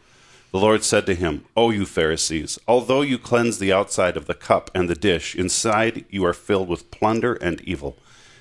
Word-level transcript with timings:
The 0.52 0.58
Lord 0.58 0.84
said 0.84 1.06
to 1.06 1.14
him, 1.14 1.46
O 1.56 1.70
you 1.70 1.86
Pharisees, 1.86 2.58
although 2.68 3.02
you 3.02 3.20
cleanse 3.20 3.60
the 3.60 3.72
outside 3.72 4.18
of 4.18 4.26
the 4.26 4.34
cup 4.34 4.72
and 4.74 4.90
the 4.90 4.96
dish, 4.96 5.36
inside 5.36 6.06
you 6.10 6.26
are 6.26 6.34
filled 6.34 6.68
with 6.68 6.90
plunder 6.90 7.36
and 7.36 7.62
evil. 7.62 7.96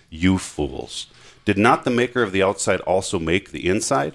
You 0.09 0.39
fools! 0.39 1.09
Did 1.49 1.57
not 1.57 1.85
the 1.85 1.91
maker 1.91 2.23
of 2.23 2.33
the 2.33 2.43
outside 2.43 2.83
also 2.83 3.19
make 3.19 3.53
the 3.53 3.67
inside? 3.71 4.13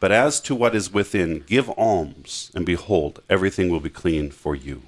But 0.00 0.12
as 0.12 0.38
to 0.40 0.54
what 0.54 0.74
is 0.74 0.92
within, 0.92 1.38
give 1.46 1.70
alms, 1.78 2.50
and 2.54 2.66
behold, 2.66 3.22
everything 3.30 3.70
will 3.70 3.80
be 3.80 3.88
clean 3.88 4.30
for 4.30 4.54
you. 4.54 4.82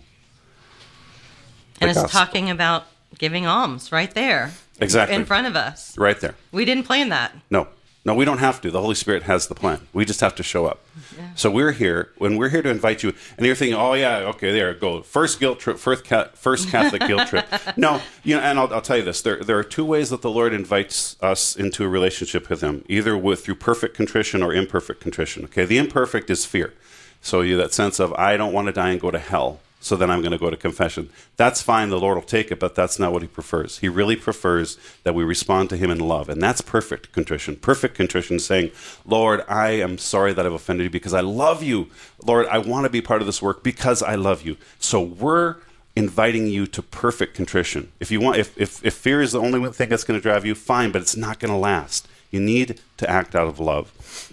And 1.80 1.90
it's 1.90 2.12
talking 2.12 2.50
about 2.50 2.84
giving 3.16 3.46
alms 3.46 3.92
right 3.92 4.12
there. 4.12 4.52
Exactly. 4.78 5.16
In 5.16 5.24
front 5.24 5.46
of 5.46 5.56
us. 5.56 5.96
Right 5.96 6.20
there. 6.20 6.34
We 6.52 6.66
didn't 6.66 6.84
plan 6.84 7.08
that. 7.08 7.32
No. 7.48 7.66
No, 8.06 8.14
we 8.14 8.24
don't 8.24 8.38
have 8.38 8.60
to. 8.60 8.70
The 8.70 8.80
Holy 8.80 8.94
Spirit 8.94 9.24
has 9.24 9.48
the 9.48 9.54
plan. 9.56 9.88
We 9.92 10.04
just 10.04 10.20
have 10.20 10.36
to 10.36 10.44
show 10.44 10.64
up. 10.64 10.78
Yeah. 11.18 11.30
So 11.34 11.50
we're 11.50 11.72
here 11.72 12.12
when 12.18 12.36
we're 12.36 12.50
here 12.50 12.62
to 12.62 12.70
invite 12.70 13.02
you, 13.02 13.12
and 13.36 13.44
you're 13.44 13.56
thinking, 13.56 13.76
"Oh 13.76 13.94
yeah, 13.94 14.18
okay, 14.32 14.52
there 14.52 14.72
go 14.74 15.02
first 15.02 15.40
guilt 15.40 15.58
trip, 15.58 15.76
first 15.76 16.06
first 16.34 16.70
Catholic 16.70 17.04
guilt 17.08 17.26
trip." 17.26 17.46
No, 17.76 18.00
you 18.22 18.36
know, 18.36 18.42
and 18.42 18.60
I'll, 18.60 18.72
I'll 18.72 18.80
tell 18.80 18.96
you 18.96 19.02
this: 19.02 19.22
there 19.22 19.42
there 19.42 19.58
are 19.58 19.64
two 19.64 19.84
ways 19.84 20.10
that 20.10 20.22
the 20.22 20.30
Lord 20.30 20.54
invites 20.54 21.16
us 21.20 21.56
into 21.56 21.82
a 21.82 21.88
relationship 21.88 22.48
with 22.48 22.60
Him, 22.60 22.84
either 22.88 23.18
with 23.18 23.44
through 23.44 23.56
perfect 23.56 23.96
contrition 23.96 24.40
or 24.40 24.54
imperfect 24.54 25.00
contrition. 25.00 25.44
Okay, 25.46 25.64
the 25.64 25.76
imperfect 25.76 26.30
is 26.30 26.46
fear, 26.46 26.74
so 27.20 27.40
you 27.40 27.56
that 27.56 27.74
sense 27.74 27.98
of 27.98 28.12
I 28.12 28.36
don't 28.36 28.52
want 28.52 28.66
to 28.68 28.72
die 28.72 28.90
and 28.90 29.00
go 29.00 29.10
to 29.10 29.18
hell 29.18 29.58
so 29.86 29.94
then 29.94 30.10
I'm 30.10 30.20
going 30.20 30.32
to 30.32 30.38
go 30.38 30.50
to 30.50 30.56
confession. 30.56 31.10
That's 31.36 31.62
fine, 31.62 31.90
the 31.90 32.00
Lord 32.00 32.16
will 32.16 32.22
take 32.22 32.50
it, 32.50 32.58
but 32.58 32.74
that's 32.74 32.98
not 32.98 33.12
what 33.12 33.22
He 33.22 33.28
prefers. 33.28 33.78
He 33.78 33.88
really 33.88 34.16
prefers 34.16 34.76
that 35.04 35.14
we 35.14 35.22
respond 35.22 35.70
to 35.70 35.76
Him 35.76 35.92
in 35.92 36.00
love, 36.00 36.28
and 36.28 36.42
that's 36.42 36.60
perfect 36.60 37.12
contrition. 37.12 37.54
Perfect 37.54 37.94
contrition 37.94 38.40
saying, 38.40 38.72
Lord, 39.04 39.44
I 39.48 39.70
am 39.70 39.96
sorry 39.96 40.32
that 40.32 40.44
I've 40.44 40.52
offended 40.52 40.84
you 40.84 40.90
because 40.90 41.14
I 41.14 41.20
love 41.20 41.62
you. 41.62 41.88
Lord, 42.24 42.46
I 42.46 42.58
want 42.58 42.84
to 42.84 42.90
be 42.90 43.00
part 43.00 43.20
of 43.20 43.26
this 43.26 43.40
work 43.40 43.62
because 43.62 44.02
I 44.02 44.16
love 44.16 44.42
you. 44.42 44.56
So 44.80 45.00
we're 45.00 45.56
inviting 45.94 46.48
you 46.48 46.66
to 46.66 46.82
perfect 46.82 47.34
contrition. 47.34 47.92
If 48.00 48.10
you 48.10 48.20
want, 48.20 48.38
if, 48.38 48.58
if, 48.58 48.84
if 48.84 48.94
fear 48.94 49.22
is 49.22 49.32
the 49.32 49.40
only 49.40 49.70
thing 49.70 49.88
that's 49.88 50.04
going 50.04 50.18
to 50.18 50.22
drive 50.22 50.44
you, 50.44 50.56
fine, 50.56 50.90
but 50.90 51.00
it's 51.00 51.16
not 51.16 51.38
going 51.38 51.52
to 51.52 51.58
last. 51.58 52.08
You 52.32 52.40
need 52.40 52.80
to 52.96 53.08
act 53.08 53.36
out 53.36 53.46
of 53.46 53.60
love. 53.60 54.32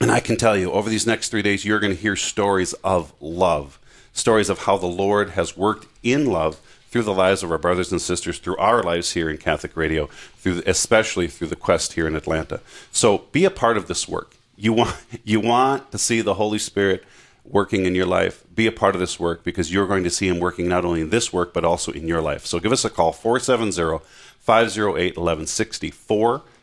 And 0.00 0.10
I 0.10 0.20
can 0.20 0.36
tell 0.36 0.56
you, 0.56 0.72
over 0.72 0.88
these 0.88 1.06
next 1.06 1.28
three 1.28 1.42
days, 1.42 1.66
you're 1.66 1.80
going 1.80 1.94
to 1.94 2.00
hear 2.00 2.16
stories 2.16 2.72
of 2.82 3.12
love 3.20 3.78
stories 4.16 4.48
of 4.48 4.60
how 4.60 4.76
the 4.76 4.86
Lord 4.86 5.30
has 5.30 5.56
worked 5.56 5.86
in 6.02 6.26
love 6.26 6.60
through 6.90 7.02
the 7.02 7.12
lives 7.12 7.42
of 7.42 7.52
our 7.52 7.58
brothers 7.58 7.92
and 7.92 8.00
sisters, 8.00 8.38
through 8.38 8.56
our 8.56 8.82
lives 8.82 9.12
here 9.12 9.28
in 9.28 9.36
Catholic 9.36 9.76
Radio, 9.76 10.06
through 10.38 10.62
especially 10.66 11.28
through 11.28 11.48
the 11.48 11.56
quest 11.56 11.92
here 11.92 12.06
in 12.06 12.16
Atlanta. 12.16 12.60
So 12.90 13.26
be 13.32 13.44
a 13.44 13.50
part 13.50 13.76
of 13.76 13.86
this 13.86 14.08
work. 14.08 14.34
You 14.56 14.72
want 14.72 14.96
you 15.24 15.40
want 15.40 15.92
to 15.92 15.98
see 15.98 16.22
the 16.22 16.34
Holy 16.34 16.58
Spirit 16.58 17.04
working 17.44 17.84
in 17.84 17.94
your 17.94 18.06
life. 18.06 18.42
Be 18.54 18.66
a 18.66 18.72
part 18.72 18.94
of 18.94 19.00
this 19.00 19.20
work 19.20 19.44
because 19.44 19.72
you're 19.72 19.86
going 19.86 20.04
to 20.04 20.10
see 20.10 20.26
him 20.26 20.40
working 20.40 20.66
not 20.66 20.84
only 20.84 21.02
in 21.02 21.10
this 21.10 21.32
work 21.32 21.52
but 21.52 21.64
also 21.64 21.92
in 21.92 22.08
your 22.08 22.22
life. 22.22 22.46
So 22.46 22.58
give 22.58 22.72
us 22.72 22.84
a 22.84 22.90
call 22.90 23.12
470 23.12 24.04
508 24.40 25.16
1160 25.16 25.90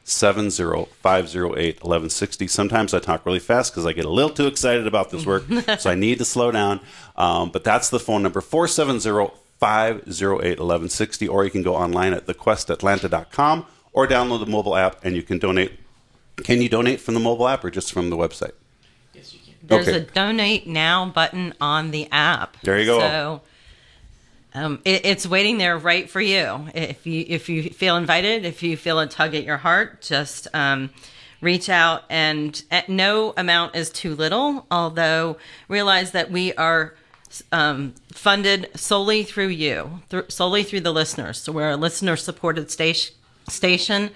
70508-1160. 0.05 2.49
Sometimes 2.49 2.93
I 2.93 2.99
talk 2.99 3.25
really 3.25 3.39
fast 3.39 3.71
because 3.71 3.85
I 3.85 3.93
get 3.93 4.03
a 4.05 4.09
little 4.09 4.31
too 4.31 4.47
excited 4.47 4.85
about 4.85 5.11
this 5.11 5.25
work, 5.25 5.45
so 5.79 5.89
I 5.89 5.95
need 5.95 6.17
to 6.17 6.25
slow 6.25 6.51
down. 6.51 6.81
Um, 7.15 7.51
but 7.51 7.63
that's 7.63 7.89
the 7.89 7.99
phone 7.99 8.21
number, 8.23 8.41
470-508-1160, 8.41 11.29
or 11.29 11.45
you 11.45 11.51
can 11.51 11.63
go 11.63 11.73
online 11.75 12.11
at 12.13 12.27
thequestatlanta.com 12.27 13.65
or 13.93 14.05
download 14.07 14.41
the 14.41 14.47
mobile 14.47 14.75
app 14.75 15.05
and 15.05 15.15
you 15.15 15.23
can 15.23 15.39
donate. 15.39 15.79
Can 16.37 16.61
you 16.61 16.67
donate 16.67 16.99
from 16.99 17.13
the 17.13 17.19
mobile 17.19 17.47
app 17.47 17.63
or 17.63 17.69
just 17.69 17.93
from 17.93 18.09
the 18.09 18.17
website? 18.17 18.53
Yes, 19.13 19.31
you 19.33 19.39
can. 19.39 19.53
There's 19.61 19.87
okay. 19.87 19.99
a 19.99 20.01
donate 20.01 20.65
now 20.67 21.05
button 21.05 21.53
on 21.61 21.91
the 21.91 22.09
app. 22.11 22.59
There 22.61 22.79
you 22.79 22.85
go. 22.85 22.99
So 22.99 23.41
um, 24.53 24.79
it, 24.85 25.05
it's 25.05 25.25
waiting 25.25 25.57
there 25.57 25.77
right 25.77 26.09
for 26.09 26.21
you. 26.21 26.67
If 26.73 27.07
you 27.07 27.25
if 27.27 27.49
you 27.49 27.69
feel 27.69 27.97
invited, 27.97 28.45
if 28.45 28.61
you 28.61 28.77
feel 28.77 28.99
a 28.99 29.07
tug 29.07 29.33
at 29.35 29.43
your 29.43 29.57
heart, 29.57 30.01
just 30.01 30.47
um, 30.53 30.91
reach 31.41 31.69
out. 31.69 32.03
And 32.09 32.61
no 32.87 33.33
amount 33.35 33.75
is 33.75 33.89
too 33.89 34.15
little. 34.15 34.65
Although 34.69 35.37
realize 35.67 36.11
that 36.11 36.31
we 36.31 36.53
are 36.53 36.93
um, 37.51 37.95
funded 38.11 38.69
solely 38.75 39.23
through 39.23 39.47
you, 39.47 40.01
th- 40.09 40.31
solely 40.31 40.63
through 40.63 40.81
the 40.81 40.93
listeners. 40.93 41.39
So 41.39 41.51
we're 41.51 41.71
a 41.71 41.77
listener 41.77 42.15
supported 42.15 42.69
station, 42.69 43.15
station, 43.49 44.11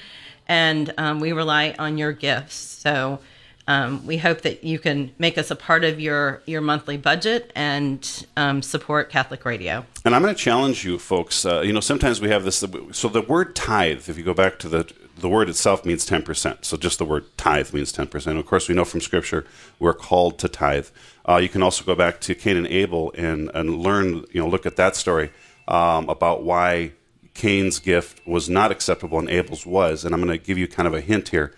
and 0.47 0.93
um, 0.97 1.19
we 1.19 1.31
rely 1.31 1.75
on 1.79 1.97
your 1.97 2.11
gifts. 2.11 2.55
So 2.55 3.19
um, 3.67 4.05
we 4.05 4.17
hope 4.17 4.41
that 4.41 4.63
you 4.63 4.79
can 4.79 5.11
make 5.17 5.37
us 5.37 5.51
a 5.51 5.55
part 5.55 5.83
of 5.83 5.99
your, 5.99 6.41
your 6.45 6.61
monthly 6.61 6.97
budget 6.97 7.51
and 7.55 8.25
um, 8.37 8.61
support 8.61 9.09
Catholic 9.09 9.43
Radio. 9.45 9.85
And 10.05 10.15
I'm 10.15 10.21
going 10.21 10.33
to 10.33 10.39
challenge 10.39 10.85
you, 10.85 10.97
folks. 10.97 11.45
Uh, 11.45 11.61
you 11.61 11.73
know, 11.73 11.81
sometimes 11.81 12.21
we 12.21 12.29
have 12.29 12.43
this. 12.43 12.63
So 12.91 13.09
the 13.09 13.21
word 13.21 13.55
tithe, 13.55 14.07
if 14.09 14.17
you 14.17 14.23
go 14.23 14.33
back 14.33 14.57
to 14.59 14.69
the 14.69 14.91
the 15.19 15.29
word 15.29 15.49
itself 15.49 15.85
means 15.85 16.07
10%. 16.07 16.63
So 16.63 16.77
just 16.77 16.99
the 16.99 17.05
word 17.05 17.25
tithe 17.37 17.73
means 17.73 17.91
10%. 17.91 18.37
Of 18.37 18.45
course, 18.45 18.69
we 18.69 18.75
know 18.75 18.85
from 18.85 19.01
Scripture 19.01 19.45
we're 19.79 19.93
called 19.93 20.37
to 20.39 20.47
tithe. 20.47 20.87
Uh, 21.27 21.37
you 21.37 21.49
can 21.49 21.63
also 21.63 21.83
go 21.83 21.95
back 21.95 22.21
to 22.21 22.35
Cain 22.35 22.55
and 22.55 22.67
Abel 22.67 23.11
and, 23.17 23.49
and 23.53 23.79
learn, 23.79 24.25
you 24.31 24.41
know, 24.41 24.47
look 24.47 24.65
at 24.65 24.75
that 24.75 24.95
story 24.95 25.31
um, 25.67 26.07
about 26.07 26.43
why 26.43 26.91
Cain's 27.33 27.79
gift 27.79 28.25
was 28.27 28.47
not 28.47 28.71
acceptable 28.71 29.19
and 29.19 29.29
Abel's 29.29 29.65
was. 29.65 30.05
And 30.05 30.13
I'm 30.13 30.21
going 30.21 30.37
to 30.37 30.43
give 30.43 30.57
you 30.57 30.67
kind 30.67 30.87
of 30.87 30.93
a 30.93 31.01
hint 31.01 31.29
here 31.29 31.53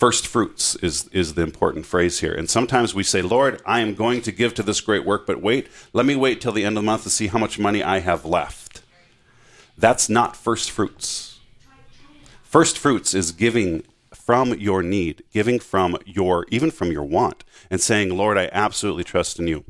first 0.00 0.26
fruits 0.26 0.76
is 0.76 1.08
is 1.08 1.34
the 1.34 1.42
important 1.42 1.84
phrase 1.84 2.20
here. 2.20 2.32
And 2.32 2.48
sometimes 2.48 2.94
we 2.94 3.02
say, 3.02 3.20
"Lord, 3.20 3.60
I 3.66 3.80
am 3.80 3.94
going 3.94 4.22
to 4.22 4.32
give 4.32 4.54
to 4.54 4.62
this 4.62 4.80
great 4.80 5.04
work, 5.04 5.26
but 5.26 5.42
wait, 5.42 5.68
let 5.92 6.06
me 6.06 6.16
wait 6.16 6.40
till 6.40 6.52
the 6.52 6.64
end 6.64 6.78
of 6.78 6.82
the 6.82 6.86
month 6.86 7.02
to 7.04 7.10
see 7.10 7.26
how 7.28 7.38
much 7.38 7.58
money 7.58 7.82
I 7.82 8.00
have 8.00 8.24
left." 8.24 8.82
That's 9.76 10.08
not 10.08 10.36
first 10.36 10.70
fruits. 10.70 11.38
First 12.42 12.78
fruits 12.78 13.14
is 13.14 13.30
giving 13.30 13.84
from 14.12 14.54
your 14.54 14.82
need, 14.82 15.22
giving 15.32 15.60
from 15.60 15.98
your 16.06 16.46
even 16.48 16.70
from 16.70 16.90
your 16.90 17.04
want 17.04 17.44
and 17.70 17.80
saying, 17.80 18.16
"Lord, 18.16 18.38
I 18.38 18.48
absolutely 18.52 19.04
trust 19.04 19.38
in 19.38 19.46
you." 19.46 19.64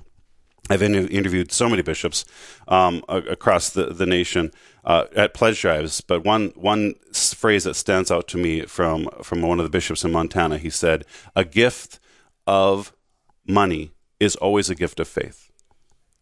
I've 0.70 0.82
interviewed 0.82 1.50
so 1.50 1.68
many 1.68 1.82
bishops 1.82 2.24
um, 2.68 3.02
across 3.08 3.70
the, 3.70 3.86
the 3.86 4.06
nation 4.06 4.52
uh, 4.84 5.04
at 5.14 5.34
pledge 5.34 5.60
drives, 5.60 6.00
but 6.00 6.24
one 6.24 6.52
one 6.56 6.94
phrase 7.12 7.64
that 7.64 7.74
stands 7.74 8.10
out 8.10 8.28
to 8.28 8.38
me 8.38 8.62
from 8.62 9.08
from 9.22 9.42
one 9.42 9.58
of 9.60 9.64
the 9.64 9.70
bishops 9.70 10.04
in 10.04 10.12
Montana, 10.12 10.58
he 10.58 10.70
said, 10.70 11.04
"A 11.36 11.44
gift 11.44 12.00
of 12.46 12.92
money 13.46 13.92
is 14.18 14.36
always 14.36 14.70
a 14.70 14.74
gift 14.74 15.00
of 15.00 15.08
faith. 15.08 15.50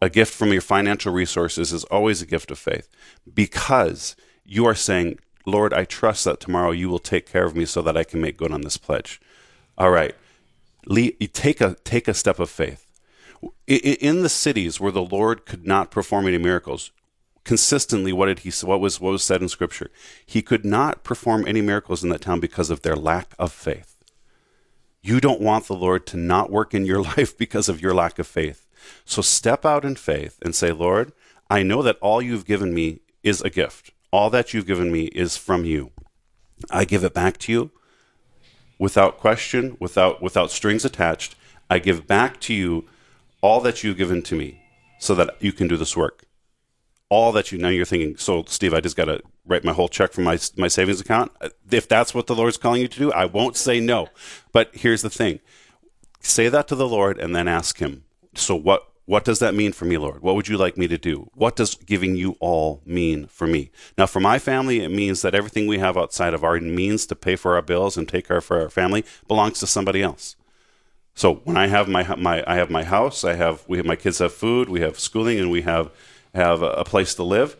A 0.01 0.09
gift 0.09 0.33
from 0.33 0.51
your 0.51 0.61
financial 0.61 1.13
resources 1.13 1.73
is 1.73 1.83
always 1.85 2.21
a 2.21 2.25
gift 2.25 2.51
of 2.51 2.57
faith, 2.57 2.87
because 3.33 4.15
you 4.45 4.65
are 4.65 4.75
saying, 4.75 5.19
Lord, 5.45 5.73
I 5.73 5.83
trust 5.85 6.25
that 6.25 6.39
tomorrow 6.39 6.71
you 6.71 6.89
will 6.89 6.99
take 6.99 7.25
care 7.25 7.45
of 7.45 7.55
me 7.55 7.65
so 7.65 7.81
that 7.81 7.97
I 7.97 8.03
can 8.03 8.21
make 8.21 8.37
good 8.37 8.51
on 8.51 8.61
this 8.61 8.77
pledge. 8.77 9.19
All 9.77 9.91
right, 9.91 10.15
take 11.33 11.61
a 11.61 11.75
take 11.83 12.07
a 12.07 12.13
step 12.13 12.39
of 12.39 12.49
faith." 12.49 12.85
In 13.67 14.21
the 14.21 14.29
cities 14.29 14.81
where 14.81 14.91
the 14.91 15.01
Lord 15.01 15.45
could 15.45 15.65
not 15.65 15.91
perform 15.91 16.27
any 16.27 16.37
miracles, 16.37 16.91
consistently 17.43 18.13
what 18.13 18.27
did 18.27 18.39
he 18.39 18.51
what 18.65 18.79
was 18.79 18.99
what 18.99 19.11
was 19.11 19.23
said 19.23 19.41
in 19.41 19.49
scripture. 19.49 19.89
He 20.25 20.41
could 20.41 20.65
not 20.65 21.03
perform 21.03 21.47
any 21.47 21.61
miracles 21.61 22.03
in 22.03 22.09
that 22.09 22.21
town 22.21 22.39
because 22.39 22.69
of 22.69 22.81
their 22.81 22.95
lack 22.95 23.33
of 23.39 23.51
faith. 23.51 23.97
You 25.01 25.19
don't 25.19 25.41
want 25.41 25.67
the 25.67 25.75
lord 25.75 26.05
to 26.07 26.17
not 26.17 26.51
work 26.51 26.73
in 26.73 26.85
your 26.85 27.01
life 27.17 27.37
because 27.37 27.69
of 27.69 27.81
your 27.81 27.93
lack 27.93 28.19
of 28.19 28.27
faith. 28.27 28.67
So 29.05 29.21
step 29.21 29.65
out 29.65 29.85
in 29.85 29.95
faith 29.95 30.37
and 30.41 30.55
say 30.55 30.71
lord 30.71 31.11
i 31.49 31.63
know 31.63 31.81
that 31.81 31.97
all 32.01 32.21
you've 32.21 32.45
given 32.45 32.73
me 32.73 32.99
is 33.23 33.41
a 33.41 33.49
gift. 33.49 33.91
All 34.11 34.29
that 34.29 34.53
you've 34.53 34.67
given 34.67 34.91
me 34.91 35.05
is 35.05 35.37
from 35.37 35.65
you. 35.65 35.91
I 36.71 36.85
give 36.85 37.03
it 37.03 37.13
back 37.13 37.37
to 37.39 37.51
you 37.51 37.71
without 38.77 39.17
question 39.17 39.75
without 39.79 40.21
without 40.21 40.51
strings 40.51 40.85
attached. 40.85 41.35
I 41.69 41.79
give 41.79 42.07
back 42.07 42.39
to 42.41 42.53
you 42.53 42.87
all 43.41 43.61
that 43.61 43.83
you've 43.83 43.97
given 43.97 44.21
to 44.23 44.35
me 44.35 44.61
so 44.99 45.15
that 45.15 45.35
you 45.39 45.51
can 45.51 45.67
do 45.67 45.77
this 45.77 45.95
work 45.95 46.25
all 47.09 47.31
that 47.31 47.51
you 47.51 47.57
now 47.57 47.69
you're 47.69 47.85
thinking 47.85 48.15
so 48.17 48.43
steve 48.47 48.73
i 48.73 48.79
just 48.79 48.95
got 48.95 49.05
to 49.05 49.19
write 49.49 49.63
my 49.63 49.73
whole 49.73 49.89
check 49.89 50.13
from 50.13 50.23
my 50.23 50.37
my 50.55 50.67
savings 50.67 51.01
account? 51.01 51.31
Uh, 51.41 51.49
if 51.71 51.87
that's 51.87 52.13
what 52.13 52.27
the 52.27 52.35
lord's 52.35 52.57
calling 52.57 52.81
you 52.81 52.87
to 52.87 52.99
do 52.99 53.11
i 53.11 53.25
won't 53.25 53.57
say 53.57 53.79
no. 53.79 54.07
But 54.51 54.69
here's 54.73 55.01
the 55.01 55.09
thing. 55.09 55.39
Say 56.21 56.49
that 56.49 56.67
to 56.69 56.75
the 56.75 56.87
lord 56.87 57.17
and 57.17 57.35
then 57.35 57.47
ask 57.47 57.79
him 57.79 58.03
so 58.35 58.55
what 58.55 58.85
what 59.05 59.25
does 59.25 59.39
that 59.39 59.55
mean 59.55 59.71
for 59.71 59.85
me 59.85 59.97
lord? 59.97 60.21
What 60.21 60.35
would 60.35 60.47
you 60.47 60.57
like 60.57 60.77
me 60.77 60.87
to 60.87 60.97
do? 60.97 61.29
What 61.33 61.55
does 61.55 61.75
giving 61.75 62.15
you 62.15 62.37
all 62.39 62.81
mean 62.85 63.25
for 63.25 63.47
me? 63.47 63.71
Now 63.97 64.05
for 64.05 64.19
my 64.19 64.37
family 64.37 64.81
it 64.81 64.89
means 64.89 65.23
that 65.23 65.35
everything 65.35 65.67
we 65.67 65.79
have 65.79 65.97
outside 65.97 66.33
of 66.33 66.43
our 66.43 66.59
means 66.59 67.07
to 67.07 67.15
pay 67.15 67.35
for 67.35 67.55
our 67.55 67.63
bills 67.63 67.97
and 67.97 68.07
take 68.07 68.27
care 68.27 68.41
for 68.41 68.61
our 68.61 68.69
family 68.69 69.03
belongs 69.27 69.59
to 69.59 69.67
somebody 69.67 70.03
else. 70.03 70.35
So 71.15 71.35
when 71.43 71.57
i 71.57 71.67
have 71.67 71.89
my 71.89 72.15
my 72.15 72.43
i 72.45 72.55
have 72.55 72.69
my 72.69 72.83
house 72.83 73.23
i 73.23 73.33
have 73.33 73.65
we 73.67 73.77
have 73.77 73.85
my 73.85 73.95
kids 73.95 74.19
have 74.19 74.33
food 74.33 74.69
we 74.69 74.81
have 74.81 74.99
schooling 74.99 75.39
and 75.39 75.49
we 75.49 75.63
have 75.63 75.91
have 76.33 76.61
a 76.61 76.83
place 76.83 77.15
to 77.15 77.23
live. 77.23 77.57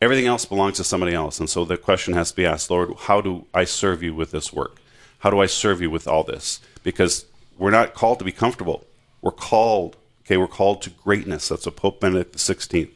Everything 0.00 0.26
else 0.26 0.44
belongs 0.44 0.76
to 0.76 0.84
somebody 0.84 1.14
else. 1.14 1.40
And 1.40 1.48
so 1.48 1.64
the 1.64 1.76
question 1.76 2.14
has 2.14 2.30
to 2.30 2.36
be 2.36 2.46
asked, 2.46 2.70
Lord, 2.70 2.94
how 3.00 3.20
do 3.20 3.46
I 3.52 3.64
serve 3.64 4.02
you 4.02 4.14
with 4.14 4.30
this 4.30 4.52
work? 4.52 4.78
How 5.18 5.30
do 5.30 5.40
I 5.40 5.46
serve 5.46 5.82
you 5.82 5.90
with 5.90 6.08
all 6.08 6.24
this? 6.24 6.60
Because 6.82 7.26
we're 7.58 7.70
not 7.70 7.94
called 7.94 8.18
to 8.20 8.24
be 8.24 8.32
comfortable. 8.32 8.86
We're 9.20 9.32
called, 9.32 9.96
okay, 10.24 10.38
we're 10.38 10.48
called 10.48 10.80
to 10.82 10.90
greatness. 10.90 11.48
That's 11.48 11.66
what 11.66 11.76
Pope 11.76 12.00
Benedict 12.00 12.36
XVI 12.36 12.88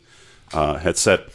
uh, 0.52 0.78
had 0.78 0.96
said 0.96 1.26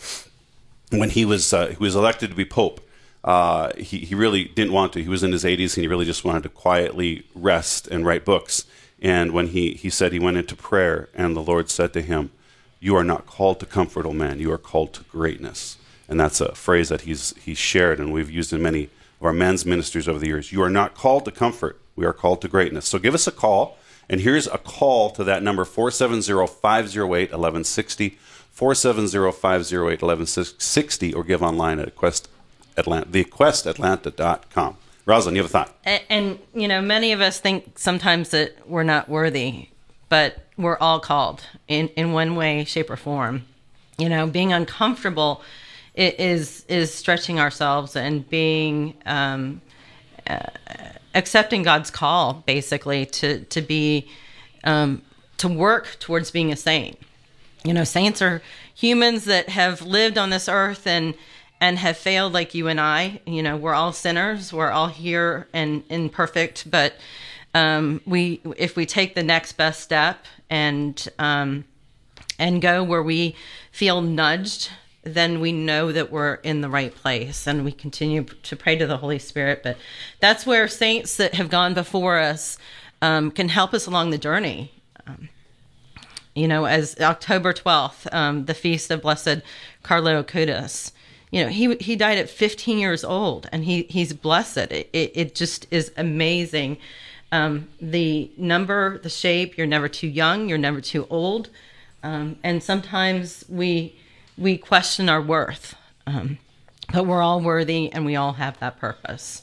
when 0.92 1.12
he 1.12 1.26
was 1.26 1.54
uh, 1.54 1.68
he 1.68 1.78
was 1.78 1.96
elected 1.96 2.32
to 2.32 2.36
be 2.36 2.46
pope. 2.46 2.82
Uh, 3.24 3.72
he 3.78 4.00
he 4.00 4.16
really 4.16 4.46
didn't 4.46 4.74
want 4.74 4.94
to. 4.94 5.04
He 5.04 5.10
was 5.10 5.24
in 5.24 5.32
his 5.32 5.44
80s 5.44 5.76
and 5.76 5.84
he 5.84 5.88
really 5.88 6.06
just 6.06 6.24
wanted 6.24 6.44
to 6.44 6.50
quietly 6.50 7.26
rest 7.36 7.88
and 7.88 8.06
write 8.06 8.26
books. 8.26 8.66
And 9.02 9.32
when 9.32 9.48
he 9.48 9.74
he 9.74 9.90
said 9.90 10.12
he 10.12 10.20
went 10.20 10.38
into 10.38 10.56
prayer 10.56 11.10
and 11.14 11.36
the 11.36 11.42
Lord 11.42 11.70
said 11.70 11.94
to 11.94 12.02
him, 12.02 12.32
you 12.80 12.96
are 12.96 13.04
not 13.04 13.26
called 13.26 13.60
to 13.60 13.66
comfort, 13.66 14.06
O 14.06 14.14
man. 14.14 14.40
You 14.40 14.52
are 14.52 14.58
called 14.58 14.94
to 14.94 15.04
greatness. 15.04 15.78
And 16.08 16.20
that's 16.20 16.42
a 16.42 16.56
phrase 16.56 16.90
that 16.90 17.02
he's, 17.02 17.36
he's 17.38 17.58
shared 17.58 18.00
and 18.00 18.12
we've 18.12 18.32
used 18.32 18.52
in 18.52 18.62
many 18.62 18.86
of 18.86 19.26
our 19.26 19.34
men's 19.34 19.66
ministries 19.66 20.08
over 20.08 20.20
the 20.20 20.28
years. 20.28 20.52
You 20.52 20.62
are 20.64 20.70
not 20.70 20.96
called 20.96 21.26
to 21.26 21.32
comfort. 21.32 21.80
We 21.96 22.06
are 22.06 22.14
called 22.14 22.42
to 22.42 22.48
greatness. 22.48 22.88
So 22.88 22.98
give 22.98 23.14
us 23.14 23.28
a 23.28 23.32
call. 23.32 23.78
And 24.10 24.22
here's 24.22 24.48
a 24.48 24.58
call 24.58 25.12
to 25.12 25.24
that 25.26 25.44
number 25.44 25.66
470 25.66 26.48
508 26.48 27.32
1160. 27.32 28.18
470 28.52 29.32
508 29.32 30.02
1160 30.02 31.14
or 31.14 31.24
give 31.24 31.44
online 31.44 31.80
at 31.80 31.96
Quest 31.96 32.28
Atlanta, 32.76 33.06
thequestatlanta.com. 33.06 34.78
Rozlin, 35.06 35.32
you 35.32 35.38
have 35.38 35.46
a 35.46 35.50
thought? 35.50 35.76
And, 35.84 36.04
and, 36.10 36.40
you 36.54 36.68
know, 36.68 36.82
many 36.82 37.12
of 37.12 37.22
us 37.22 37.40
think 37.40 37.78
sometimes 37.80 38.30
that 38.30 38.68
we're 38.68 38.84
not 38.84 39.10
worthy 39.10 39.70
but 40.10 40.40
we're 40.58 40.78
all 40.78 41.00
called 41.00 41.44
in, 41.68 41.88
in 41.90 42.12
one 42.12 42.36
way, 42.36 42.66
shape, 42.66 42.90
or 42.90 42.98
form. 42.98 43.46
You 43.98 44.10
know, 44.10 44.28
being 44.28 44.52
uncomfortable 44.54 45.42
is 45.96 46.66
is 46.68 46.94
stretching 46.94 47.40
ourselves 47.40 47.96
and 47.96 48.28
being 48.30 48.96
um, 49.06 49.62
uh, 50.28 50.40
accepting 51.16 51.64
God's 51.64 51.92
call, 51.92 52.44
basically 52.46 53.06
to 53.08 53.44
to 53.46 53.62
be 53.62 54.08
um, 54.64 55.02
to 55.38 55.48
work 55.48 55.98
towards 56.00 56.32
being 56.32 56.52
a 56.52 56.56
saint. 56.56 56.98
You 57.64 57.74
know, 57.74 57.84
saints 57.84 58.22
are 58.22 58.42
humans 58.74 59.26
that 59.26 59.50
have 59.50 59.82
lived 59.82 60.18
on 60.18 60.30
this 60.30 60.48
earth 60.48 60.88
and 60.88 61.14
and 61.62 61.78
have 61.78 61.98
failed 61.98 62.34
like 62.34 62.54
you 62.54 62.68
and 62.68 62.80
I. 62.80 63.20
You 63.26 63.44
know, 63.44 63.58
we're 63.58 63.74
all 63.74 63.92
sinners. 63.92 64.54
We're 64.54 64.72
all 64.72 64.88
here 64.88 65.48
and 65.54 65.84
imperfect, 65.90 66.72
but 66.72 66.94
um, 67.54 68.02
we 68.06 68.42
if 68.58 68.76
we 68.76 68.86
take 68.86 69.16
the 69.16 69.24
next 69.24 69.54
best 69.54 69.82
step 69.82 70.26
and 70.50 71.08
um, 71.18 71.66
and 72.38 72.62
go 72.62 72.84
where 72.84 73.04
we 73.04 73.36
feel 73.72 74.02
nudged 74.02 74.70
then 75.04 75.40
we 75.40 75.52
know 75.52 75.92
that 75.92 76.12
we're 76.12 76.36
in 76.36 76.62
the 76.62 76.70
right 76.70 76.94
place 76.94 77.48
and 77.48 77.64
we 77.64 77.72
continue 77.72 78.24
to 78.24 78.56
pray 78.56 78.76
to 78.76 78.86
the 78.86 78.98
holy 78.98 79.18
spirit. 79.18 79.64
But 79.64 79.78
that's 80.20 80.46
where 80.46 80.68
saints 80.68 81.16
that 81.18 81.36
have 81.36 81.50
gone 81.50 81.74
before 81.74 82.20
us 82.20 82.58
um, 83.02 83.32
can 83.32 83.48
help 83.48 83.74
us 83.74 83.88
along 83.88 84.10
the 84.10 84.18
journey. 84.18 84.72
Um, 85.08 85.30
you 86.36 86.48
know 86.48 86.66
as 86.66 86.96
october 87.00 87.52
12th 87.54 88.14
um, 88.14 88.46
the 88.46 88.54
feast 88.54 88.92
of 88.92 89.02
blessed 89.02 89.42
carlo 89.82 90.22
acutis 90.22 90.92
you 91.32 91.44
know 91.44 91.50
he 91.50 91.76
he 91.78 91.96
died 91.96 92.18
at 92.18 92.30
15 92.30 92.78
years 92.78 93.04
old 93.04 93.50
and 93.52 93.64
he 93.66 93.84
he's 93.84 94.14
blessed. 94.14 94.58
It, 94.58 94.90
it, 94.94 95.12
it 95.16 95.36
just 95.36 95.68
is 95.72 95.92
amazing 95.98 96.78
um, 97.32 97.68
the 97.80 98.32
number, 98.38 98.98
the 99.00 99.10
shape, 99.10 99.58
you're 99.58 99.68
never 99.68 99.88
too 99.88 100.08
young, 100.08 100.50
you're 100.50 100.58
never 100.58 100.82
too 100.82 101.08
old. 101.10 101.50
Um, 102.02 102.38
and 102.44 102.64
sometimes 102.64 103.46
we 103.50 103.96
we 104.38 104.58
question 104.58 105.10
our 105.10 105.22
worth, 105.22 105.76
um, 106.08 106.38
but 106.94 107.06
we're 107.06 107.22
all 107.22 107.42
worthy 107.42 107.92
and 107.92 108.06
we 108.06 108.16
all 108.16 108.32
have 108.34 108.58
that 108.60 108.80
purpose. 108.80 109.42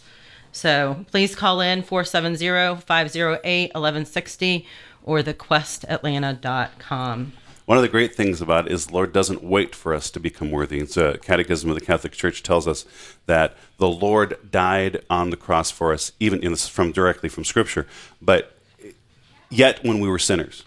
So 0.53 1.05
please 1.11 1.35
call 1.37 1.61
in 1.61 1.83
470 1.83 2.81
508 2.81 3.75
1160 3.75 4.67
or 5.05 5.23
thequestatlanta.com. 5.23 7.33
One 7.67 7.79
of 7.79 7.83
the 7.83 7.89
great 7.89 8.15
things 8.15 8.41
about 8.41 8.67
it 8.67 8.73
is 8.73 8.87
the 8.87 8.95
Lord 8.95 9.13
doesn't 9.13 9.43
wait 9.43 9.75
for 9.75 9.93
us 9.93 10.09
to 10.13 10.21
become 10.21 10.53
worthy. 10.53 10.79
It's 10.79 10.97
a 10.97 11.19
catechism 11.19 11.69
of 11.69 11.75
the 11.75 11.85
Catholic 11.85 12.13
Church 12.13 12.45
tells 12.45 12.69
us 12.69 12.87
that 13.27 13.57
the 13.79 13.89
Lord 13.89 14.39
died 14.53 15.03
on 15.11 15.31
the 15.31 15.37
cross 15.37 15.73
for 15.73 15.93
us, 15.93 16.13
even 16.21 16.45
in 16.45 16.53
this 16.53 16.69
from 16.69 16.93
directly 16.93 17.29
from 17.29 17.45
Scripture. 17.45 17.89
But 18.23 18.57
yet, 19.51 19.85
when 19.85 19.99
we 19.99 20.09
were 20.09 20.21
sinners, 20.21 20.63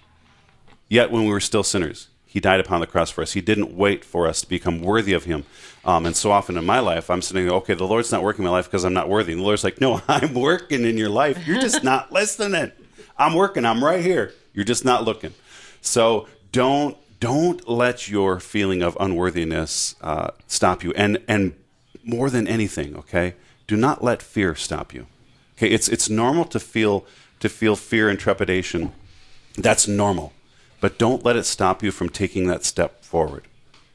yet 0.90 1.10
when 1.10 1.24
we 1.24 1.32
were 1.32 1.40
still 1.40 1.64
sinners, 1.64 2.10
He 2.26 2.42
died 2.42 2.60
upon 2.60 2.82
the 2.82 2.88
cross 2.88 3.10
for 3.10 3.22
us. 3.22 3.32
He 3.32 3.40
didn't 3.40 3.78
wait 3.78 4.04
for 4.04 4.28
us 4.28 4.42
to 4.42 4.50
become 4.50 4.82
worthy 4.82 5.14
of 5.14 5.24
Him. 5.24 5.46
Um, 5.86 6.06
and 6.06 6.18
so 6.18 6.32
often 6.32 6.58
in 6.58 6.66
my 6.66 6.80
life, 6.80 7.10
I'm 7.10 7.22
sitting, 7.22 7.46
there, 7.46 7.56
okay, 7.56 7.76
the 7.76 7.88
Lord's 7.88 8.12
not 8.12 8.24
working 8.24 8.44
in 8.44 8.52
my 8.52 8.58
life 8.58 8.66
because 8.66 8.84
I'm 8.84 8.94
not 8.94 9.08
worthy. 9.08 9.32
And 9.32 9.40
the 9.40 9.46
Lord's 9.46 9.64
like, 9.64 9.80
no, 9.80 10.02
I'm 10.10 10.34
working 10.34 10.84
in 10.84 10.98
your 10.98 11.10
life. 11.10 11.48
You're 11.48 11.62
just 11.62 11.82
not 11.82 12.12
listening. 12.12 12.74
I'm 13.18 13.36
working. 13.36 13.64
I'm 13.64 13.82
right 13.82 14.04
here. 14.04 14.34
You're 14.54 14.66
just 14.66 14.84
not 14.84 15.06
looking. 15.06 15.34
So 15.80 16.28
don't 16.52 16.98
don't 17.20 17.68
let 17.68 18.08
your 18.08 18.40
feeling 18.40 18.82
of 18.82 18.96
unworthiness 19.00 19.96
uh, 20.02 20.32
stop 20.48 20.84
you. 20.84 20.92
And 20.94 21.22
and 21.28 21.54
more 22.04 22.30
than 22.30 22.48
anything, 22.48 22.96
okay, 22.96 23.36
do 23.68 23.76
not 23.76 24.04
let 24.04 24.22
fear 24.22 24.56
stop 24.56 24.94
you. 24.94 25.08
Okay, 25.58 25.70
it's 25.70 25.88
it's 25.88 26.10
normal 26.10 26.46
to 26.46 26.60
feel 26.60 27.06
to 27.40 27.50
feel 27.50 27.76
fear 27.76 28.10
and 28.10 28.20
trepidation. 28.20 28.94
That's 29.56 29.88
normal, 29.88 30.34
but 30.80 30.98
don't 30.98 31.26
let 31.26 31.36
it 31.36 31.46
stop 31.46 31.84
you 31.84 31.92
from 31.92 32.10
taking 32.10 32.48
that 32.48 32.64
step 32.64 33.04
forward. 33.04 33.44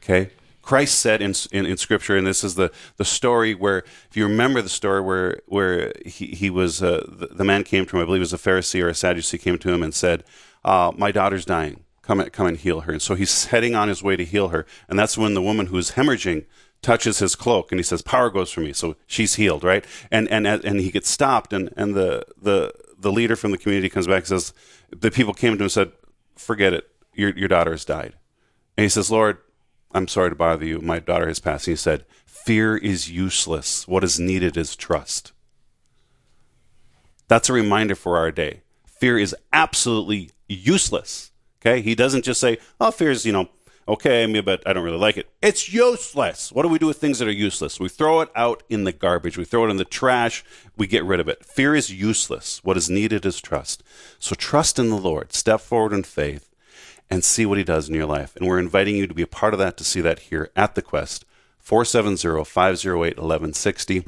Okay. 0.03 0.31
Christ 0.61 0.99
said 0.99 1.21
in, 1.21 1.35
in, 1.53 1.67
in, 1.67 1.77
Scripture, 1.77 2.17
and 2.17 2.27
this 2.27 2.43
is 2.43 2.55
the, 2.55 2.73
the 2.97 3.05
story 3.05 3.55
where, 3.55 3.85
if 4.09 4.17
you 4.17 4.27
remember 4.27 4.63
the 4.63 4.71
story 4.71 5.03
where 5.03 5.41
where 5.45 5.93
he, 6.07 6.29
he 6.29 6.49
was 6.49 6.83
uh, 6.83 7.07
the, 7.07 7.27
the, 7.27 7.45
man 7.45 7.65
came 7.65 7.85
to 7.85 7.97
him, 7.97 8.03
I 8.03 8.07
believe 8.07 8.21
it 8.21 8.31
was 8.31 8.33
a 8.33 8.39
Pharisee 8.39 8.83
or 8.83 8.89
a 8.89 8.95
Sadducee, 8.95 9.37
came 9.37 9.59
to 9.59 9.71
him 9.71 9.83
and 9.83 9.93
said, 9.93 10.25
uh, 10.65 10.91
"My 10.97 11.13
daughter's 11.13 11.45
dying 11.45 11.84
come 12.05 12.21
and, 12.21 12.33
come 12.33 12.47
and 12.47 12.57
heal 12.57 12.81
her. 12.83 12.93
And 12.93 13.03
so 13.03 13.15
he's 13.15 13.45
heading 13.47 13.75
on 13.75 13.89
his 13.89 14.03
way 14.03 14.17
to 14.17 14.25
heal 14.25 14.49
her. 14.49 14.67
And 14.89 14.99
that's 14.99 15.19
when 15.19 15.35
the 15.35 15.43
woman 15.43 15.67
who's 15.67 15.93
hemorrhaging 15.93 16.47
touches 16.83 17.19
his 17.19 17.35
cloak 17.35 17.73
and 17.73 17.79
he 17.79 17.83
says, 17.83 18.03
power 18.03 18.31
goes 18.31 18.51
for 18.51 18.61
me. 18.61 18.73
So 18.73 18.97
she's 19.07 19.37
healed, 19.37 19.65
right? 19.65 19.85
And, 20.11 20.29
and, 20.29 20.47
and 20.47 20.81
he 20.81 20.91
gets 20.91 21.09
stopped 21.09 21.53
and, 21.53 21.73
and 21.77 21.95
the, 21.95 22.25
the, 22.41 22.73
the 22.99 23.11
leader 23.11 23.37
from 23.37 23.51
the 23.51 23.59
community 23.59 23.89
comes 23.89 24.07
back 24.07 24.19
and 24.19 24.27
says, 24.27 24.53
the 24.91 25.11
people 25.11 25.33
came 25.33 25.53
to 25.53 25.57
him 25.57 25.63
and 25.63 25.73
said, 25.73 25.93
forget 26.37 26.73
it. 26.73 26.89
Your, 27.15 27.31
your 27.31 27.49
daughter 27.49 27.71
has 27.71 27.85
died. 27.85 28.15
And 28.77 28.83
he 28.83 28.89
says, 28.89 29.11
Lord, 29.11 29.39
I'm 29.93 30.09
sorry 30.09 30.31
to 30.31 30.37
bother 30.37 30.67
you. 30.67 30.81
My 30.81 30.99
daughter 30.99 31.29
has 31.29 31.39
passed. 31.39 31.69
And 31.69 31.73
he 31.73 31.77
said, 31.77 32.05
fear 32.27 32.77
is 32.77 33.11
useless. 33.11 33.89
What 33.89 34.05
is 34.05 34.21
needed 34.21 34.57
is 34.57 34.77
trust. 34.77 35.33
That's 37.29 37.49
a 37.49 37.55
reminder 37.55 37.95
for 37.95 38.19
our 38.19 38.31
day. 38.31 38.63
Fear 38.85 39.19
is 39.19 39.35
absolutely 39.53 40.31
useless. 40.49 41.31
Okay, 41.65 41.81
he 41.81 41.95
doesn't 41.95 42.25
just 42.25 42.41
say, 42.41 42.59
"Oh, 42.81 42.91
fear's 42.91 43.25
you 43.25 43.33
know 43.33 43.49
okay, 43.87 44.41
but 44.41 44.67
I 44.67 44.73
don't 44.73 44.85
really 44.85 44.99
like 44.99 45.17
it." 45.17 45.29
It's 45.41 45.73
useless. 45.73 46.53
What 46.53 46.63
do 46.63 46.69
we 46.69 46.79
do 46.79 46.87
with 46.87 46.99
things 46.99 47.19
that 47.19 47.29
are 47.29 47.33
useless? 47.33 47.81
We 47.81 47.89
throw 47.89 48.21
it 48.21 48.31
out 48.35 48.63
in 48.69 48.85
the 48.85 48.93
garbage. 48.93 49.39
We 49.39 49.45
throw 49.45 49.67
it 49.67 49.71
in 49.71 49.77
the 49.77 49.85
trash. 49.85 50.45
We 50.77 50.87
get 50.87 51.05
rid 51.05 51.21
of 51.21 51.29
it. 51.29 51.45
Fear 51.45 51.75
is 51.75 51.91
useless. 51.91 52.63
What 52.65 52.77
is 52.77 52.91
needed 52.91 53.25
is 53.25 53.41
trust. 53.41 53.83
So 54.19 54.35
trust 54.35 54.79
in 54.79 54.91
the 54.91 54.99
Lord. 54.99 55.33
Step 55.33 55.61
forward 55.61 55.93
in 55.93 56.03
faith, 56.03 56.51
and 57.11 57.25
see 57.25 57.47
what 57.47 57.59
he 57.59 57.65
does 57.65 57.89
in 57.89 57.95
your 57.95 58.07
life. 58.07 58.37
And 58.37 58.47
we're 58.47 58.59
inviting 58.59 58.97
you 58.97 59.07
to 59.07 59.15
be 59.15 59.23
a 59.23 59.27
part 59.27 59.55
of 59.55 59.59
that, 59.59 59.77
to 59.79 59.85
see 59.85 60.01
that 60.01 60.19
here 60.19 60.51
at 60.57 60.75
the 60.75 60.83
Quest, 60.83 61.25
470 61.59 62.45
508 62.45 63.17
1160 63.17 64.07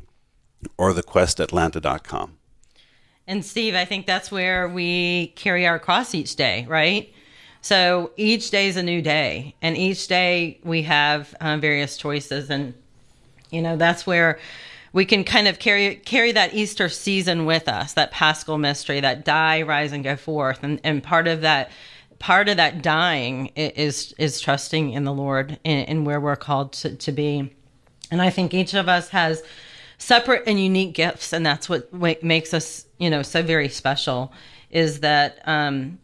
or 0.76 0.92
thequestatlanta.com. 0.92 2.38
And 3.26 3.44
Steve, 3.44 3.74
I 3.74 3.84
think 3.84 4.06
that's 4.06 4.30
where 4.30 4.68
we 4.68 5.28
carry 5.36 5.66
our 5.66 5.78
cross 5.78 6.14
each 6.14 6.36
day, 6.36 6.64
right? 6.68 7.12
So 7.66 8.12
each 8.16 8.52
day 8.52 8.68
is 8.68 8.76
a 8.76 8.82
new 8.84 9.02
day, 9.02 9.56
and 9.60 9.76
each 9.76 10.06
day 10.06 10.60
we 10.62 10.82
have 10.82 11.34
um, 11.40 11.60
various 11.60 11.96
choices, 11.96 12.48
and 12.48 12.74
you 13.50 13.60
know 13.60 13.76
that's 13.76 14.06
where 14.06 14.38
we 14.92 15.04
can 15.04 15.24
kind 15.24 15.48
of 15.48 15.58
carry 15.58 15.96
carry 15.96 16.30
that 16.30 16.54
Easter 16.54 16.88
season 16.88 17.44
with 17.44 17.66
us, 17.66 17.94
that 17.94 18.12
Paschal 18.12 18.56
mystery, 18.56 19.00
that 19.00 19.24
die, 19.24 19.62
rise, 19.62 19.90
and 19.90 20.04
go 20.04 20.14
forth, 20.14 20.62
and 20.62 20.80
and 20.84 21.02
part 21.02 21.26
of 21.26 21.40
that 21.40 21.72
part 22.20 22.48
of 22.48 22.56
that 22.56 22.82
dying 22.82 23.46
is 23.56 24.14
is 24.16 24.40
trusting 24.40 24.92
in 24.92 25.02
the 25.02 25.12
Lord 25.12 25.58
and, 25.64 25.88
and 25.88 26.06
where 26.06 26.20
we're 26.20 26.36
called 26.36 26.72
to, 26.74 26.94
to 26.94 27.10
be, 27.10 27.52
and 28.12 28.22
I 28.22 28.30
think 28.30 28.54
each 28.54 28.74
of 28.74 28.88
us 28.88 29.08
has 29.08 29.42
separate 29.98 30.44
and 30.46 30.60
unique 30.60 30.94
gifts, 30.94 31.32
and 31.32 31.44
that's 31.44 31.68
what 31.68 31.92
makes 32.22 32.54
us, 32.54 32.86
you 32.98 33.10
know, 33.10 33.22
so 33.22 33.42
very 33.42 33.68
special. 33.68 34.32
Is 34.70 35.00
that 35.00 35.40
um, 35.46 35.98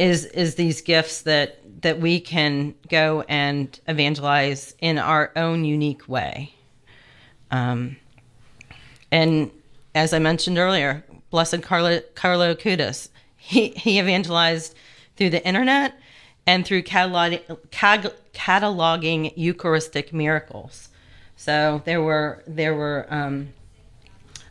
is 0.00 0.24
is 0.24 0.54
these 0.54 0.80
gifts 0.80 1.20
that 1.22 1.58
that 1.82 2.00
we 2.00 2.20
can 2.20 2.74
go 2.88 3.22
and 3.28 3.78
evangelize 3.86 4.74
in 4.80 4.98
our 4.98 5.30
own 5.36 5.64
unique 5.64 6.08
way. 6.08 6.54
Um, 7.50 7.96
and 9.12 9.50
as 9.94 10.14
I 10.14 10.18
mentioned 10.18 10.56
earlier, 10.56 11.04
Blessed 11.30 11.62
Carlo, 11.62 12.00
Carlo 12.14 12.54
Acutis, 12.54 13.08
he, 13.36 13.68
he 13.70 13.98
evangelized 13.98 14.74
through 15.16 15.30
the 15.30 15.46
internet 15.46 15.94
and 16.46 16.64
through 16.64 16.82
catalog, 16.82 17.34
cataloging 17.72 19.32
Eucharistic 19.36 20.12
miracles. 20.12 20.88
So 21.36 21.82
there 21.84 22.02
were 22.02 22.42
there 22.46 22.74
were 22.74 23.06
um, 23.10 23.50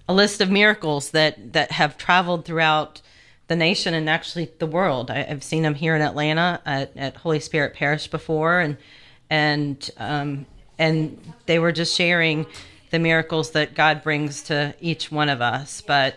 a 0.08 0.14
list 0.14 0.42
of 0.42 0.52
miracles 0.52 1.10
that 1.12 1.54
that 1.54 1.72
have 1.72 1.98
traveled 1.98 2.46
throughout 2.46 3.02
the 3.50 3.56
nation 3.56 3.94
and 3.96 4.10
actually 4.10 4.52
the 4.60 4.68
world. 4.68 5.12
I, 5.12 5.24
have 5.24 5.44
seen 5.44 5.64
them 5.64 5.76
here 5.76 5.96
in 5.96 6.02
Atlanta 6.02 6.62
at, 6.66 6.96
at, 6.96 7.18
Holy 7.18 7.40
Spirit 7.40 7.74
Parish 7.74 8.08
before, 8.08 8.62
and 8.62 8.78
and 9.30 9.92
um, 9.98 10.46
and 10.78 11.20
they 11.48 11.60
were 11.60 11.72
just 11.72 11.96
sharing 11.96 12.46
the 12.92 13.00
miracles 13.00 13.52
that 13.52 13.74
God 13.74 14.02
brings 14.04 14.44
to 14.44 14.74
each 14.80 15.12
one 15.12 15.30
of 15.30 15.42
us. 15.42 15.82
But 15.82 16.16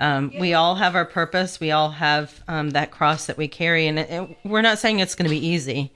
um, 0.00 0.32
we 0.38 0.54
all 0.54 0.74
have 0.74 0.96
our 0.96 1.04
purpose. 1.04 1.60
We 1.60 1.70
all 1.70 1.90
have 1.90 2.42
um, 2.48 2.70
that 2.70 2.90
cross 2.90 3.26
that 3.26 3.38
we 3.38 3.46
carry, 3.46 3.86
and 3.86 4.00
it, 4.00 4.10
it, 4.10 4.36
we're 4.44 4.60
not 4.60 4.78
saying 4.78 4.98
it's 4.98 5.14
going 5.14 5.30
to 5.30 5.34
be 5.34 5.46
easy, 5.46 5.92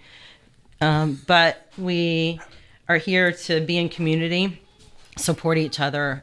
um, 0.80 1.20
but 1.26 1.68
we 1.76 2.40
are 2.88 2.98
here 2.98 3.32
to 3.32 3.60
be 3.60 3.76
in 3.76 3.88
community, 3.88 4.62
support 5.18 5.58
each 5.58 5.80
other 5.80 6.22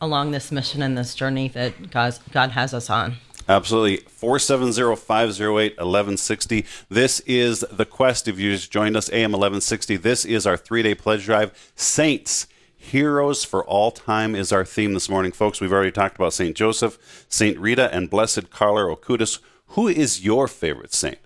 along 0.00 0.32
this 0.32 0.50
mission 0.50 0.82
and 0.82 0.98
this 0.98 1.14
journey 1.14 1.46
that 1.46 1.92
God, 1.92 2.18
God 2.32 2.50
has 2.50 2.74
us 2.74 2.90
on. 2.90 3.16
Absolutely. 3.50 3.96
470 4.06 4.94
508 4.94 5.72
1160. 5.72 6.64
This 6.88 7.18
is 7.26 7.66
the 7.72 7.84
quest. 7.84 8.28
If 8.28 8.38
you 8.38 8.52
just 8.52 8.70
joined 8.70 8.96
us, 8.96 9.10
AM 9.10 9.32
1160, 9.32 9.96
this 9.96 10.24
is 10.24 10.46
our 10.46 10.56
three 10.56 10.84
day 10.84 10.94
pledge 10.94 11.24
drive. 11.24 11.72
Saints, 11.74 12.46
heroes 12.76 13.42
for 13.42 13.64
all 13.64 13.90
time 13.90 14.36
is 14.36 14.52
our 14.52 14.64
theme 14.64 14.94
this 14.94 15.08
morning, 15.08 15.32
folks. 15.32 15.60
We've 15.60 15.72
already 15.72 15.90
talked 15.90 16.14
about 16.14 16.32
St. 16.32 16.54
Joseph, 16.54 17.26
St. 17.28 17.58
Rita, 17.58 17.92
and 17.92 18.08
Blessed 18.08 18.50
Carlo 18.50 18.94
Acutis. 18.94 19.40
Who 19.70 19.88
is 19.88 20.24
your 20.24 20.46
favorite 20.46 20.94
saint? 20.94 21.18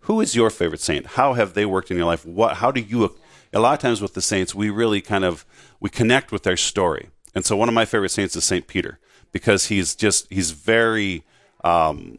Who 0.00 0.20
is 0.20 0.36
your 0.36 0.50
favorite 0.50 0.82
saint? 0.82 1.06
How 1.06 1.32
have 1.32 1.54
they 1.54 1.64
worked 1.64 1.90
in 1.90 1.96
your 1.96 2.04
life? 2.04 2.26
What? 2.26 2.56
How 2.58 2.70
do 2.70 2.82
you 2.82 3.16
a 3.54 3.60
lot 3.60 3.72
of 3.72 3.78
times 3.78 4.02
with 4.02 4.12
the 4.12 4.20
saints, 4.20 4.54
we 4.54 4.68
really 4.68 5.00
kind 5.00 5.24
of 5.24 5.46
we 5.80 5.88
connect 5.88 6.32
with 6.32 6.42
their 6.42 6.58
story. 6.58 7.08
And 7.34 7.46
so 7.46 7.56
one 7.56 7.68
of 7.70 7.74
my 7.74 7.86
favorite 7.86 8.10
saints 8.10 8.36
is 8.36 8.44
Saint 8.44 8.66
Peter 8.66 8.98
because 9.32 9.68
he's 9.68 9.94
just 9.94 10.30
he's 10.30 10.50
very 10.50 11.24
um, 11.64 12.18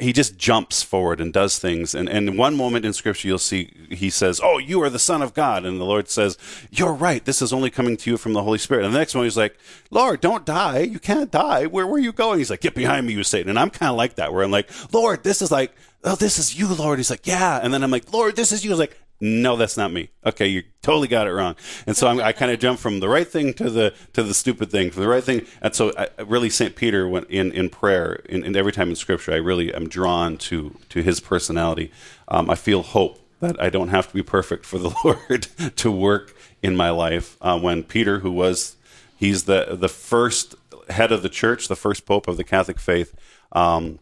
he 0.00 0.12
just 0.12 0.38
jumps 0.38 0.82
forward 0.82 1.20
and 1.20 1.32
does 1.32 1.58
things. 1.58 1.94
And, 1.94 2.08
and 2.08 2.38
one 2.38 2.56
moment 2.56 2.84
in 2.84 2.92
Scripture, 2.92 3.28
you'll 3.28 3.38
see 3.38 3.70
he 3.90 4.10
says, 4.10 4.40
"Oh, 4.42 4.58
you 4.58 4.82
are 4.82 4.90
the 4.90 4.98
Son 4.98 5.22
of 5.22 5.34
God," 5.34 5.64
and 5.64 5.80
the 5.80 5.84
Lord 5.84 6.08
says, 6.08 6.38
"You're 6.70 6.92
right. 6.92 7.24
This 7.24 7.42
is 7.42 7.52
only 7.52 7.70
coming 7.70 7.96
to 7.98 8.10
you 8.10 8.16
from 8.16 8.32
the 8.32 8.42
Holy 8.42 8.58
Spirit." 8.58 8.84
And 8.84 8.94
the 8.94 8.98
next 8.98 9.14
one, 9.14 9.24
he's 9.24 9.36
like, 9.36 9.58
"Lord, 9.90 10.20
don't 10.20 10.44
die. 10.44 10.80
You 10.80 10.98
can't 10.98 11.30
die. 11.30 11.66
Where 11.66 11.86
were 11.86 11.98
you 11.98 12.12
going?" 12.12 12.38
He's 12.38 12.50
like, 12.50 12.60
"Get 12.60 12.74
behind 12.74 13.06
me, 13.06 13.12
you 13.12 13.24
Satan." 13.24 13.50
And 13.50 13.58
I'm 13.58 13.70
kind 13.70 13.90
of 13.90 13.96
like 13.96 14.14
that, 14.16 14.32
where 14.32 14.42
I'm 14.42 14.50
like, 14.50 14.70
"Lord, 14.92 15.22
this 15.22 15.42
is 15.42 15.50
like." 15.50 15.72
Oh, 16.06 16.16
this 16.16 16.38
is 16.38 16.58
you, 16.58 16.68
Lord. 16.68 16.98
He's 16.98 17.08
like, 17.08 17.26
yeah. 17.26 17.58
And 17.62 17.72
then 17.72 17.82
I'm 17.82 17.90
like, 17.90 18.12
Lord, 18.12 18.36
this 18.36 18.52
is 18.52 18.62
you. 18.62 18.68
He's 18.68 18.78
like, 18.78 19.00
no, 19.20 19.56
that's 19.56 19.76
not 19.76 19.92
me. 19.92 20.10
Okay, 20.26 20.46
you 20.46 20.64
totally 20.82 21.08
got 21.08 21.26
it 21.26 21.32
wrong. 21.32 21.56
And 21.86 21.96
so 21.96 22.08
I'm, 22.08 22.20
i 22.20 22.32
kind 22.32 22.50
of 22.50 22.58
jump 22.58 22.78
from 22.78 23.00
the 23.00 23.08
right 23.08 23.26
thing 23.26 23.54
to 23.54 23.70
the 23.70 23.94
to 24.12 24.22
the 24.22 24.34
stupid 24.34 24.70
thing, 24.70 24.90
from 24.90 25.02
the 25.02 25.08
right 25.08 25.22
thing. 25.22 25.46
And 25.62 25.74
so 25.74 25.92
I, 25.96 26.08
really, 26.22 26.50
Saint 26.50 26.76
Peter, 26.76 27.08
went 27.08 27.30
in 27.30 27.52
in 27.52 27.70
prayer, 27.70 28.14
in, 28.28 28.44
in, 28.44 28.56
every 28.56 28.72
time 28.72 28.90
in 28.90 28.96
Scripture, 28.96 29.32
I 29.32 29.36
really 29.36 29.72
am 29.72 29.88
drawn 29.88 30.36
to 30.38 30.78
to 30.90 31.02
his 31.02 31.20
personality. 31.20 31.92
Um, 32.28 32.50
I 32.50 32.54
feel 32.54 32.82
hope 32.82 33.20
that 33.40 33.60
I 33.62 33.70
don't 33.70 33.88
have 33.88 34.08
to 34.08 34.14
be 34.14 34.22
perfect 34.22 34.66
for 34.66 34.78
the 34.78 34.94
Lord 35.04 35.46
to 35.76 35.90
work 35.90 36.34
in 36.62 36.76
my 36.76 36.90
life. 36.90 37.36
Uh, 37.40 37.58
when 37.58 37.82
Peter, 37.82 38.18
who 38.18 38.32
was 38.32 38.76
he's 39.16 39.44
the 39.44 39.76
the 39.78 39.88
first 39.88 40.54
head 40.90 41.12
of 41.12 41.22
the 41.22 41.28
church, 41.28 41.68
the 41.68 41.76
first 41.76 42.04
pope 42.04 42.28
of 42.28 42.36
the 42.36 42.44
Catholic 42.44 42.80
faith. 42.80 43.14
Um, 43.52 44.00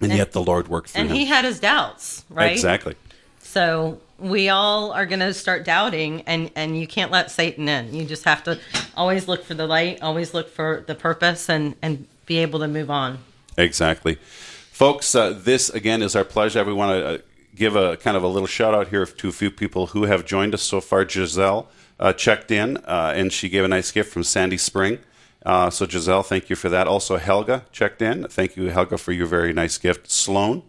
and, 0.00 0.10
and, 0.10 0.18
yet 0.18 0.32
the 0.32 0.42
Lord 0.42 0.68
worked 0.68 0.90
through 0.90 1.02
and 1.02 1.10
him. 1.10 1.16
he 1.16 1.24
had 1.24 1.44
his 1.44 1.58
doubts, 1.58 2.24
right? 2.28 2.52
Exactly. 2.52 2.96
So 3.38 4.00
we 4.18 4.48
all 4.48 4.92
are 4.92 5.06
going 5.06 5.20
to 5.20 5.34
start 5.34 5.64
doubting 5.64 6.22
and 6.22 6.50
and 6.54 6.78
you 6.78 6.86
can't 6.86 7.10
let 7.10 7.30
satan 7.30 7.68
in. 7.68 7.94
You 7.94 8.04
just 8.04 8.24
have 8.24 8.42
to 8.44 8.58
always 8.96 9.28
look 9.28 9.44
for 9.44 9.54
the 9.54 9.66
light 9.66 10.02
always 10.02 10.32
look 10.32 10.48
for 10.48 10.84
the 10.86 10.94
purpose 10.94 11.48
and 11.48 11.74
and 11.82 12.06
be 12.24 12.38
able 12.38 12.60
to 12.60 12.68
move 12.68 12.90
on. 12.90 13.18
Exactly. 13.56 14.16
Folks 14.72 15.14
uh, 15.14 15.30
this 15.30 15.68
again 15.70 16.02
is 16.02 16.16
our 16.16 16.24
pleasure. 16.24 16.64
We 16.64 16.72
want 16.72 16.98
to 16.98 17.06
uh, 17.06 17.18
give 17.54 17.76
a 17.76 17.96
kind 17.96 18.16
of 18.16 18.22
a 18.22 18.28
little 18.28 18.46
shout 18.46 18.74
out 18.74 18.88
here 18.88 19.04
to 19.04 19.28
a 19.28 19.32
few 19.32 19.50
people 19.50 19.88
who 19.88 20.04
have 20.04 20.24
joined 20.24 20.54
us 20.54 20.62
so 20.62 20.80
far. 20.80 21.08
Giselle 21.08 21.68
uh, 22.00 22.12
checked 22.12 22.50
in 22.50 22.78
uh, 22.78 23.12
and 23.14 23.32
she 23.32 23.48
gave 23.48 23.64
a 23.64 23.68
nice 23.68 23.90
gift 23.92 24.12
from 24.12 24.24
sandy 24.24 24.58
spring. 24.58 24.98
Uh, 25.44 25.70
so 25.70 25.86
giselle 25.86 26.22
thank 26.22 26.50
you 26.50 26.56
for 26.56 26.68
that. 26.68 26.88
Also 26.88 27.18
helga 27.18 27.64
checked 27.70 28.00
in. 28.00 28.26
Thank 28.28 28.56
you 28.56 28.70
helga 28.70 28.96
for 28.96 29.12
your 29.12 29.26
very 29.26 29.52
nice 29.52 29.78
gift. 29.78 30.10
Sloan 30.10 30.62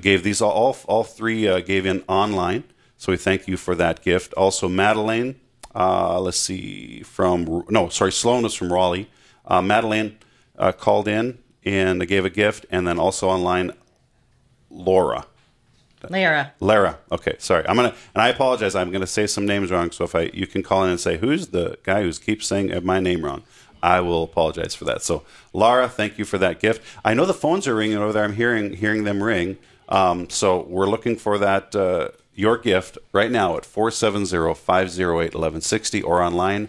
gave 0.00 0.22
these 0.22 0.40
all, 0.40 0.76
all, 0.86 1.04
three 1.04 1.46
uh, 1.46 1.60
gave 1.60 1.86
in 1.86 2.02
online. 2.08 2.64
So 2.96 3.12
we 3.12 3.16
thank 3.16 3.46
you 3.46 3.56
for 3.56 3.74
that 3.74 4.02
gift. 4.02 4.34
Also, 4.34 4.68
Madeleine, 4.68 5.36
uh, 5.74 6.20
let's 6.20 6.38
see, 6.38 7.02
from, 7.02 7.64
no, 7.68 7.88
sorry, 7.88 8.12
Sloan 8.12 8.44
is 8.44 8.54
from 8.54 8.72
Raleigh. 8.72 9.08
Uh, 9.44 9.62
Madeleine 9.62 10.18
uh, 10.58 10.72
called 10.72 11.06
in 11.06 11.38
and 11.64 12.06
gave 12.08 12.24
a 12.24 12.30
gift. 12.30 12.66
And 12.70 12.86
then 12.86 12.98
also 12.98 13.28
online, 13.28 13.72
Laura. 14.70 15.26
Lara. 16.08 16.52
Lara. 16.60 16.98
Okay, 17.10 17.34
sorry. 17.38 17.66
I'm 17.68 17.76
gonna, 17.76 17.94
and 18.14 18.22
I 18.22 18.28
apologize. 18.28 18.74
I'm 18.74 18.90
gonna 18.92 19.06
say 19.06 19.26
some 19.26 19.46
names 19.46 19.70
wrong. 19.70 19.90
So 19.90 20.04
if 20.04 20.14
I, 20.14 20.30
you 20.32 20.46
can 20.46 20.62
call 20.62 20.84
in 20.84 20.90
and 20.90 21.00
say, 21.00 21.18
who's 21.18 21.48
the 21.48 21.76
guy 21.82 22.02
who 22.02 22.12
keeps 22.12 22.46
saying 22.46 22.72
my 22.84 23.00
name 23.00 23.24
wrong? 23.24 23.42
I 23.82 24.00
will 24.00 24.24
apologize 24.24 24.74
for 24.74 24.84
that. 24.86 25.02
So, 25.02 25.22
Lara, 25.52 25.88
thank 25.88 26.18
you 26.18 26.24
for 26.24 26.38
that 26.38 26.58
gift. 26.60 26.82
I 27.04 27.14
know 27.14 27.24
the 27.24 27.34
phones 27.34 27.66
are 27.66 27.74
ringing 27.74 27.98
over 27.98 28.12
there. 28.12 28.22
I'm 28.24 28.34
hearing 28.34 28.74
hearing 28.74 29.02
them 29.04 29.22
ring. 29.22 29.58
Um, 29.88 30.28
so 30.28 30.64
we're 30.64 30.88
looking 30.88 31.16
for 31.16 31.38
that 31.38 31.74
uh, 31.74 32.08
your 32.34 32.58
gift 32.58 32.98
right 33.12 33.30
now 33.30 33.56
at 33.56 33.62
470-508-1160 33.64 36.04
or 36.04 36.22
online 36.22 36.68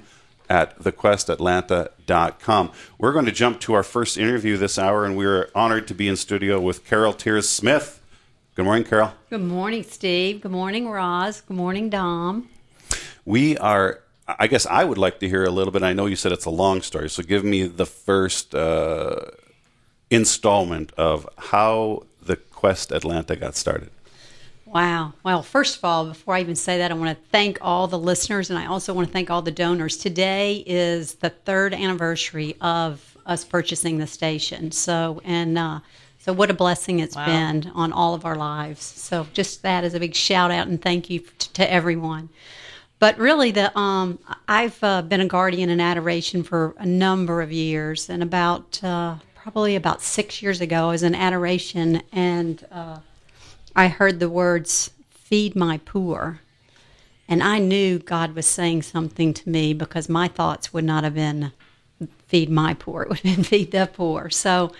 at 0.49 0.79
thequestatlanta.com. 0.79 2.71
We're 2.97 3.11
going 3.11 3.25
to 3.25 3.31
jump 3.31 3.59
to 3.61 3.73
our 3.73 3.83
first 3.83 4.17
interview 4.17 4.57
this 4.57 4.79
hour, 4.79 5.05
and 5.05 5.15
we're 5.15 5.49
honored 5.53 5.87
to 5.89 5.93
be 5.93 6.07
in 6.07 6.15
studio 6.15 6.59
with 6.59 6.85
Carol 6.85 7.13
Tiarsmith. 7.13 7.99
Good 8.55 8.65
morning, 8.65 8.83
Carol. 8.83 9.13
Good 9.29 9.43
morning, 9.43 9.83
Steve. 9.83 10.41
Good 10.41 10.51
morning, 10.51 10.89
Roz. 10.89 11.41
Good 11.41 11.55
morning, 11.55 11.89
Dom. 11.89 12.49
We 13.25 13.59
are 13.59 13.99
I 14.37 14.47
guess 14.47 14.65
I 14.65 14.83
would 14.83 14.97
like 14.97 15.19
to 15.21 15.29
hear 15.29 15.43
a 15.43 15.49
little 15.49 15.71
bit. 15.71 15.81
I 15.81 15.93
know 15.93 16.05
you 16.05 16.15
said 16.15 16.31
it's 16.31 16.45
a 16.45 16.51
long 16.51 16.81
story, 16.81 17.09
so 17.09 17.23
give 17.23 17.43
me 17.43 17.63
the 17.63 17.85
first 17.85 18.53
uh, 18.53 19.21
installment 20.09 20.91
of 20.97 21.27
how 21.37 22.03
the 22.21 22.35
Quest 22.35 22.91
Atlanta 22.91 23.35
got 23.35 23.55
started. 23.55 23.89
Wow. 24.65 25.13
Well, 25.23 25.41
first 25.41 25.77
of 25.77 25.83
all, 25.83 26.05
before 26.05 26.35
I 26.35 26.41
even 26.41 26.55
say 26.55 26.77
that, 26.77 26.91
I 26.91 26.93
want 26.93 27.17
to 27.17 27.23
thank 27.31 27.57
all 27.59 27.87
the 27.87 27.97
listeners 27.97 28.51
and 28.51 28.59
I 28.59 28.67
also 28.67 28.93
want 28.93 29.07
to 29.07 29.13
thank 29.13 29.31
all 29.31 29.41
the 29.41 29.51
donors. 29.51 29.97
Today 29.97 30.63
is 30.67 31.15
the 31.15 31.31
third 31.31 31.73
anniversary 31.73 32.55
of 32.61 33.17
us 33.25 33.43
purchasing 33.43 33.97
the 33.97 34.05
station. 34.05 34.71
So, 34.71 35.21
and, 35.25 35.57
uh, 35.57 35.79
so 36.19 36.33
what 36.33 36.51
a 36.51 36.53
blessing 36.53 36.99
it's 36.99 37.15
wow. 37.15 37.25
been 37.25 37.71
on 37.73 37.91
all 37.91 38.13
of 38.13 38.25
our 38.25 38.35
lives. 38.35 38.83
So 38.83 39.25
just 39.33 39.63
that 39.63 39.83
is 39.83 39.95
a 39.95 39.99
big 39.99 40.13
shout 40.13 40.51
out 40.51 40.67
and 40.67 40.79
thank 40.79 41.09
you 41.09 41.21
to, 41.21 41.53
to 41.53 41.71
everyone. 41.71 42.29
But 42.99 43.17
really, 43.17 43.51
the 43.51 43.77
um, 43.77 44.19
I've 44.47 44.83
uh, 44.83 45.01
been 45.01 45.21
a 45.21 45.27
guardian 45.27 45.69
in 45.69 45.79
adoration 45.79 46.43
for 46.43 46.75
a 46.77 46.85
number 46.85 47.41
of 47.41 47.51
years, 47.51 48.09
and 48.09 48.21
about 48.21 48.83
uh, 48.83 49.15
probably 49.35 49.77
about 49.77 50.01
six 50.01 50.41
years 50.41 50.59
ago, 50.59 50.89
I 50.89 50.91
was 50.91 51.03
in 51.03 51.15
adoration, 51.15 52.03
and 52.11 52.65
uh, 52.71 52.99
I 53.75 53.87
heard 53.87 54.19
the 54.19 54.29
words, 54.29 54.91
feed 55.09 55.55
my 55.55 55.77
poor. 55.85 56.41
And 57.29 57.43
I 57.43 57.59
knew 57.59 57.99
God 57.99 58.33
was 58.33 58.47
saying 58.47 58.81
something 58.81 59.35
to 59.35 59.49
me 59.49 59.73
because 59.73 60.09
my 60.09 60.27
thoughts 60.27 60.73
would 60.73 60.83
not 60.83 61.03
have 61.03 61.13
been 61.13 61.51
feed 62.27 62.49
my 62.49 62.73
poor, 62.73 63.01
it 63.03 63.09
would 63.09 63.19
have 63.19 63.35
been 63.35 63.43
feed 63.43 63.71
the 63.71 63.89
poor. 63.93 64.29
So 64.29 64.73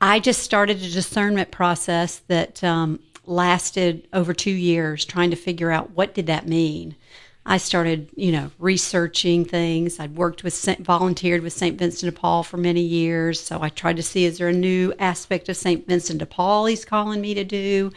I 0.00 0.20
just 0.20 0.42
started 0.42 0.76
a 0.76 0.90
discernment 0.90 1.50
process 1.50 2.18
that 2.28 2.62
um, 2.62 3.00
lasted 3.24 4.06
over 4.12 4.34
two 4.34 4.50
years, 4.50 5.04
trying 5.04 5.30
to 5.30 5.36
figure 5.36 5.70
out 5.70 5.92
what 5.92 6.14
did 6.14 6.26
that 6.26 6.46
mean. 6.46 6.94
I 7.48 7.58
started, 7.58 8.10
you 8.16 8.32
know, 8.32 8.50
researching 8.58 9.44
things. 9.44 10.00
I'd 10.00 10.16
worked 10.16 10.42
with, 10.42 10.60
volunteered 10.80 11.42
with 11.42 11.52
St. 11.52 11.78
Vincent 11.78 12.12
de 12.12 12.20
Paul 12.20 12.42
for 12.42 12.56
many 12.56 12.80
years. 12.80 13.38
So 13.38 13.62
I 13.62 13.68
tried 13.68 13.96
to 13.96 14.02
see 14.02 14.24
is 14.24 14.38
there 14.38 14.48
a 14.48 14.52
new 14.52 14.92
aspect 14.98 15.48
of 15.48 15.56
St. 15.56 15.86
Vincent 15.86 16.18
de 16.18 16.26
Paul 16.26 16.66
he's 16.66 16.84
calling 16.84 17.20
me 17.20 17.34
to 17.34 17.44
do. 17.44 17.92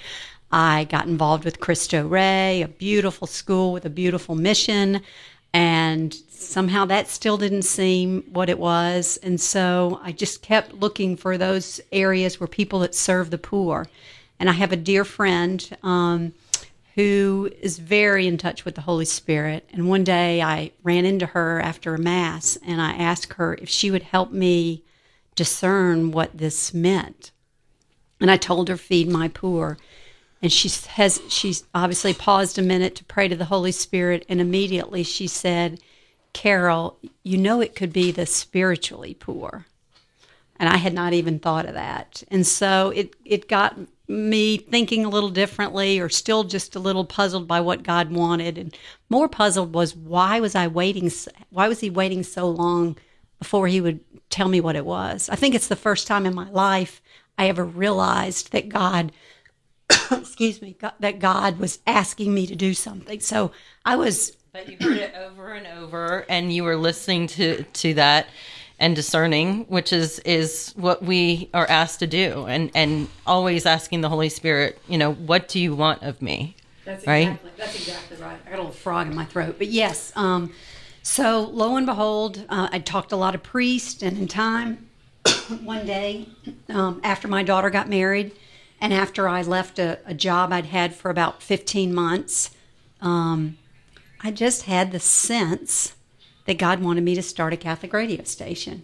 I 0.51 0.83
got 0.83 1.07
involved 1.07 1.45
with 1.45 1.59
Cristo 1.59 2.07
Rey, 2.07 2.61
a 2.61 2.67
beautiful 2.67 3.25
school 3.25 3.73
with 3.73 3.85
a 3.85 3.89
beautiful 3.89 4.35
mission. 4.35 5.01
And 5.51 6.13
somehow 6.29 6.85
that 6.85 7.07
still 7.07 7.37
didn't 7.37 7.63
seem 7.63 8.23
what 8.31 8.49
it 8.49 8.59
was. 8.59 9.17
And 9.23 9.41
so 9.41 9.99
I 10.03 10.11
just 10.11 10.43
kept 10.43 10.75
looking 10.75 11.17
for 11.17 11.39
those 11.39 11.81
areas 11.91 12.39
where 12.39 12.47
people 12.47 12.79
that 12.79 12.93
serve 12.93 13.31
the 13.31 13.39
poor. 13.39 13.87
And 14.39 14.47
I 14.47 14.53
have 14.53 14.71
a 14.71 14.77
dear 14.77 15.03
friend. 15.03 15.67
Um, 15.81 16.33
who 16.95 17.49
is 17.61 17.79
very 17.79 18.27
in 18.27 18.37
touch 18.37 18.65
with 18.65 18.75
the 18.75 18.81
Holy 18.81 19.05
Spirit. 19.05 19.69
And 19.71 19.87
one 19.87 20.03
day 20.03 20.41
I 20.41 20.71
ran 20.83 21.05
into 21.05 21.27
her 21.27 21.61
after 21.61 21.93
a 21.93 21.99
Mass 21.99 22.57
and 22.65 22.81
I 22.81 22.93
asked 22.93 23.33
her 23.33 23.55
if 23.55 23.69
she 23.69 23.91
would 23.91 24.03
help 24.03 24.31
me 24.31 24.83
discern 25.35 26.11
what 26.11 26.37
this 26.37 26.73
meant. 26.73 27.31
And 28.19 28.29
I 28.29 28.37
told 28.37 28.67
her, 28.67 28.77
Feed 28.77 29.07
my 29.07 29.29
poor. 29.29 29.77
And 30.41 30.51
she 30.51 30.69
has 30.89 31.21
she's 31.29 31.63
obviously 31.73 32.13
paused 32.13 32.57
a 32.57 32.61
minute 32.61 32.95
to 32.95 33.05
pray 33.05 33.27
to 33.27 33.35
the 33.35 33.45
Holy 33.45 33.71
Spirit, 33.73 34.25
and 34.29 34.39
immediately 34.39 35.03
she 35.03 35.27
said, 35.27 35.81
Carol, 36.31 36.97
you 37.23 37.37
know 37.37 37.59
it 37.59 37.75
could 37.75 37.91
be 37.91 38.11
the 38.11 38.25
spiritually 38.25 39.13
poor. 39.13 39.65
And 40.57 40.69
I 40.69 40.77
had 40.77 40.93
not 40.93 41.13
even 41.13 41.39
thought 41.39 41.65
of 41.65 41.73
that. 41.73 42.23
And 42.29 42.45
so 42.45 42.89
it, 42.91 43.15
it 43.25 43.47
got 43.47 43.77
me 44.09 44.57
thinking 44.57 45.05
a 45.05 45.09
little 45.09 45.29
differently 45.29 45.99
or 45.99 46.09
still 46.09 46.43
just 46.43 46.75
a 46.75 46.79
little 46.79 47.05
puzzled 47.05 47.47
by 47.47 47.61
what 47.61 47.83
God 47.83 48.11
wanted 48.11 48.57
and 48.57 48.75
more 49.07 49.29
puzzled 49.29 49.73
was 49.73 49.95
why 49.95 50.39
was 50.39 50.55
I 50.55 50.65
waiting 50.65 51.11
why 51.51 51.67
was 51.67 51.79
he 51.79 51.91
waiting 51.91 52.23
so 52.23 52.49
long 52.49 52.97
before 53.37 53.67
he 53.67 53.79
would 53.79 53.99
tell 54.29 54.49
me 54.49 54.59
what 54.61 54.75
it 54.75 54.85
was. 54.85 55.29
I 55.29 55.35
think 55.35 55.53
it's 55.53 55.67
the 55.67 55.75
first 55.75 56.07
time 56.07 56.25
in 56.25 56.33
my 56.33 56.49
life 56.49 57.01
I 57.37 57.49
ever 57.49 57.63
realized 57.63 58.51
that 58.51 58.67
God 58.67 59.11
excuse 60.11 60.59
me 60.59 60.75
that 60.99 61.19
God 61.19 61.59
was 61.59 61.77
asking 61.85 62.33
me 62.33 62.47
to 62.47 62.55
do 62.55 62.73
something. 62.73 63.19
So 63.19 63.51
I 63.85 63.95
was 63.95 64.35
but 64.51 64.67
you 64.67 64.77
heard 64.81 64.97
it 64.97 65.13
over 65.15 65.53
and 65.53 65.67
over 65.67 66.25
and 66.27 66.51
you 66.51 66.63
were 66.63 66.77
listening 66.77 67.27
to 67.27 67.61
to 67.61 67.93
that 67.93 68.27
and 68.79 68.95
discerning, 68.95 69.65
which 69.65 69.91
is 69.91 70.19
is 70.19 70.73
what 70.77 71.03
we 71.03 71.49
are 71.53 71.67
asked 71.69 71.99
to 71.99 72.07
do, 72.07 72.45
and 72.47 72.71
and 72.73 73.09
always 73.27 73.65
asking 73.65 74.01
the 74.01 74.09
Holy 74.09 74.29
Spirit, 74.29 74.79
you 74.87 74.97
know, 74.97 75.13
what 75.13 75.47
do 75.47 75.59
you 75.59 75.75
want 75.75 76.01
of 76.01 76.21
me? 76.21 76.55
That's 76.85 77.05
right. 77.05 77.37
That's 77.57 77.75
exactly 77.75 78.17
right. 78.17 78.39
I 78.45 78.49
got 78.49 78.55
a 78.55 78.61
little 78.63 78.71
frog 78.71 79.07
in 79.07 79.15
my 79.15 79.25
throat, 79.25 79.55
but 79.57 79.67
yes. 79.67 80.11
Um, 80.15 80.53
so 81.03 81.41
lo 81.51 81.75
and 81.75 81.85
behold, 81.85 82.45
uh, 82.49 82.69
I 82.71 82.79
talked 82.79 83.09
to 83.09 83.15
a 83.15 83.17
lot 83.17 83.35
of 83.35 83.43
priests, 83.43 84.01
and 84.01 84.17
in 84.17 84.27
time, 84.27 84.89
one 85.63 85.85
day 85.85 86.29
um, 86.69 87.01
after 87.03 87.27
my 87.27 87.43
daughter 87.43 87.69
got 87.69 87.89
married, 87.89 88.31
and 88.79 88.93
after 88.93 89.27
I 89.27 89.41
left 89.41 89.77
a, 89.77 89.99
a 90.05 90.13
job 90.13 90.53
I'd 90.53 90.67
had 90.67 90.95
for 90.95 91.11
about 91.11 91.43
fifteen 91.43 91.93
months, 91.93 92.51
um, 93.01 93.57
I 94.21 94.31
just 94.31 94.63
had 94.63 94.93
the 94.93 94.99
sense 94.99 95.95
that 96.49 96.57
God 96.57 96.81
wanted 96.81 97.03
me 97.03 97.13
to 97.13 97.21
start 97.21 97.53
a 97.53 97.57
Catholic 97.57 97.93
radio 97.93 98.23
station. 98.23 98.81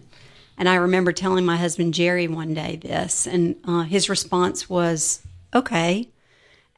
And 0.56 0.68
I 0.68 0.76
remember 0.76 1.10
telling 1.10 1.44
my 1.44 1.56
husband 1.56 1.94
Jerry 1.94 2.28
one 2.28 2.54
day 2.54 2.76
this, 2.76 3.26
and 3.26 3.56
uh, 3.64 3.82
his 3.82 4.08
response 4.08 4.70
was, 4.70 5.20
okay. 5.52 6.08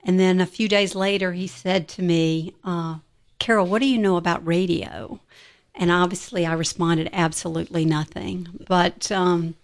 And 0.03 0.19
then 0.19 0.41
a 0.41 0.47
few 0.47 0.67
days 0.67 0.95
later, 0.95 1.35
he 1.35 1.47
said 1.47 1.89
to 1.89 2.03
me, 2.03 2.55
uh, 2.65 3.01
Carol, 3.39 3.67
what 3.67 3.83
do 3.83 3.87
you 3.87 3.99
know 3.99 4.17
about 4.17 4.47
radio? 4.47 5.21
And 5.75 5.93
obviously, 5.93 6.47
I 6.47 6.55
responded, 6.55 7.11
absolutely 7.13 7.85
nothing. 7.85 8.49
But 8.67 9.13
um, 9.13 9.57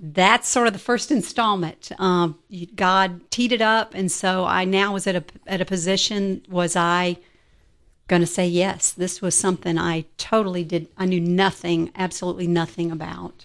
that's 0.00 0.48
sort 0.48 0.68
of 0.68 0.72
the 0.72 0.78
first 0.78 1.10
installment. 1.10 1.90
Uh, 1.98 2.28
God 2.76 3.28
teed 3.32 3.50
it 3.50 3.60
up, 3.60 3.92
and 3.92 4.12
so 4.12 4.44
I 4.44 4.64
now 4.64 4.92
was 4.92 5.08
at 5.08 5.16
a 5.16 5.24
at 5.48 5.60
a 5.60 5.64
position. 5.64 6.42
Was 6.48 6.76
I 6.76 7.18
going 8.08 8.22
to 8.22 8.26
say 8.26 8.48
yes. 8.48 8.90
This 8.90 9.22
was 9.22 9.34
something 9.36 9.78
I 9.78 10.06
totally 10.16 10.64
did, 10.64 10.88
I 10.96 11.04
knew 11.04 11.20
nothing, 11.20 11.92
absolutely 11.94 12.46
nothing 12.46 12.90
about. 12.90 13.44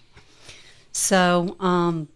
So 0.93 1.55
um, 1.59 2.07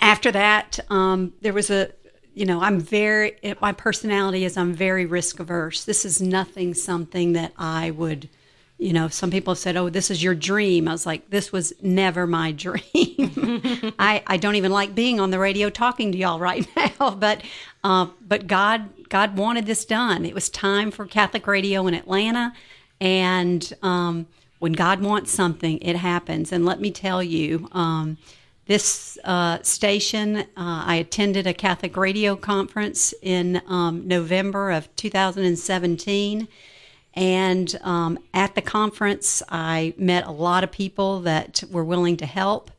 after 0.00 0.30
that, 0.30 0.78
um, 0.88 1.32
there 1.40 1.52
was 1.52 1.70
a, 1.70 1.90
you 2.34 2.46
know, 2.46 2.62
I'm 2.62 2.78
very, 2.78 3.36
my 3.60 3.72
personality 3.72 4.44
is 4.44 4.56
I'm 4.56 4.72
very 4.72 5.04
risk 5.04 5.40
averse. 5.40 5.84
This 5.84 6.04
is 6.04 6.22
nothing, 6.22 6.74
something 6.74 7.32
that 7.32 7.52
I 7.58 7.90
would, 7.90 8.28
you 8.78 8.92
know, 8.92 9.08
some 9.08 9.32
people 9.32 9.54
have 9.54 9.58
said, 9.58 9.76
oh, 9.76 9.88
this 9.88 10.08
is 10.08 10.22
your 10.22 10.36
dream. 10.36 10.86
I 10.86 10.92
was 10.92 11.06
like, 11.06 11.30
this 11.30 11.50
was 11.50 11.72
never 11.82 12.26
my 12.28 12.52
dream. 12.64 12.82
I, 13.98 14.22
I 14.24 14.36
don't 14.36 14.54
even 14.54 14.70
like 14.70 14.94
being 14.94 15.18
on 15.18 15.32
the 15.32 15.38
radio 15.40 15.68
talking 15.68 16.12
to 16.12 16.18
y'all 16.18 16.38
right 16.38 16.68
now, 17.00 17.10
but, 17.10 17.42
uh, 17.84 18.08
but 18.20 18.46
God 18.46 19.08
God 19.08 19.36
wanted 19.36 19.66
this 19.66 19.84
done. 19.84 20.24
It 20.24 20.34
was 20.34 20.50
time 20.50 20.90
for 20.90 21.06
Catholic 21.06 21.46
radio 21.46 21.86
in 21.86 21.94
Atlanta, 21.94 22.52
and 23.00 23.72
um, 23.82 24.26
when 24.58 24.72
God 24.72 25.00
wants 25.00 25.30
something, 25.30 25.78
it 25.78 25.96
happens. 25.96 26.52
And 26.52 26.64
let 26.64 26.80
me 26.80 26.90
tell 26.90 27.22
you, 27.22 27.68
um, 27.72 28.18
this 28.66 29.16
uh, 29.24 29.62
station, 29.62 30.36
uh, 30.36 30.44
I 30.56 30.96
attended 30.96 31.46
a 31.46 31.54
Catholic 31.54 31.96
radio 31.96 32.36
conference 32.36 33.14
in 33.22 33.62
um, 33.66 34.06
November 34.06 34.70
of 34.70 34.94
2017. 34.96 36.48
And 37.14 37.78
um, 37.82 38.18
at 38.34 38.54
the 38.54 38.62
conference, 38.62 39.42
I 39.48 39.94
met 39.96 40.26
a 40.26 40.30
lot 40.30 40.64
of 40.64 40.70
people 40.70 41.20
that 41.20 41.64
were 41.70 41.84
willing 41.84 42.18
to 42.18 42.26
help. 42.26 42.70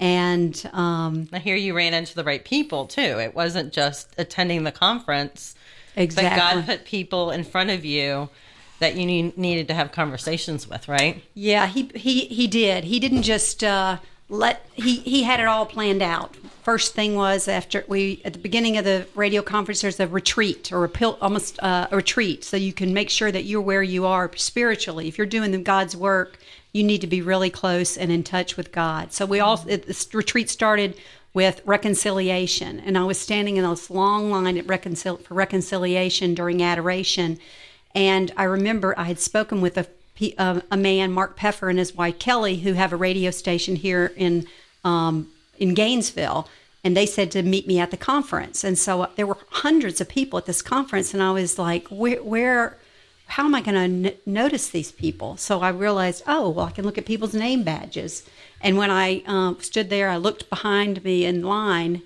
And 0.00 0.68
um, 0.72 1.28
I 1.30 1.38
hear 1.38 1.54
you 1.54 1.76
ran 1.76 1.92
into 1.92 2.14
the 2.14 2.24
right 2.24 2.42
people 2.42 2.86
too. 2.86 3.00
It 3.02 3.34
wasn't 3.34 3.72
just 3.72 4.08
attending 4.16 4.64
the 4.64 4.72
conference, 4.72 5.54
exactly. 5.94 6.30
but 6.30 6.36
God 6.36 6.66
put 6.66 6.84
people 6.86 7.30
in 7.30 7.44
front 7.44 7.68
of 7.68 7.84
you 7.84 8.30
that 8.78 8.96
you 8.96 9.04
need, 9.04 9.36
needed 9.36 9.68
to 9.68 9.74
have 9.74 9.92
conversations 9.92 10.66
with, 10.66 10.88
right? 10.88 11.22
Yeah, 11.34 11.66
he 11.66 11.90
he 11.94 12.24
he 12.24 12.46
did. 12.46 12.84
He 12.84 12.98
didn't 12.98 13.22
just 13.22 13.62
uh, 13.62 13.98
let 14.30 14.64
he 14.72 14.96
he 14.96 15.22
had 15.24 15.38
it 15.38 15.46
all 15.46 15.66
planned 15.66 16.00
out. 16.00 16.34
First 16.62 16.94
thing 16.94 17.14
was 17.14 17.46
after 17.46 17.84
we 17.86 18.22
at 18.24 18.32
the 18.32 18.38
beginning 18.38 18.78
of 18.78 18.86
the 18.86 19.06
radio 19.14 19.42
conference, 19.42 19.82
there's 19.82 20.00
a 20.00 20.08
retreat 20.08 20.72
or 20.72 20.82
a 20.84 20.88
pil- 20.88 21.18
almost 21.20 21.62
uh, 21.62 21.88
a 21.90 21.96
retreat, 21.96 22.42
so 22.42 22.56
you 22.56 22.72
can 22.72 22.94
make 22.94 23.10
sure 23.10 23.30
that 23.30 23.44
you're 23.44 23.60
where 23.60 23.82
you 23.82 24.06
are 24.06 24.30
spiritually. 24.34 25.08
If 25.08 25.18
you're 25.18 25.26
doing 25.26 25.62
God's 25.62 25.94
work 25.94 26.38
you 26.72 26.82
need 26.84 27.00
to 27.00 27.06
be 27.06 27.22
really 27.22 27.50
close 27.50 27.96
and 27.96 28.12
in 28.12 28.22
touch 28.22 28.56
with 28.56 28.72
God. 28.72 29.12
So 29.12 29.26
we 29.26 29.40
all 29.40 29.56
this 29.56 30.14
retreat 30.14 30.50
started 30.50 30.96
with 31.32 31.62
reconciliation, 31.64 32.80
and 32.80 32.98
I 32.98 33.04
was 33.04 33.18
standing 33.18 33.56
in 33.56 33.68
this 33.68 33.90
long 33.90 34.30
line 34.30 34.58
at 34.58 34.66
reconcil- 34.66 35.22
for 35.22 35.34
reconciliation 35.34 36.34
during 36.34 36.62
adoration, 36.62 37.38
and 37.94 38.32
I 38.36 38.44
remember 38.44 38.94
I 38.96 39.04
had 39.04 39.20
spoken 39.20 39.60
with 39.60 39.78
a 39.78 39.86
a, 40.38 40.62
a 40.70 40.76
man, 40.76 41.12
Mark 41.12 41.36
Peffer, 41.36 41.70
and 41.70 41.78
his 41.78 41.94
wife 41.94 42.18
Kelly, 42.18 42.58
who 42.58 42.74
have 42.74 42.92
a 42.92 42.96
radio 42.96 43.30
station 43.30 43.76
here 43.76 44.12
in 44.16 44.46
um, 44.84 45.28
in 45.58 45.74
Gainesville, 45.74 46.48
and 46.82 46.96
they 46.96 47.06
said 47.06 47.30
to 47.32 47.42
meet 47.42 47.66
me 47.66 47.78
at 47.78 47.90
the 47.90 47.96
conference. 47.96 48.64
And 48.64 48.78
so 48.78 49.08
there 49.16 49.26
were 49.26 49.38
hundreds 49.50 50.00
of 50.00 50.08
people 50.08 50.38
at 50.38 50.46
this 50.46 50.62
conference, 50.62 51.12
and 51.14 51.22
I 51.22 51.32
was 51.32 51.58
like, 51.58 51.86
where, 51.88 52.22
where 52.22 52.78
how 53.30 53.44
am 53.44 53.54
I 53.54 53.60
going 53.60 54.02
to 54.02 54.14
notice 54.26 54.68
these 54.68 54.90
people? 54.90 55.36
So 55.36 55.60
I 55.60 55.68
realized, 55.68 56.24
oh, 56.26 56.50
well, 56.50 56.66
I 56.66 56.72
can 56.72 56.84
look 56.84 56.98
at 56.98 57.06
people's 57.06 57.32
name 57.32 57.62
badges. 57.62 58.28
And 58.60 58.76
when 58.76 58.90
I 58.90 59.22
uh, 59.24 59.54
stood 59.60 59.88
there, 59.88 60.08
I 60.08 60.16
looked 60.16 60.50
behind 60.50 61.04
me 61.04 61.24
in 61.24 61.44
line, 61.44 62.02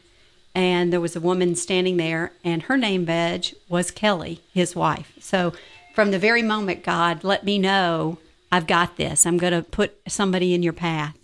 and 0.55 0.93
there 0.93 1.01
was 1.01 1.17
a 1.17 1.21
woman 1.21 1.55
standing 1.57 1.97
there, 1.97 2.33
and 2.45 2.65
her 2.65 2.77
name 2.77 3.07
badge 3.07 3.55
was 3.71 3.91
Kelly, 3.91 4.43
his 4.53 4.77
wife. 4.77 5.15
So 5.19 5.55
from 5.95 6.11
the 6.11 6.19
very 6.19 6.43
moment, 6.43 6.85
God 6.85 7.25
let 7.25 7.43
me 7.43 7.59
know, 7.59 8.19
I've 8.53 8.67
got 8.67 8.99
this. 8.99 9.25
I'm 9.25 9.39
going 9.39 9.55
to 9.55 9.63
put 9.63 9.99
somebody 10.07 10.53
in 10.53 10.63
your 10.63 10.75
path. 10.75 11.17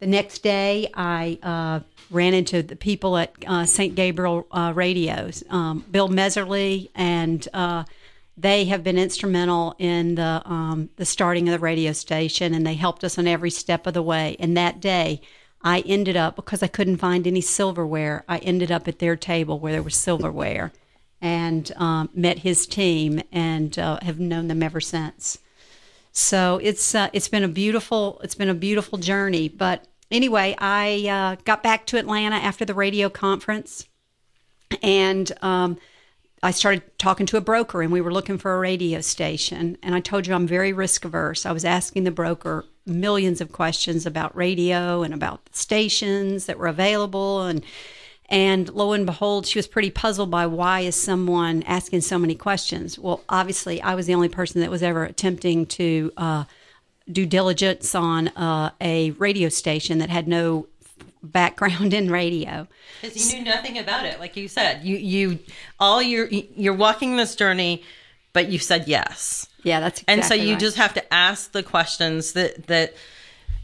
The 0.00 0.06
next 0.06 0.38
day, 0.38 0.88
I 0.94 1.38
uh, 1.42 1.80
ran 2.10 2.32
into 2.32 2.62
the 2.62 2.76
people 2.76 3.18
at 3.18 3.34
uh, 3.46 3.66
St. 3.66 3.94
Gabriel 3.94 4.46
uh, 4.50 4.72
Radios, 4.74 5.44
um, 5.50 5.84
Bill 5.90 6.08
Meserly 6.08 6.88
and 6.94 7.46
uh, 7.52 7.84
they 8.36 8.64
have 8.64 8.82
been 8.82 8.98
instrumental 8.98 9.76
in 9.78 10.16
the 10.16 10.42
um, 10.44 10.90
the 10.96 11.04
starting 11.04 11.48
of 11.48 11.52
the 11.52 11.58
radio 11.58 11.92
station, 11.92 12.54
and 12.54 12.66
they 12.66 12.74
helped 12.74 13.04
us 13.04 13.18
on 13.18 13.26
every 13.26 13.50
step 13.50 13.86
of 13.86 13.94
the 13.94 14.02
way. 14.02 14.36
And 14.40 14.56
that 14.56 14.80
day, 14.80 15.20
I 15.62 15.80
ended 15.80 16.16
up 16.16 16.36
because 16.36 16.62
I 16.62 16.66
couldn't 16.66 16.96
find 16.96 17.26
any 17.26 17.40
silverware. 17.40 18.24
I 18.28 18.38
ended 18.38 18.72
up 18.72 18.88
at 18.88 18.98
their 18.98 19.16
table 19.16 19.58
where 19.58 19.72
there 19.72 19.82
was 19.82 19.96
silverware, 19.96 20.72
and 21.20 21.70
um, 21.76 22.10
met 22.12 22.40
his 22.40 22.66
team 22.66 23.22
and 23.30 23.78
uh, 23.78 23.98
have 24.02 24.18
known 24.18 24.48
them 24.48 24.62
ever 24.62 24.80
since. 24.80 25.38
So 26.12 26.60
it's 26.62 26.94
uh, 26.94 27.10
it's 27.12 27.28
been 27.28 27.44
a 27.44 27.48
beautiful 27.48 28.20
it's 28.24 28.34
been 28.34 28.48
a 28.48 28.54
beautiful 28.54 28.98
journey. 28.98 29.48
But 29.48 29.86
anyway, 30.10 30.56
I 30.58 31.08
uh, 31.08 31.42
got 31.44 31.62
back 31.62 31.86
to 31.86 31.98
Atlanta 31.98 32.36
after 32.36 32.64
the 32.64 32.74
radio 32.74 33.08
conference, 33.08 33.86
and 34.82 35.30
um, 35.40 35.78
I 36.44 36.50
started 36.50 36.82
talking 36.98 37.24
to 37.26 37.38
a 37.38 37.40
broker, 37.40 37.80
and 37.80 37.90
we 37.90 38.02
were 38.02 38.12
looking 38.12 38.36
for 38.36 38.54
a 38.54 38.58
radio 38.58 39.00
station. 39.00 39.78
And 39.82 39.94
I 39.94 40.00
told 40.00 40.26
you 40.26 40.34
I'm 40.34 40.46
very 40.46 40.74
risk 40.74 41.06
averse. 41.06 41.46
I 41.46 41.52
was 41.52 41.64
asking 41.64 42.04
the 42.04 42.10
broker 42.10 42.66
millions 42.84 43.40
of 43.40 43.50
questions 43.50 44.04
about 44.04 44.36
radio 44.36 45.02
and 45.02 45.14
about 45.14 45.42
the 45.46 45.56
stations 45.56 46.44
that 46.44 46.58
were 46.58 46.66
available 46.66 47.42
and 47.42 47.64
and 48.28 48.70
lo 48.70 48.92
and 48.92 49.06
behold 49.06 49.46
she 49.46 49.58
was 49.58 49.66
pretty 49.66 49.90
puzzled 49.90 50.30
by 50.30 50.46
why 50.46 50.80
is 50.80 50.94
someone 50.94 51.62
asking 51.62 52.02
so 52.02 52.18
many 52.18 52.34
questions 52.34 52.98
well 52.98 53.22
obviously 53.28 53.80
i 53.80 53.94
was 53.94 54.06
the 54.06 54.14
only 54.14 54.28
person 54.28 54.60
that 54.60 54.70
was 54.70 54.82
ever 54.82 55.04
attempting 55.04 55.64
to 55.64 56.12
uh, 56.18 56.44
due 57.10 57.26
diligence 57.26 57.94
on 57.94 58.28
uh, 58.28 58.70
a 58.80 59.10
radio 59.12 59.48
station 59.48 59.98
that 59.98 60.10
had 60.10 60.28
no 60.28 60.66
background 61.24 61.94
in 61.94 62.10
radio 62.10 62.66
because 63.00 63.32
you 63.32 63.38
knew 63.38 63.44
nothing 63.44 63.78
about 63.78 64.04
it 64.04 64.20
like 64.20 64.36
you 64.36 64.48
said 64.48 64.84
you 64.84 64.96
you 64.96 65.38
all 65.80 66.02
your 66.02 66.26
you're 66.28 66.74
walking 66.74 67.16
this 67.16 67.34
journey 67.34 67.82
but 68.32 68.48
you 68.48 68.58
said 68.58 68.86
yes 68.86 69.48
yeah 69.62 69.80
that's 69.80 70.00
exactly 70.00 70.14
and 70.14 70.24
so 70.24 70.34
you 70.34 70.52
right. 70.52 70.60
just 70.60 70.76
have 70.76 70.94
to 70.94 71.14
ask 71.14 71.52
the 71.52 71.62
questions 71.62 72.32
that 72.32 72.66
that 72.66 72.94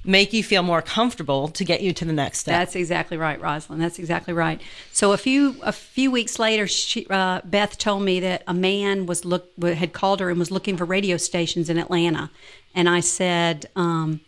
make 0.04 0.32
you 0.32 0.42
feel 0.42 0.62
more 0.62 0.80
comfortable 0.80 1.48
to 1.48 1.64
get 1.64 1.82
you 1.82 1.92
to 1.92 2.04
the 2.04 2.12
next 2.12 2.40
step 2.40 2.58
That's 2.58 2.74
exactly 2.74 3.16
right, 3.16 3.40
Rozlin. 3.40 3.78
That's 3.78 3.98
exactly 3.98 4.32
right. 4.32 4.60
So 4.92 5.12
a 5.12 5.18
few 5.18 5.56
a 5.62 5.72
few 5.72 6.10
weeks 6.10 6.38
later, 6.38 6.66
she, 6.66 7.06
uh, 7.10 7.42
Beth 7.44 7.76
told 7.76 8.02
me 8.02 8.20
that 8.20 8.42
a 8.46 8.54
man 8.54 9.06
was 9.06 9.24
look 9.24 9.50
had 9.62 9.92
called 9.92 10.20
her 10.20 10.30
and 10.30 10.38
was 10.38 10.50
looking 10.50 10.76
for 10.76 10.84
radio 10.84 11.16
stations 11.16 11.68
in 11.68 11.78
Atlanta, 11.78 12.30
and 12.74 12.88
I 12.88 13.00
said, 13.00 13.66
um, 13.76 14.20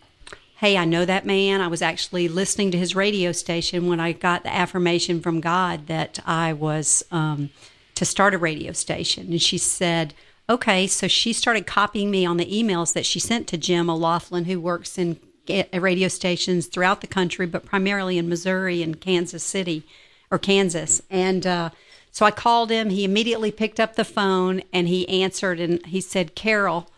"Hey, 0.63 0.79
I 0.79 0.87
know 0.87 1.05
that 1.05 1.27
man. 1.27 1.61
I 1.61 1.69
was 1.69 1.83
actually 1.83 2.29
listening 2.29 2.71
to 2.71 2.79
his 2.79 2.97
radio 2.97 3.33
station 3.33 3.87
when 3.87 4.01
I 4.01 4.13
got 4.13 4.43
the 4.43 4.55
affirmation 4.55 5.21
from 5.21 5.41
God 5.41 5.87
that 5.89 6.19
I 6.25 6.55
was 6.55 7.05
um, 7.11 7.51
to 7.97 8.07
start 8.07 8.33
a 8.33 8.39
radio 8.39 8.73
station." 8.73 9.27
And 9.31 9.43
she 9.43 9.59
said. 9.59 10.15
Okay, 10.51 10.89
so 10.89 11.07
she 11.07 11.33
started 11.33 11.69
copying 11.69 12.11
me 12.11 12.27
on 12.27 12.37
the 12.37 12.45
emails 12.45 12.93
that 12.95 13.07
she 13.07 13.21
sent 13.21 13.47
to 13.47 13.57
Jim 13.57 13.89
O'Laughlin, 13.89 14.45
who 14.47 14.61
works 14.61 14.99
in 14.99 15.21
radio 15.73 16.09
stations 16.09 16.67
throughout 16.67 17.01
the 17.01 17.07
country, 17.07 17.47
but 17.47 17.65
primarily 17.65 18.19
in 18.19 18.29
Missouri 18.29 18.83
and 18.83 19.01
Kansas 19.01 19.43
City 19.43 19.85
or 20.33 20.39
Kansas. 20.39 21.03
And 21.11 21.47
uh, 21.47 21.71
so 22.11 22.27
I 22.27 22.31
called 22.31 22.71
him. 22.71 22.91
He 22.91 23.05
immediately 23.05 23.51
picked 23.51 23.81
up 23.81 23.95
the 23.95 24.05
phone 24.05 24.63
and 24.73 24.89
he 24.89 25.09
answered 25.09 25.61
and 25.61 25.85
he 25.87 26.01
said, 26.01 26.35
Carol, 26.35 26.91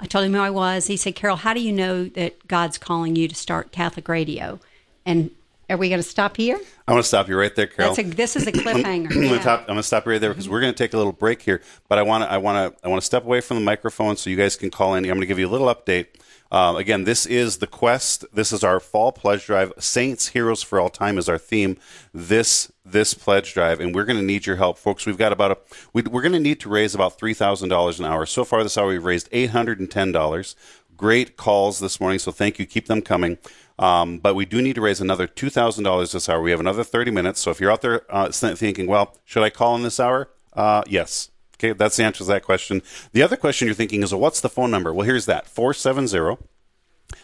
I 0.00 0.06
told 0.06 0.24
him 0.24 0.32
who 0.32 0.40
I 0.40 0.50
was. 0.50 0.86
He 0.86 0.96
said, 0.96 1.14
Carol, 1.14 1.36
how 1.36 1.52
do 1.52 1.60
you 1.60 1.72
know 1.72 2.04
that 2.04 2.48
God's 2.48 2.78
calling 2.78 3.16
you 3.16 3.28
to 3.28 3.34
start 3.34 3.70
Catholic 3.70 4.08
radio? 4.08 4.58
And 5.04 5.30
are 5.68 5.76
we 5.76 5.88
going 5.88 6.02
to 6.02 6.08
stop 6.08 6.36
here? 6.36 6.58
I 6.88 6.92
want 6.92 7.04
to 7.04 7.08
stop 7.08 7.28
you 7.28 7.38
right 7.38 7.54
there, 7.54 7.66
Carol. 7.66 7.94
That's 7.94 8.08
a, 8.08 8.10
this 8.10 8.34
is 8.34 8.46
a 8.46 8.52
cliffhanger. 8.52 9.12
I'm, 9.12 9.22
yeah. 9.22 9.28
gonna 9.28 9.42
top, 9.42 9.60
I'm 9.60 9.66
gonna 9.68 9.82
stop 9.82 10.06
you 10.06 10.12
right 10.12 10.20
there 10.20 10.30
because 10.30 10.48
we're 10.48 10.60
gonna 10.60 10.72
take 10.72 10.94
a 10.94 10.96
little 10.96 11.12
break 11.12 11.42
here. 11.42 11.62
But 11.88 11.98
I 11.98 12.02
want 12.02 12.24
to 12.24 12.32
I 12.32 12.38
want 12.38 12.76
to 12.76 12.84
I 12.86 12.88
want 12.88 13.00
to 13.00 13.06
step 13.06 13.24
away 13.24 13.40
from 13.40 13.58
the 13.58 13.62
microphone 13.62 14.16
so 14.16 14.30
you 14.30 14.36
guys 14.36 14.56
can 14.56 14.70
call 14.70 14.94
in. 14.94 15.04
I'm 15.04 15.10
gonna 15.10 15.26
give 15.26 15.38
you 15.38 15.46
a 15.46 15.50
little 15.50 15.72
update. 15.72 16.06
Um, 16.52 16.76
again, 16.76 17.04
this 17.04 17.26
is 17.26 17.58
the 17.58 17.66
quest. 17.66 18.24
This 18.32 18.52
is 18.52 18.64
our 18.64 18.80
fall 18.80 19.12
pledge 19.12 19.46
drive. 19.46 19.72
Saints, 19.78 20.28
heroes 20.28 20.62
for 20.62 20.80
all 20.80 20.88
time 20.88 21.16
is 21.16 21.28
our 21.28 21.38
theme. 21.38 21.76
This 22.12 22.72
this 22.84 23.14
pledge 23.14 23.54
drive, 23.54 23.78
and 23.78 23.94
we're 23.94 24.04
going 24.04 24.18
to 24.18 24.24
need 24.24 24.46
your 24.46 24.56
help, 24.56 24.76
folks. 24.76 25.06
We've 25.06 25.18
got 25.18 25.32
about 25.32 25.52
a 25.52 25.58
we, 25.92 26.02
we're 26.02 26.22
going 26.22 26.32
to 26.32 26.40
need 26.40 26.58
to 26.60 26.68
raise 26.68 26.94
about 26.94 27.18
three 27.18 27.34
thousand 27.34 27.68
dollars 27.68 28.00
an 28.00 28.04
hour. 28.04 28.26
So 28.26 28.44
far 28.44 28.62
this 28.62 28.76
hour, 28.76 28.88
we've 28.88 29.04
raised 29.04 29.28
eight 29.30 29.50
hundred 29.50 29.78
and 29.78 29.90
ten 29.90 30.10
dollars. 30.10 30.56
Great 30.96 31.36
calls 31.36 31.78
this 31.78 32.00
morning, 32.00 32.18
so 32.18 32.32
thank 32.32 32.58
you. 32.58 32.66
Keep 32.66 32.86
them 32.86 33.00
coming. 33.00 33.38
Um, 33.78 34.18
but 34.18 34.34
we 34.34 34.44
do 34.44 34.60
need 34.60 34.74
to 34.74 34.82
raise 34.82 35.00
another 35.00 35.26
two 35.26 35.50
thousand 35.50 35.84
dollars 35.84 36.12
this 36.12 36.28
hour. 36.28 36.42
We 36.42 36.50
have 36.50 36.60
another 36.60 36.84
thirty 36.84 37.10
minutes. 37.10 37.40
So 37.40 37.50
if 37.50 37.60
you're 37.60 37.70
out 37.70 37.80
there 37.80 38.02
uh, 38.12 38.30
thinking, 38.30 38.86
well, 38.86 39.16
should 39.24 39.42
I 39.42 39.50
call 39.50 39.76
in 39.76 39.82
this 39.82 40.00
hour? 40.00 40.28
Uh, 40.52 40.82
yes. 40.86 41.30
Okay, 41.60 41.72
that's 41.72 41.98
the 41.98 42.04
answer 42.04 42.24
to 42.24 42.24
that 42.24 42.42
question. 42.42 42.80
The 43.12 43.22
other 43.22 43.36
question 43.36 43.68
you're 43.68 43.74
thinking 43.74 44.02
is, 44.02 44.12
well, 44.12 44.20
what's 44.22 44.40
the 44.40 44.48
phone 44.48 44.70
number? 44.70 44.94
Well, 44.94 45.04
here's 45.04 45.26
that 45.26 45.46
470 45.46 46.42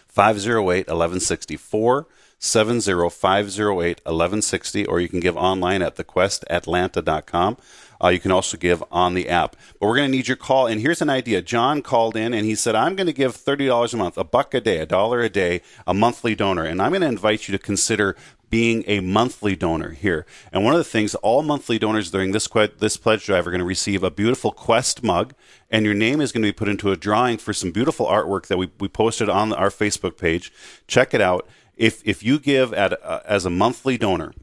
508 0.07 0.87
1160. 0.87 1.57
470 1.57 3.09
508 3.09 4.01
1160. 4.05 4.85
Or 4.85 4.99
you 4.99 5.09
can 5.09 5.19
give 5.19 5.35
online 5.35 5.81
at 5.81 5.95
thequestatlanta.com. 5.95 7.57
Uh, 7.99 8.09
you 8.09 8.19
can 8.19 8.31
also 8.31 8.57
give 8.57 8.83
on 8.91 9.15
the 9.15 9.27
app. 9.27 9.55
But 9.79 9.87
we're 9.87 9.95
going 9.95 10.11
to 10.11 10.15
need 10.15 10.27
your 10.27 10.37
call. 10.37 10.67
And 10.67 10.81
here's 10.81 11.01
an 11.01 11.09
idea. 11.09 11.41
John 11.41 11.81
called 11.81 12.15
in 12.15 12.31
and 12.31 12.45
he 12.45 12.53
said, 12.53 12.75
I'm 12.75 12.95
going 12.95 13.07
to 13.07 13.13
give 13.13 13.35
$30 13.35 13.91
a 13.91 13.97
month, 13.97 14.19
a 14.19 14.23
buck 14.23 14.53
a 14.53 14.61
day, 14.61 14.77
a 14.77 14.85
dollar 14.85 15.21
a 15.21 15.29
day, 15.29 15.63
a 15.87 15.95
monthly 15.95 16.35
donor. 16.35 16.63
And 16.63 16.79
I'm 16.79 16.91
going 16.91 17.01
to 17.01 17.07
invite 17.07 17.47
you 17.47 17.57
to 17.57 17.63
consider 17.63 18.15
being 18.49 18.83
a 18.87 18.99
monthly 19.01 19.55
donor 19.55 19.91
here. 19.91 20.25
And 20.51 20.63
one 20.63 20.73
of 20.73 20.79
the 20.79 20.83
things, 20.83 21.15
all 21.15 21.43
monthly 21.43 21.77
donors 21.77 22.11
during 22.11 22.31
this 22.31 22.47
this 22.77 22.97
pledge 22.97 23.25
drive 23.25 23.45
are 23.45 23.51
going 23.51 23.59
to 23.59 23.65
receive 23.65 24.03
a 24.03 24.11
beautiful 24.11 24.51
Quest 24.51 25.03
mug, 25.03 25.33
and 25.69 25.85
your 25.85 25.93
name 25.93 26.21
is 26.21 26.31
going 26.31 26.43
to 26.43 26.47
be 26.47 26.53
put 26.53 26.69
into 26.69 26.91
a 26.91 26.97
drawing 26.97 27.37
for 27.37 27.53
some 27.53 27.71
beautiful 27.71 28.05
artwork 28.05 28.47
that 28.47 28.57
we, 28.57 28.69
we 28.79 28.87
posted 28.87 29.29
on 29.29 29.53
our 29.53 29.69
Facebook 29.69 30.17
page. 30.17 30.51
Check 30.87 31.13
it 31.13 31.21
out. 31.21 31.47
If 31.75 32.01
if 32.07 32.23
you 32.23 32.39
give 32.39 32.73
at 32.73 33.01
uh, 33.03 33.21
as 33.25 33.45
a 33.45 33.49
monthly 33.49 33.97
donor, 33.97 34.33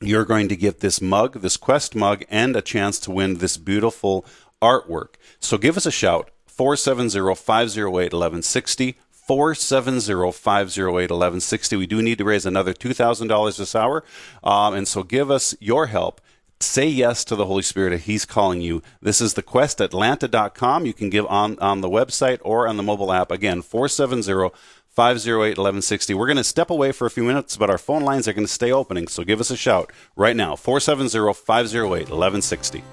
you're 0.00 0.24
going 0.24 0.48
to 0.48 0.56
get 0.56 0.80
this 0.80 1.00
mug, 1.00 1.40
this 1.40 1.56
Quest 1.56 1.94
mug, 1.94 2.24
and 2.30 2.56
a 2.56 2.62
chance 2.62 2.98
to 3.00 3.10
win 3.10 3.38
this 3.38 3.56
beautiful 3.56 4.24
artwork. 4.60 5.14
So 5.38 5.58
give 5.58 5.76
us 5.76 5.86
a 5.86 5.90
shout 5.90 6.30
470 6.46 7.34
508 7.34 8.12
1160. 8.12 8.96
470-508-1160. 9.28 11.78
We 11.78 11.86
do 11.86 12.02
need 12.02 12.18
to 12.18 12.24
raise 12.24 12.46
another 12.46 12.74
$2,000 12.74 13.58
this 13.58 13.74
hour. 13.74 14.04
Um, 14.42 14.74
and 14.74 14.86
so 14.86 15.02
give 15.02 15.30
us 15.30 15.56
your 15.60 15.86
help. 15.86 16.20
Say 16.60 16.88
yes 16.88 17.24
to 17.24 17.36
the 17.36 17.46
Holy 17.46 17.62
Spirit 17.62 18.02
He's 18.02 18.24
calling 18.24 18.60
you. 18.60 18.82
This 19.02 19.20
is 19.20 19.34
thequestatlanta.com. 19.34 20.86
You 20.86 20.94
can 20.94 21.10
give 21.10 21.26
on, 21.26 21.58
on 21.58 21.80
the 21.80 21.90
website 21.90 22.38
or 22.42 22.68
on 22.68 22.76
the 22.76 22.82
mobile 22.82 23.12
app. 23.12 23.30
Again, 23.30 23.62
470 23.62 24.50
508 24.94 25.58
1160. 25.58 26.14
We're 26.14 26.26
going 26.26 26.36
to 26.36 26.44
step 26.44 26.70
away 26.70 26.92
for 26.92 27.06
a 27.06 27.10
few 27.10 27.24
minutes, 27.24 27.56
but 27.56 27.68
our 27.68 27.78
phone 27.78 28.02
lines 28.02 28.28
are 28.28 28.32
going 28.32 28.46
to 28.46 28.52
stay 28.52 28.70
opening. 28.70 29.08
So 29.08 29.24
give 29.24 29.40
us 29.40 29.50
a 29.50 29.56
shout 29.56 29.90
right 30.14 30.36
now 30.36 30.54
470 30.54 31.34
508 31.34 32.10
1160. 32.10 32.84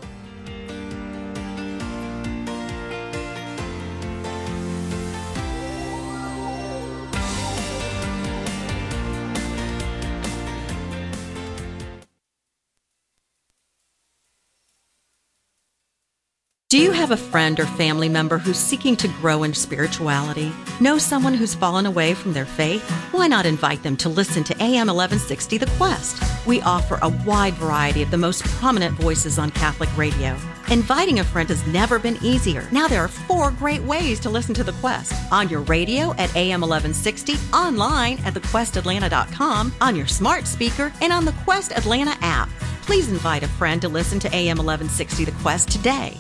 Do 16.72 16.78
you 16.78 16.92
have 16.92 17.12
a 17.12 17.18
friend 17.18 17.60
or 17.60 17.66
family 17.66 18.08
member 18.08 18.38
who's 18.38 18.56
seeking 18.56 18.96
to 18.96 19.10
grow 19.20 19.44
in 19.44 19.54
spirituality? 19.54 20.54
Know 20.80 20.98
someone 20.98 21.34
who's 21.34 21.54
fallen 21.54 21.86
away 21.86 22.14
from 22.14 22.32
their 22.32 22.46
faith? 22.46 22.90
Why 23.12 23.28
not 23.28 23.46
invite 23.46 23.84
them 23.84 23.98
to 23.98 24.08
listen 24.08 24.42
to 24.46 24.54
AM 24.64 24.88
1160 24.88 25.58
The 25.58 25.66
Quest? 25.76 26.24
We 26.48 26.62
offer 26.62 26.98
a 27.02 27.10
wide 27.26 27.56
variety 27.56 28.02
of 28.04 28.10
the 28.10 28.18
most 28.18 28.46
prominent 28.46 28.98
voices 28.98 29.38
on 29.38 29.52
Catholic 29.52 29.90
radio. 29.98 30.38
Inviting 30.72 31.20
a 31.20 31.26
friend 31.26 31.50
has 31.50 31.68
never 31.68 32.00
been 32.00 32.18
easier. 32.24 32.66
Now 32.72 32.88
there 32.88 33.02
are 33.02 33.10
four 33.10 33.52
great 33.52 33.82
ways 33.82 34.22
to 34.22 34.30
listen 34.30 34.56
to 34.56 34.64
The 34.64 34.72
Quest 34.80 35.12
on 35.30 35.50
your 35.50 35.64
radio 35.64 36.14
at 36.14 36.34
AM 36.38 36.62
1160, 36.62 37.34
online 37.54 38.18
at 38.20 38.34
thequestatlanta.com, 38.34 39.74
on 39.82 39.96
your 39.98 40.08
smart 40.08 40.48
speaker, 40.48 40.94
and 41.02 41.12
on 41.12 41.26
the 41.26 41.36
Quest 41.44 41.74
Atlanta 41.74 42.16
app. 42.22 42.48
Please 42.84 43.10
invite 43.12 43.44
a 43.44 43.50
friend 43.50 43.82
to 43.82 43.90
listen 43.90 44.22
to 44.22 44.34
AM 44.34 44.56
1160 44.56 45.26
The 45.26 45.34
Quest 45.44 45.70
today. 45.70 46.18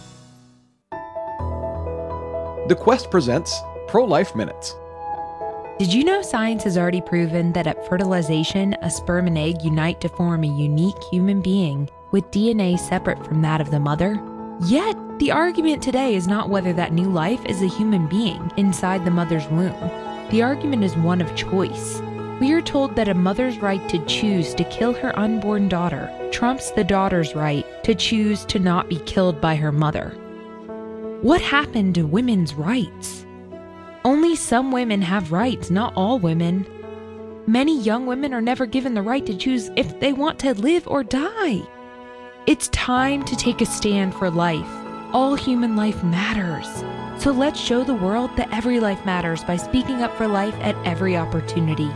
The 2.72 2.78
Quest 2.78 3.12
presents 3.12 3.60
Pro 3.90 4.06
Life 4.06 4.34
Minutes. 4.34 4.78
Did 5.78 5.94
you 5.94 6.06
know 6.06 6.22
science 6.22 6.64
has 6.64 6.78
already 6.78 7.02
proven 7.02 7.52
that 7.52 7.68
at 7.68 7.86
fertilization, 7.86 8.78
a 8.82 8.90
sperm 8.90 9.28
and 9.28 9.38
egg 9.38 9.62
unite 9.62 10.00
to 10.00 10.08
form 10.08 10.46
a 10.46 10.58
unique 10.58 11.04
human 11.12 11.42
being 11.42 11.90
with 12.12 12.32
DNA 12.32 12.80
separate 12.80 13.26
from 13.26 13.42
that 13.42 13.60
of 13.60 13.72
the 13.72 13.80
mother? 13.82 14.24
Yet, 14.68 14.96
the 15.20 15.32
argument 15.32 15.84
today 15.84 16.16
is 16.16 16.30
not 16.30 16.50
whether 16.50 16.72
that 16.72 16.94
new 16.94 17.10
life 17.10 17.44
is 17.46 17.62
a 17.62 17.68
human 17.68 18.08
being 18.08 18.50
inside 18.56 19.04
the 19.04 19.12
mother's 19.12 19.50
womb. 19.50 19.92
The 20.30 20.42
argument 20.42 20.86
is 20.86 20.96
one 20.96 21.20
of 21.20 21.36
choice. 21.36 22.02
We 22.40 22.54
are 22.54 22.62
told 22.62 22.96
that 22.96 23.10
a 23.10 23.14
mother's 23.14 23.58
right 23.58 23.86
to 23.90 24.06
choose 24.06 24.56
to 24.56 24.64
kill 24.64 24.94
her 24.94 25.20
unborn 25.20 25.68
daughter 25.68 26.10
trumps 26.32 26.72
the 26.72 26.86
daughter's 26.86 27.36
right 27.36 27.66
to 27.84 27.94
choose 27.94 28.46
to 28.46 28.60
not 28.60 28.88
be 28.88 29.00
killed 29.00 29.42
by 29.42 29.58
her 29.58 29.74
mother. 29.74 30.16
What 31.22 31.40
happened 31.40 31.94
to 31.96 32.08
women's 32.08 32.56
rights? 32.56 33.28
Only 34.04 34.36
some 34.36 34.72
women 34.72 35.04
have 35.04 35.32
rights, 35.32 35.70
not 35.70 35.94
all 35.96 36.18
women. 36.18 36.66
Many 37.46 37.80
young 37.80 38.08
women 38.08 38.34
are 38.34 38.42
never 38.42 38.66
given 38.66 38.96
the 38.96 39.04
right 39.04 39.24
to 39.28 39.38
choose 39.38 39.70
if 39.76 40.00
they 40.00 40.14
want 40.14 40.40
to 40.40 40.56
live 40.56 40.88
or 40.88 41.04
die. 41.04 41.62
It's 42.48 42.70
time 42.70 43.24
to 43.26 43.36
take 43.36 43.62
a 43.62 43.68
stand 43.68 44.16
for 44.16 44.32
life. 44.32 44.66
All 45.14 45.36
human 45.36 45.76
life 45.76 46.04
matters. 46.04 46.68
So 47.22 47.30
let's 47.30 47.60
show 47.60 47.84
the 47.84 47.94
world 47.94 48.36
that 48.38 48.52
every 48.52 48.80
life 48.80 49.06
matters 49.06 49.44
by 49.44 49.58
speaking 49.58 50.02
up 50.02 50.18
for 50.18 50.28
life 50.28 50.56
at 50.62 50.76
every 50.88 51.16
opportunity. 51.16 51.92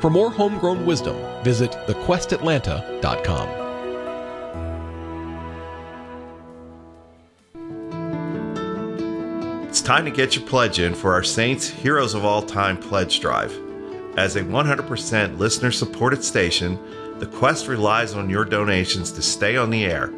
For 0.00 0.08
more 0.08 0.30
homegrown 0.30 0.86
wisdom, 0.86 1.16
visit 1.42 1.72
thequestatlanta.com. 1.88 3.65
time 9.86 10.04
to 10.04 10.10
get 10.10 10.34
your 10.34 10.44
pledge 10.44 10.80
in 10.80 10.92
for 10.92 11.12
our 11.12 11.22
Saints 11.22 11.68
Heroes 11.68 12.14
of 12.14 12.24
All 12.24 12.42
Time 12.42 12.76
pledge 12.76 13.20
drive. 13.20 13.56
As 14.16 14.34
a 14.34 14.42
100% 14.42 15.38
listener 15.38 15.70
supported 15.70 16.24
station, 16.24 16.76
the 17.20 17.26
Quest 17.26 17.68
relies 17.68 18.12
on 18.12 18.28
your 18.28 18.44
donations 18.44 19.12
to 19.12 19.22
stay 19.22 19.56
on 19.56 19.70
the 19.70 19.84
air. 19.84 20.08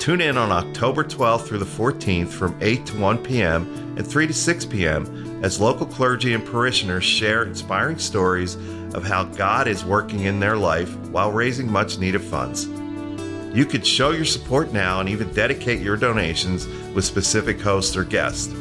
Tune 0.00 0.20
in 0.20 0.36
on 0.36 0.50
October 0.50 1.04
12th 1.04 1.46
through 1.46 1.60
the 1.60 1.64
14th 1.64 2.26
from 2.26 2.58
8 2.60 2.86
to 2.86 2.98
1 2.98 3.18
p.m. 3.18 3.94
and 3.96 4.04
3 4.04 4.26
to 4.26 4.34
6 4.34 4.64
p.m. 4.64 5.44
as 5.44 5.60
local 5.60 5.86
clergy 5.86 6.34
and 6.34 6.44
parishioners 6.44 7.04
share 7.04 7.44
inspiring 7.44 7.98
stories 7.98 8.56
of 8.94 9.04
how 9.04 9.22
God 9.22 9.68
is 9.68 9.84
working 9.84 10.24
in 10.24 10.40
their 10.40 10.56
life 10.56 10.92
while 11.10 11.30
raising 11.30 11.70
much 11.70 12.00
needed 12.00 12.22
funds. 12.22 12.66
You 13.56 13.64
could 13.64 13.86
show 13.86 14.10
your 14.10 14.24
support 14.24 14.72
now 14.72 14.98
and 14.98 15.08
even 15.08 15.32
dedicate 15.32 15.82
your 15.82 15.96
donations 15.96 16.66
with 16.92 17.04
specific 17.04 17.60
hosts 17.60 17.96
or 17.96 18.02
guests. 18.02 18.52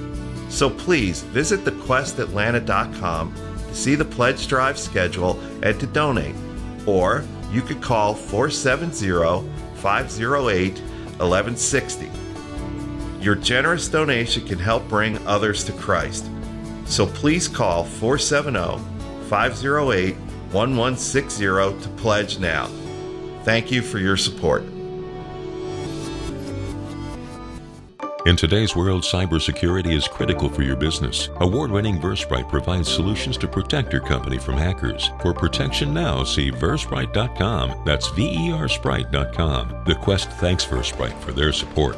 So 0.49 0.69
please 0.69 1.21
visit 1.21 1.61
thequestatlanta.com 1.65 3.33
to 3.67 3.75
see 3.75 3.95
the 3.95 4.05
pledge 4.05 4.47
drive 4.47 4.79
schedule 4.79 5.39
and 5.61 5.79
to 5.79 5.87
donate. 5.87 6.35
Or 6.85 7.23
you 7.51 7.61
could 7.61 7.81
call 7.81 8.13
470 8.13 9.47
508 9.75 10.79
1160. 11.19 12.09
Your 13.21 13.35
generous 13.35 13.87
donation 13.87 14.45
can 14.45 14.59
help 14.59 14.87
bring 14.87 15.17
others 15.27 15.63
to 15.65 15.73
Christ. 15.73 16.29
So 16.85 17.05
please 17.05 17.47
call 17.47 17.83
470 17.83 18.83
508 19.29 20.15
1160 20.15 21.43
to 21.45 21.89
pledge 21.97 22.39
now. 22.39 22.67
Thank 23.43 23.71
you 23.71 23.81
for 23.81 23.99
your 23.99 24.17
support. 24.17 24.63
In 28.27 28.35
today's 28.35 28.75
world, 28.75 29.03
cybersecurity 29.03 29.93
is 29.93 30.05
critical 30.05 30.49
for 30.49 30.61
your 30.61 30.75
business. 30.75 31.29
Award 31.39 31.71
winning 31.71 31.97
Versprite 31.97 32.49
provides 32.49 32.93
solutions 32.93 33.37
to 33.37 33.47
protect 33.47 33.93
your 33.93 34.01
company 34.01 34.37
from 34.37 34.57
hackers. 34.57 35.11
For 35.21 35.33
protection 35.33 35.93
now, 35.93 36.25
see 36.25 36.51
Versprite.com. 36.51 37.83
That's 37.85 38.09
V 38.09 38.49
E 38.49 38.51
R 38.51 38.67
Sprite.com. 38.67 39.83
The 39.85 39.95
Quest 39.95 40.29
thanks 40.41 40.65
Versprite 40.65 41.17
for 41.21 41.31
their 41.31 41.53
support. 41.53 41.95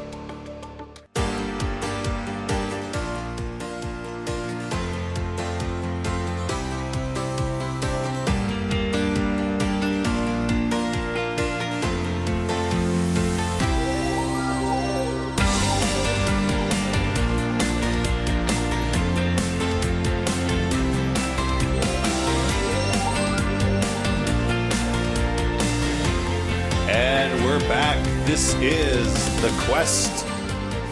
Is 28.62 29.40
the 29.40 29.48
Quest 29.64 30.26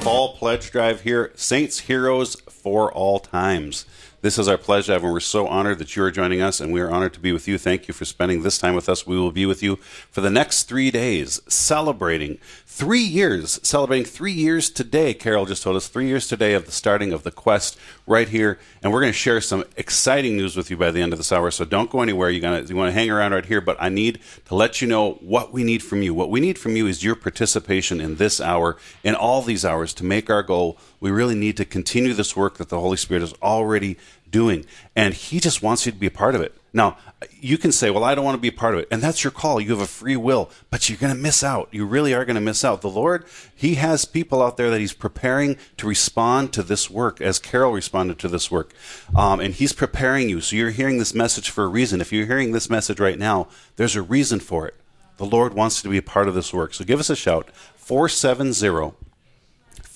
Fall 0.01 0.37
Pledge 0.37 0.71
Drive 0.71 1.03
here. 1.03 1.33
Saints 1.35 1.81
Heroes 1.81 2.41
for 2.49 2.91
all 2.91 3.19
times. 3.19 3.85
This 4.21 4.37
is 4.37 4.49
our 4.49 4.59
pleasure, 4.59 4.95
and 4.95 5.03
we're 5.05 5.21
so 5.21 5.47
honored 5.47 5.79
that 5.79 5.95
you 5.95 6.03
are 6.03 6.11
joining 6.11 6.43
us, 6.43 6.61
and 6.61 6.73
we 6.73 6.81
are 6.81 6.91
honored 6.91 7.15
to 7.15 7.21
be 7.21 7.31
with 7.31 7.47
you. 7.47 7.57
Thank 7.57 7.87
you 7.87 7.95
for 7.95 8.05
spending 8.05 8.43
this 8.43 8.59
time 8.59 8.75
with 8.75 8.89
us. 8.89 9.07
We 9.07 9.17
will 9.17 9.31
be 9.31 9.47
with 9.47 9.63
you 9.63 9.77
for 10.11 10.23
the 10.23 10.29
next 10.29 10.65
three 10.65 10.91
days, 10.91 11.41
celebrating 11.47 12.39
three 12.67 13.05
years, 13.05 13.61
celebrating 13.63 14.05
three 14.05 14.33
years 14.33 14.71
today. 14.71 15.15
Carol 15.15 15.47
just 15.47 15.63
told 15.63 15.77
us 15.77 15.87
three 15.87 16.09
years 16.09 16.27
today 16.27 16.55
of 16.55 16.67
the 16.67 16.73
starting 16.73 17.13
of 17.13 17.23
the 17.23 17.31
quest 17.31 17.79
right 18.09 18.29
here, 18.29 18.59
and 18.83 18.93
we're 18.93 19.01
going 19.01 19.13
to 19.13 19.17
share 19.17 19.41
some 19.41 19.63
exciting 19.77 20.37
news 20.37 20.57
with 20.57 20.69
you 20.69 20.77
by 20.77 20.91
the 20.91 21.01
end 21.01 21.13
of 21.13 21.21
this 21.21 21.31
hour. 21.31 21.53
So 21.53 21.65
don't 21.65 21.89
go 21.89 22.03
anywhere. 22.03 22.29
You 22.29 22.41
got 22.41 22.69
you 22.69 22.75
want 22.75 22.89
to 22.89 22.99
hang 22.99 23.13
around 23.13 23.35
right 23.35 23.47
here, 23.47 23.61
but 23.61 23.77
I 23.79 23.89
need 23.89 24.19
to 24.47 24.57
let 24.57 24.83
you 24.83 24.89
know 24.89 25.13
what 25.21 25.53
we 25.53 25.63
need 25.63 25.81
from 25.81 26.03
you. 26.03 26.13
What 26.13 26.29
we 26.29 26.41
need 26.41 26.59
from 26.59 26.75
you 26.75 26.89
is 26.89 27.05
your 27.05 27.15
participation 27.15 28.01
in 28.01 28.17
this 28.17 28.41
hour, 28.41 28.79
in 29.05 29.15
all 29.15 29.43
these 29.43 29.65
hours, 29.65 29.95
to 29.95 30.05
make 30.05 30.29
our 30.29 30.43
goal. 30.43 30.77
We 31.01 31.11
really 31.11 31.35
need 31.35 31.57
to 31.59 31.65
continue 31.65 32.13
this 32.13 32.37
work 32.37 32.57
that 32.59 32.69
the 32.69 32.81
Holy 32.81 32.97
Spirit 32.97 33.23
is 33.23 33.35
already 33.43 33.97
doing, 34.31 34.67
and 34.97 35.15
He 35.15 35.41
just 35.41 35.63
wants 35.63 35.87
you 35.87 35.93
to 35.93 35.99
be 35.99 36.07
a 36.07 36.11
part 36.11 36.35
of 36.35 36.41
it. 36.41 36.55
Now, 36.73 36.99
you 37.41 37.57
can 37.57 37.73
say, 37.73 37.91
Well, 37.91 38.05
I 38.05 38.15
don't 38.15 38.25
want 38.25 38.37
to 38.37 38.41
be 38.41 38.49
a 38.49 38.53
part 38.53 38.75
of 38.75 38.81
it. 38.81 38.89
And 38.91 39.03
that's 39.03 39.25
your 39.25 39.31
call. 39.31 39.61
You 39.61 39.71
have 39.71 39.81
a 39.81 39.87
free 39.87 40.17
will, 40.17 40.51
but 40.71 40.89
you're 40.89 40.99
going 40.99 41.15
to 41.15 41.21
miss 41.21 41.43
out. 41.43 41.69
You 41.73 41.87
really 41.87 42.13
are 42.15 42.25
going 42.25 42.35
to 42.35 42.41
miss 42.41 42.65
out. 42.65 42.83
The 42.83 42.91
Lord, 42.91 43.25
He 43.55 43.77
has 43.77 44.05
people 44.05 44.43
out 44.43 44.57
there 44.57 44.71
that 44.71 44.81
He's 44.81 44.93
preparing 44.93 45.57
to 45.79 45.87
respond 45.87 46.53
to 46.53 46.63
this 46.63 46.91
work 46.91 47.21
as 47.21 47.39
Carol 47.39 47.73
responded 47.73 48.19
to 48.19 48.29
this 48.29 48.51
work. 48.51 48.75
Um, 49.17 49.41
and 49.41 49.55
He's 49.55 49.73
preparing 49.73 50.29
you. 50.29 50.41
So 50.41 50.57
you're 50.57 50.71
hearing 50.71 50.99
this 50.99 51.15
message 51.15 51.51
for 51.51 51.65
a 51.65 51.69
reason. 51.69 52.01
If 52.01 52.13
you're 52.13 52.27
hearing 52.27 52.53
this 52.53 52.71
message 52.71 53.01
right 53.01 53.19
now, 53.19 53.49
there's 53.77 53.97
a 53.97 54.03
reason 54.03 54.41
for 54.41 54.67
it. 54.67 54.75
The 55.17 55.27
Lord 55.27 55.55
wants 55.55 55.79
you 55.79 55.89
to 55.89 55.93
be 55.93 55.99
a 55.99 56.03
part 56.03 56.29
of 56.29 56.35
this 56.35 56.53
work. 56.53 56.75
So 56.75 56.85
give 56.85 57.01
us 57.01 57.11
a 57.11 57.17
shout 57.17 57.51
470 57.77 59.08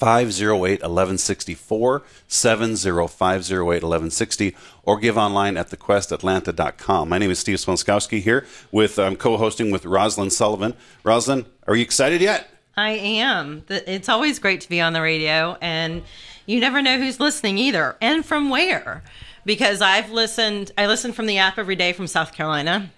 508 0.03 0.81
1160 0.83 1.55
470 1.55 3.07
508 3.07 3.67
1160 3.85 4.57
or 4.83 4.99
give 4.99 5.17
online 5.17 5.57
at 5.57 5.71
thequestatlanta.com. 5.71 7.09
My 7.09 7.19
name 7.19 7.31
is 7.31 7.39
Steve 7.39 7.59
Sponskowski 7.59 8.21
here 8.21 8.45
with 8.73 8.99
um, 8.99 9.15
co-hosting 9.15 9.71
with 9.71 9.85
Rozlin 9.85 10.33
Sullivan. 10.33 10.75
Rozlin, 11.05 11.47
are 11.69 11.77
you 11.77 11.83
excited 11.83 12.21
yet? 12.21 12.51
I 12.77 12.91
am. 12.91 13.63
It's 13.69 14.09
always 14.09 14.41
great 14.41 14.61
to 14.63 14.69
be 14.69 14.81
on 14.81 14.93
the 14.93 15.01
radio, 15.01 15.57
and 15.61 16.03
you 16.47 16.59
never 16.59 16.83
know 16.83 16.99
who's 16.99 17.21
listening 17.21 17.57
either, 17.59 17.97
and 18.01 18.27
from 18.27 18.51
where. 18.51 19.05
Because 19.45 19.81
I've 19.81 20.11
listened, 20.11 20.73
I 20.77 20.89
listen 20.89 21.13
from 21.13 21.27
the 21.27 21.39
app 21.39 21.59
every 21.59 21.77
day 21.77 21.93
from 21.93 22.09
South 22.09 22.33
Carolina. 22.33 22.91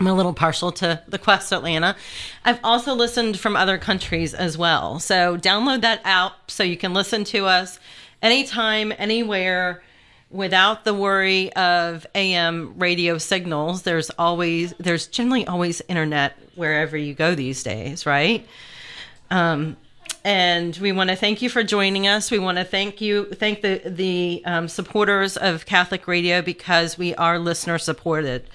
I'm 0.00 0.06
a 0.06 0.14
little 0.14 0.32
partial 0.32 0.72
to 0.72 1.02
the 1.06 1.18
Quest 1.18 1.52
Atlanta. 1.52 1.94
I've 2.42 2.58
also 2.64 2.94
listened 2.94 3.38
from 3.38 3.54
other 3.54 3.76
countries 3.76 4.32
as 4.32 4.56
well. 4.56 4.98
So 4.98 5.36
download 5.36 5.82
that 5.82 6.00
app 6.04 6.50
so 6.50 6.64
you 6.64 6.78
can 6.78 6.94
listen 6.94 7.22
to 7.24 7.44
us 7.44 7.78
anytime, 8.22 8.94
anywhere 8.96 9.82
without 10.30 10.84
the 10.84 10.94
worry 10.94 11.52
of 11.52 12.06
AM 12.14 12.78
radio 12.78 13.18
signals. 13.18 13.82
There's 13.82 14.08
always, 14.10 14.72
there's 14.78 15.06
generally 15.06 15.46
always 15.46 15.82
internet 15.86 16.34
wherever 16.54 16.96
you 16.96 17.12
go 17.12 17.34
these 17.34 17.62
days, 17.62 18.06
right? 18.06 18.48
Um, 19.30 19.76
and 20.24 20.74
we 20.78 20.92
want 20.92 21.10
to 21.10 21.16
thank 21.16 21.42
you 21.42 21.50
for 21.50 21.62
joining 21.62 22.06
us. 22.06 22.30
We 22.30 22.38
want 22.38 22.56
to 22.56 22.64
thank 22.64 23.02
you, 23.02 23.26
thank 23.34 23.60
the 23.60 23.80
the 23.84 24.42
um, 24.44 24.68
supporters 24.68 25.36
of 25.36 25.64
Catholic 25.64 26.06
Radio 26.06 26.42
because 26.42 26.96
we 26.98 27.14
are 27.14 27.38
listener 27.38 27.78
supported. 27.78 28.48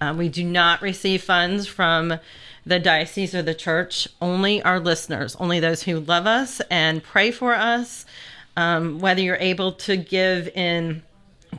Um, 0.00 0.18
we 0.18 0.28
do 0.28 0.44
not 0.44 0.82
receive 0.82 1.22
funds 1.22 1.66
from 1.66 2.18
the 2.64 2.78
diocese 2.78 3.34
or 3.34 3.42
the 3.42 3.54
church. 3.54 4.08
Only 4.20 4.62
our 4.62 4.80
listeners, 4.80 5.36
only 5.36 5.60
those 5.60 5.84
who 5.84 6.00
love 6.00 6.26
us 6.26 6.60
and 6.70 7.02
pray 7.02 7.30
for 7.30 7.54
us. 7.54 8.04
Um, 8.56 8.98
whether 8.98 9.20
you're 9.20 9.36
able 9.36 9.72
to 9.72 9.96
give 9.96 10.48
in 10.48 11.02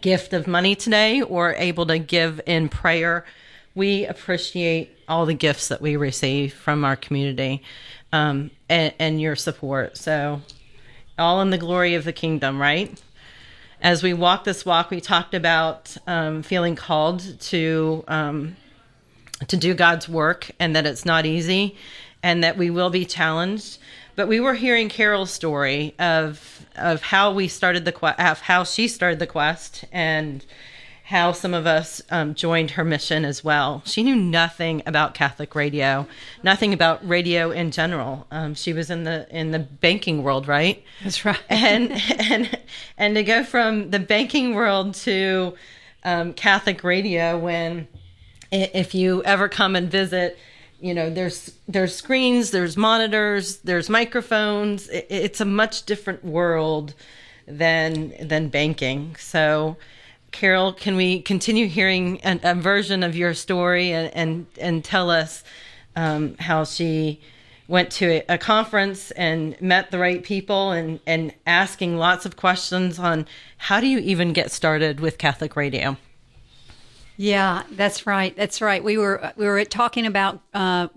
gift 0.01 0.33
of 0.33 0.47
money 0.47 0.75
today 0.75 1.21
or 1.21 1.53
able 1.53 1.85
to 1.87 1.97
give 1.97 2.41
in 2.45 2.69
prayer, 2.69 3.25
we 3.75 4.05
appreciate 4.05 4.97
all 5.07 5.25
the 5.25 5.33
gifts 5.33 5.67
that 5.69 5.81
we 5.81 5.95
receive 5.95 6.53
from 6.53 6.83
our 6.83 6.95
community 6.95 7.63
um, 8.11 8.51
and, 8.69 8.93
and 8.99 9.21
your 9.21 9.35
support. 9.35 9.97
So, 9.97 10.41
all 11.17 11.41
in 11.41 11.49
the 11.49 11.57
glory 11.57 11.95
of 11.95 12.03
the 12.03 12.13
kingdom, 12.13 12.61
right? 12.61 12.99
As 13.81 14.01
we 14.01 14.13
walk 14.13 14.43
this 14.43 14.65
walk, 14.65 14.89
we 14.89 14.99
talked 14.99 15.35
about 15.35 15.95
um, 16.07 16.41
feeling 16.41 16.75
called 16.75 17.39
to 17.41 18.03
um, 18.07 18.55
to 19.47 19.55
do 19.55 19.75
God's 19.75 20.09
work, 20.09 20.49
and 20.59 20.75
that 20.75 20.87
it's 20.87 21.05
not 21.05 21.27
easy, 21.27 21.77
and 22.23 22.43
that 22.43 22.57
we 22.57 22.71
will 22.71 22.89
be 22.89 23.05
challenged. 23.05 23.77
But 24.15 24.27
we 24.27 24.39
were 24.39 24.55
hearing 24.55 24.89
Carol's 24.89 25.29
story 25.29 25.93
of 25.99 26.65
of 26.75 27.03
how 27.03 27.31
we 27.31 27.47
started 27.47 27.85
the 27.85 27.91
quest, 27.91 28.19
how 28.41 28.63
she 28.63 28.87
started 28.87 29.19
the 29.19 29.27
quest, 29.27 29.85
and 29.91 30.43
how 31.07 31.31
some 31.31 31.53
of 31.53 31.65
us 31.65 32.01
um, 32.09 32.35
joined 32.35 32.71
her 32.71 32.83
mission 32.83 33.23
as 33.23 33.41
well. 33.41 33.81
She 33.85 34.03
knew 34.03 34.15
nothing 34.15 34.83
about 34.85 35.13
Catholic 35.13 35.55
radio, 35.55 36.05
nothing 36.43 36.73
about 36.73 37.07
radio 37.07 37.49
in 37.51 37.71
general. 37.71 38.27
Um, 38.29 38.55
she 38.55 38.73
was 38.73 38.89
in 38.89 39.05
the 39.05 39.25
in 39.29 39.51
the 39.51 39.59
banking 39.59 40.21
world, 40.21 40.49
right? 40.49 40.83
That's 41.01 41.23
right. 41.23 41.39
and 41.49 41.93
and 42.19 42.59
and 42.97 43.15
to 43.15 43.23
go 43.23 43.45
from 43.45 43.91
the 43.91 43.99
banking 43.99 44.53
world 44.53 44.95
to 44.95 45.53
um, 46.03 46.33
Catholic 46.33 46.83
radio 46.83 47.39
when 47.39 47.87
if 48.51 48.93
you 48.93 49.23
ever 49.23 49.47
come 49.47 49.77
and 49.77 49.89
visit 49.89 50.37
you 50.81 50.93
know 50.93 51.09
there's 51.09 51.53
there's 51.67 51.95
screens 51.95 52.51
there's 52.51 52.77
monitors 52.77 53.57
there's 53.57 53.89
microphones 53.89 54.89
I- 54.89 55.05
it's 55.09 55.41
a 55.41 55.45
much 55.45 55.85
different 55.85 56.23
world 56.23 56.93
than 57.47 58.13
than 58.25 58.49
banking 58.49 59.15
so 59.17 59.75
carol 60.31 60.73
can 60.73 60.95
we 60.95 61.21
continue 61.21 61.67
hearing 61.67 62.19
a 62.23 62.55
version 62.55 63.03
of 63.03 63.15
your 63.15 63.33
story 63.33 63.91
and 63.91 64.13
and, 64.15 64.45
and 64.59 64.83
tell 64.83 65.09
us 65.09 65.43
um, 65.95 66.35
how 66.39 66.63
she 66.63 67.19
went 67.67 67.91
to 67.91 68.05
a, 68.05 68.35
a 68.35 68.37
conference 68.37 69.11
and 69.11 69.59
met 69.61 69.91
the 69.91 69.99
right 69.99 70.23
people 70.23 70.71
and 70.71 70.99
and 71.05 71.33
asking 71.45 71.97
lots 71.97 72.25
of 72.25 72.35
questions 72.35 72.99
on 72.99 73.25
how 73.57 73.79
do 73.79 73.87
you 73.87 73.99
even 73.99 74.33
get 74.33 74.51
started 74.51 74.99
with 74.99 75.17
catholic 75.17 75.55
radio 75.55 75.97
Yeah, 77.17 77.63
that's 77.71 78.05
right. 78.05 78.35
That's 78.37 78.61
right. 78.61 78.83
We 78.83 78.97
were 78.97 79.33
we 79.35 79.47
were 79.47 79.65
talking 79.65 80.05
about 80.05 80.39
uh, 80.53 80.87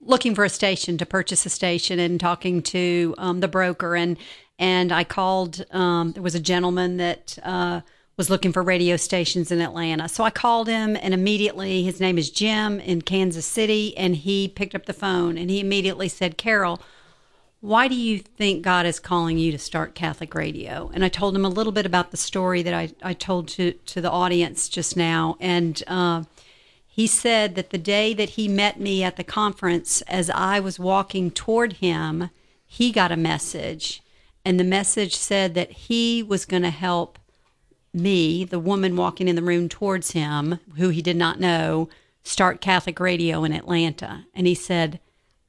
looking 0.00 0.34
for 0.34 0.44
a 0.44 0.50
station 0.50 0.98
to 0.98 1.06
purchase 1.06 1.44
a 1.46 1.50
station 1.50 1.98
and 1.98 2.20
talking 2.20 2.62
to 2.64 3.14
um, 3.16 3.40
the 3.40 3.48
broker 3.48 3.96
and 3.96 4.18
and 4.58 4.92
I 4.92 5.04
called. 5.04 5.64
Um, 5.70 6.12
there 6.12 6.22
was 6.22 6.34
a 6.34 6.40
gentleman 6.40 6.98
that 6.98 7.38
uh, 7.42 7.80
was 8.18 8.28
looking 8.28 8.52
for 8.52 8.62
radio 8.62 8.98
stations 8.98 9.50
in 9.50 9.62
Atlanta, 9.62 10.08
so 10.08 10.24
I 10.24 10.30
called 10.30 10.68
him 10.68 10.94
and 11.00 11.14
immediately 11.14 11.84
his 11.84 12.00
name 12.00 12.18
is 12.18 12.28
Jim 12.28 12.80
in 12.80 13.00
Kansas 13.00 13.46
City, 13.46 13.96
and 13.96 14.14
he 14.14 14.48
picked 14.48 14.74
up 14.74 14.84
the 14.84 14.92
phone 14.92 15.38
and 15.38 15.48
he 15.48 15.60
immediately 15.60 16.08
said, 16.08 16.36
"Carol." 16.36 16.78
why 17.60 17.88
do 17.88 17.94
you 17.96 18.20
think 18.20 18.62
God 18.62 18.86
is 18.86 19.00
calling 19.00 19.36
you 19.36 19.50
to 19.50 19.58
start 19.58 19.94
Catholic 19.94 20.34
radio? 20.34 20.90
And 20.94 21.04
I 21.04 21.08
told 21.08 21.34
him 21.34 21.44
a 21.44 21.48
little 21.48 21.72
bit 21.72 21.86
about 21.86 22.12
the 22.12 22.16
story 22.16 22.62
that 22.62 22.74
I, 22.74 22.92
I 23.02 23.14
told 23.14 23.48
to, 23.48 23.72
to 23.72 24.00
the 24.00 24.10
audience 24.10 24.68
just 24.68 24.96
now. 24.96 25.36
And 25.40 25.82
uh, 25.88 26.22
he 26.86 27.08
said 27.08 27.56
that 27.56 27.70
the 27.70 27.78
day 27.78 28.14
that 28.14 28.30
he 28.30 28.46
met 28.46 28.78
me 28.78 29.02
at 29.02 29.16
the 29.16 29.24
conference, 29.24 30.02
as 30.02 30.30
I 30.30 30.60
was 30.60 30.78
walking 30.78 31.32
toward 31.32 31.74
him, 31.74 32.30
he 32.64 32.92
got 32.92 33.10
a 33.10 33.16
message. 33.16 34.02
And 34.44 34.60
the 34.60 34.64
message 34.64 35.16
said 35.16 35.54
that 35.54 35.72
he 35.72 36.22
was 36.22 36.44
going 36.44 36.62
to 36.62 36.70
help 36.70 37.18
me, 37.92 38.44
the 38.44 38.58
woman 38.58 38.96
walking 38.96 39.28
in 39.28 39.36
the 39.36 39.42
room 39.42 39.68
towards 39.68 40.12
him, 40.12 40.60
who 40.76 40.90
he 40.90 41.02
did 41.02 41.16
not 41.16 41.40
know, 41.40 41.88
start 42.22 42.60
Catholic 42.60 43.00
radio 43.00 43.44
in 43.44 43.52
Atlanta. 43.52 44.26
And 44.34 44.46
he 44.46 44.54
said, 44.54 45.00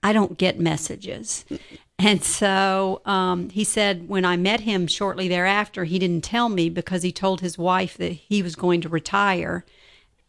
I 0.01 0.13
don't 0.13 0.37
get 0.37 0.59
messages. 0.59 1.45
And 2.01 2.23
so 2.23 3.01
um, 3.03 3.49
he 3.49 3.65
said, 3.65 4.07
when 4.07 4.23
I 4.23 4.37
met 4.37 4.61
him 4.61 4.87
shortly 4.87 5.27
thereafter, 5.27 5.83
he 5.83 5.99
didn't 5.99 6.23
tell 6.23 6.47
me 6.47 6.69
because 6.69 7.03
he 7.03 7.11
told 7.11 7.41
his 7.41 7.57
wife 7.57 7.97
that 7.97 8.13
he 8.13 8.41
was 8.41 8.55
going 8.55 8.79
to 8.81 8.89
retire 8.89 9.65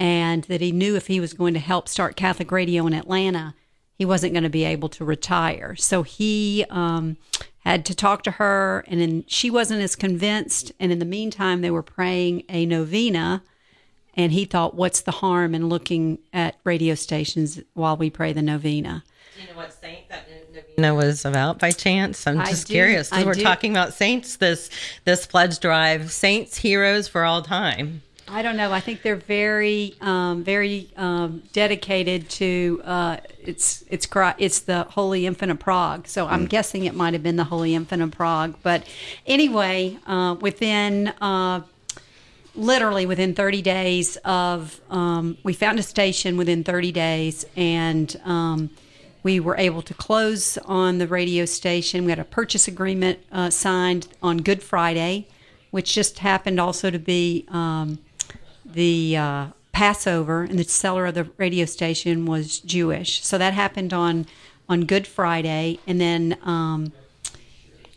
and 0.01 0.43
that 0.45 0.61
he 0.61 0.73
knew 0.73 0.97
if 0.97 1.07
he 1.07 1.21
was 1.21 1.33
going 1.33 1.55
to 1.55 1.61
help 1.61 1.87
start 1.87 2.17
Catholic 2.17 2.51
radio 2.51 2.89
in 2.89 2.93
Atlanta, 2.93 3.55
he 3.95 4.05
wasn't 4.05 4.33
going 4.33 4.43
to 4.43 4.51
be 4.51 4.65
able 4.65 4.89
to 4.89 5.05
retire. 5.05 5.77
So 5.77 6.03
he 6.03 6.65
um, 6.71 7.19
had 7.61 7.85
to 7.87 7.95
talk 7.95 8.23
to 8.25 8.33
her, 8.33 8.85
and 8.89 9.01
then 9.01 9.25
she 9.27 9.51
wasn't 9.51 9.83
as 9.83 9.95
convinced. 9.95 10.73
And 10.81 10.91
in 10.91 10.99
the 10.99 11.05
meantime, 11.05 11.61
they 11.61 11.71
were 11.71 11.83
praying 11.83 12.45
a 12.49 12.67
novena. 12.67 13.43
And 14.15 14.33
he 14.33 14.45
thought, 14.45 14.75
what's 14.75 15.03
the 15.03 15.13
harm 15.13 15.55
in 15.55 15.69
looking 15.69 16.19
at 16.33 16.57
radio 16.65 16.95
stations 16.95 17.61
while 17.75 17.97
we 17.97 18.11
pray 18.11 18.33
the 18.33 18.43
novena? 18.43 19.05
Do 19.37 19.43
you 19.43 19.49
know 19.49 19.57
what 19.57 19.73
saint 19.73 20.09
that 20.09 20.29
novena 20.53 20.95
was 20.95 21.25
about 21.25 21.59
by 21.59 21.71
chance? 21.71 22.27
I'm 22.27 22.39
just 22.45 22.67
do. 22.67 22.75
curious 22.75 23.09
because 23.09 23.25
we're 23.25 23.35
do. 23.35 23.43
talking 23.43 23.71
about 23.71 23.95
saints 23.95 24.37
this 24.37 24.69
this 25.05 25.27
pledge 25.27 25.61
drive, 25.61 26.11
saints, 26.11 26.57
heroes 26.57 27.09
for 27.09 27.25
all 27.25 27.41
time. 27.41 28.03
I 28.33 28.43
don't 28.43 28.57
know. 28.57 28.71
I 28.73 28.79
think 28.79 29.03
they're 29.03 29.17
very, 29.17 29.97
um, 30.01 30.45
very 30.45 30.89
um, 30.97 31.43
dedicated 31.53 32.31
to 32.31 32.81
uh, 32.85 33.17
it's 33.41 33.83
it's 33.89 34.07
it's 34.39 34.61
the 34.61 34.85
Holy 34.85 35.27
Infant 35.27 35.51
of 35.51 35.59
Prague. 35.59 36.07
So 36.07 36.29
I'm 36.29 36.47
guessing 36.47 36.85
it 36.85 36.95
might 36.95 37.13
have 37.13 37.25
been 37.25 37.35
the 37.35 37.45
Holy 37.45 37.75
Infant 37.75 38.03
of 38.03 38.13
Prague. 38.13 38.55
But 38.63 38.87
anyway, 39.27 39.99
uh, 40.07 40.37
within 40.41 41.09
uh, 41.21 41.63
literally 42.55 43.05
within 43.05 43.35
30 43.35 43.63
days 43.63 44.17
of 44.19 44.81
um, 44.91 45.37
we 45.43 45.53
found 45.53 45.81
a 45.81 45.83
station 45.83 46.37
within 46.37 46.63
30 46.63 46.93
days 46.93 47.45
and 47.57 48.21
um, 48.25 48.71
we 49.25 49.41
were 49.41 49.57
able 49.57 49.83
to 49.83 49.95
close 49.95 50.57
on 50.59 50.99
the 50.99 51.07
radio 51.07 51.45
station 51.45 52.05
we 52.05 52.11
had 52.11 52.19
a 52.19 52.25
purchase 52.25 52.67
agreement 52.67 53.21
uh, 53.31 53.49
signed 53.51 54.09
on 54.21 54.39
good 54.39 54.63
friday 54.65 55.29
which 55.71 55.95
just 55.95 56.19
happened 56.19 56.59
also 56.59 56.91
to 56.91 56.99
be 56.99 57.47
um, 57.49 57.99
the 58.75 59.17
uh, 59.17 59.47
passover 59.73 60.43
and 60.43 60.59
the 60.59 60.65
seller 60.65 61.07
of 61.07 61.15
the 61.15 61.25
radio 61.37 61.65
station 61.65 62.27
was 62.27 62.61
jewish 62.61 63.25
so 63.25 63.39
that 63.39 63.55
happened 63.55 63.93
on 63.93 64.27
on 64.69 64.85
good 64.85 65.07
friday 65.07 65.79
and 65.87 66.01
then 66.01 66.37
um, 66.43 66.93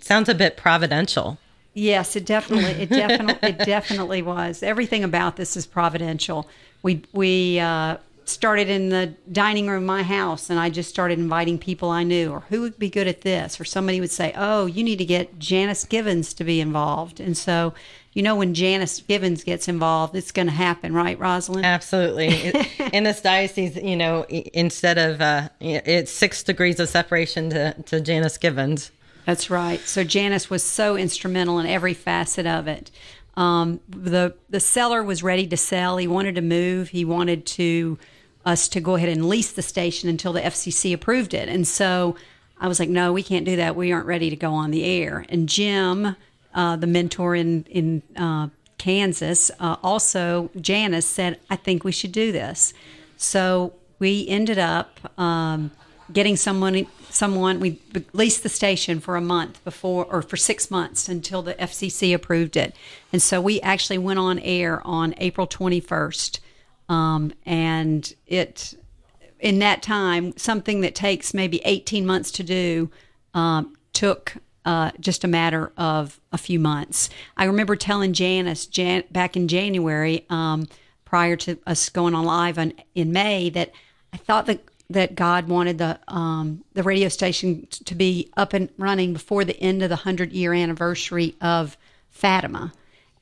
Sounds 0.04 0.28
a 0.28 0.36
bit 0.36 0.58
providential. 0.58 1.38
Yes, 1.74 2.18
it 2.18 2.26
definitely, 2.26 2.72
it 2.72 2.90
definitely, 2.90 3.38
it 3.50 3.60
definitely 3.60 4.22
was. 4.22 4.62
Everything 4.62 5.02
about 5.02 5.38
this 5.38 5.56
is 5.56 5.66
providential. 5.66 6.46
We 6.82 7.04
we 7.14 7.58
uh, 7.62 7.98
started 8.26 8.70
in 8.70 8.90
the 8.90 9.14
dining 9.32 9.68
room 9.68 9.84
of 9.84 9.88
my 9.88 10.04
house, 10.04 10.50
and 10.50 10.60
I 10.60 10.70
just 10.70 10.90
started 10.90 11.20
inviting 11.20 11.58
people 11.58 11.90
I 11.90 12.04
knew, 12.04 12.32
or 12.32 12.42
who 12.50 12.60
would 12.62 12.78
be 12.78 12.90
good 12.90 13.08
at 13.08 13.22
this, 13.22 13.62
or 13.62 13.64
somebody 13.64 14.02
would 14.02 14.12
say, 14.12 14.34
"Oh, 14.36 14.66
you 14.66 14.84
need 14.84 14.98
to 14.98 15.06
get 15.06 15.40
Janice 15.40 15.86
Givens 15.86 16.34
to 16.34 16.44
be 16.44 16.60
involved." 16.60 17.22
And 17.22 17.38
so, 17.38 17.74
you 18.14 18.22
know, 18.22 18.36
when 18.36 18.54
Janice 18.54 19.02
Givens 19.02 19.44
gets 19.44 19.68
involved, 19.68 20.16
it's 20.16 20.32
going 20.32 20.48
to 20.48 20.54
happen, 20.54 20.94
right, 20.94 21.18
Rozlin? 21.18 21.64
Absolutely. 21.64 22.54
In 22.94 23.04
this 23.04 23.22
diocese, 23.22 23.76
you 23.76 23.96
know, 23.96 24.24
instead 24.30 24.98
of 24.98 25.20
uh, 25.20 25.50
it's 25.60 26.12
six 26.12 26.44
degrees 26.44 26.80
of 26.80 26.90
separation 26.90 27.50
to, 27.50 27.74
to 27.84 28.02
Janice 28.02 28.38
Givens. 28.38 28.92
That's 29.26 29.50
right. 29.50 29.80
So 29.80 30.04
Janice 30.04 30.50
was 30.50 30.64
so 30.64 30.96
instrumental 30.96 31.60
in 31.60 31.66
every 31.66 31.94
facet 31.94 32.46
of 32.46 32.68
it. 32.68 32.92
Um, 33.36 33.80
the 33.90 34.36
the 34.50 34.60
seller 34.60 35.02
was 35.02 35.24
ready 35.24 35.48
to 35.48 35.58
sell. 35.58 35.98
He 35.98 36.08
wanted 36.08 36.36
to 36.36 36.42
move. 36.42 36.90
He 36.90 37.04
wanted 37.04 37.48
to 37.48 37.98
us 38.46 38.68
to 38.68 38.82
go 38.82 38.96
ahead 38.96 39.10
and 39.10 39.28
lease 39.28 39.52
the 39.54 39.62
station 39.62 40.10
until 40.10 40.34
the 40.34 40.42
FCC 40.42 40.94
approved 40.94 41.34
it. 41.34 41.50
And 41.50 41.68
so 41.68 42.16
I 42.60 42.68
was 42.68 42.80
like, 42.80 42.90
no, 42.90 43.12
we 43.12 43.24
can't 43.24 43.46
do 43.46 43.56
that. 43.56 43.76
We 43.76 43.92
aren't 43.92 44.06
ready 44.06 44.30
to 44.30 44.36
go 44.36 44.54
on 44.54 44.72
the 44.72 44.84
air. 44.84 45.26
And 45.30 45.50
Jim, 45.50 46.16
uh, 46.54 46.76
the 46.76 46.88
mentor 46.88 47.36
in 47.36 47.66
in 47.70 48.02
uh, 48.16 48.50
Kansas, 48.78 49.50
uh, 49.60 49.78
also 49.82 50.50
Janice 50.60 51.06
said, 51.06 51.40
I 51.50 51.56
think 51.56 51.84
we 51.84 51.94
should 51.94 52.12
do 52.12 52.34
this. 52.34 52.74
So 53.16 53.74
we 54.00 54.28
ended 54.28 54.60
up 54.60 55.00
um, 55.18 55.72
getting 56.12 56.36
someone 56.36 56.86
someone 57.10 57.60
we 57.60 57.80
leased 58.12 58.44
the 58.44 58.50
station 58.50 59.00
for 59.00 59.16
a 59.16 59.22
month 59.22 59.64
before 59.64 60.06
or 60.06 60.22
for 60.22 60.36
six 60.36 60.70
months 60.70 61.08
until 61.08 61.42
the 61.42 61.54
FCC 61.54 62.14
approved 62.14 62.58
it, 62.58 62.76
and 63.14 63.22
so 63.22 63.40
we 63.40 63.62
actually 63.62 63.98
went 63.98 64.20
on 64.20 64.40
air 64.40 64.86
on 64.86 65.14
April 65.18 65.48
twenty 65.48 65.80
first, 65.80 66.42
um, 66.90 67.32
and 67.46 68.14
it 68.28 68.74
in 69.40 69.60
that 69.60 69.82
time 69.82 70.36
something 70.38 70.82
that 70.82 70.94
takes 70.96 71.34
maybe 71.34 71.62
eighteen 71.64 72.06
months 72.06 72.32
to 72.32 72.44
do 72.44 72.90
um, 73.34 73.76
took. 73.94 74.36
Uh, 74.66 74.92
just 75.00 75.26
a 75.26 75.28
matter 75.28 75.74
of 75.76 76.22
a 76.32 76.38
few 76.38 76.58
months. 76.58 77.10
I 77.36 77.44
remember 77.44 77.76
telling 77.76 78.14
Janice 78.14 78.66
Jan- 78.66 79.04
back 79.12 79.36
in 79.36 79.50
January, 79.50 80.26
um, 80.30 80.68
prior 81.04 81.36
to 81.36 81.60
us 81.68 81.90
going 81.90 82.16
on 82.16 82.24
live 82.24 82.58
on, 82.58 82.74
in 82.96 83.12
May, 83.12 83.50
that 83.50 83.72
I 84.14 84.18
thought 84.18 84.46
that 84.46 84.64
that 84.90 85.16
God 85.16 85.48
wanted 85.48 85.78
the 85.78 86.00
um, 86.08 86.64
the 86.74 86.84
radio 86.84 87.10
station 87.10 87.68
t- 87.70 87.84
to 87.84 87.96
be 87.96 88.32
up 88.38 88.54
and 88.54 88.70
running 88.78 89.14
before 89.14 89.44
the 89.44 89.60
end 89.60 89.82
of 89.82 89.90
the 89.90 89.98
hundred 89.98 90.32
year 90.32 90.54
anniversary 90.54 91.36
of 91.42 91.78
Fatima. 92.10 92.74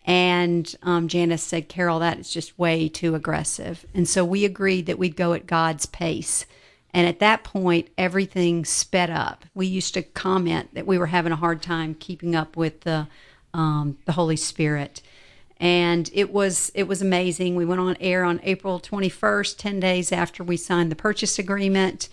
And 0.05 0.73
um, 0.83 1.07
Janice 1.07 1.43
said, 1.43 1.69
"Carol, 1.69 1.99
that 1.99 2.19
is 2.19 2.31
just 2.31 2.57
way 2.57 2.89
too 2.89 3.15
aggressive." 3.15 3.85
And 3.93 4.07
so 4.07 4.25
we 4.25 4.45
agreed 4.45 4.85
that 4.87 4.99
we'd 4.99 5.15
go 5.15 5.33
at 5.33 5.47
God's 5.47 5.85
pace. 5.85 6.45
And 6.93 7.07
at 7.07 7.19
that 7.19 7.43
point, 7.43 7.89
everything 7.97 8.65
sped 8.65 9.09
up. 9.09 9.45
We 9.53 9.65
used 9.67 9.93
to 9.93 10.01
comment 10.01 10.73
that 10.73 10.85
we 10.85 10.97
were 10.97 11.07
having 11.07 11.31
a 11.31 11.37
hard 11.37 11.61
time 11.61 11.95
keeping 11.95 12.35
up 12.35 12.57
with 12.57 12.81
the 12.81 13.07
um, 13.53 13.97
the 14.05 14.13
Holy 14.13 14.37
Spirit 14.37 15.01
and 15.61 16.09
it 16.11 16.33
was 16.33 16.71
it 16.73 16.87
was 16.87 17.03
amazing. 17.03 17.55
We 17.55 17.65
went 17.65 17.79
on 17.79 17.95
air 18.01 18.23
on 18.23 18.41
April 18.43 18.79
21st, 18.79 19.57
10 19.57 19.79
days 19.79 20.11
after 20.11 20.43
we 20.43 20.57
signed 20.57 20.91
the 20.91 20.95
purchase 20.95 21.37
agreement, 21.37 22.09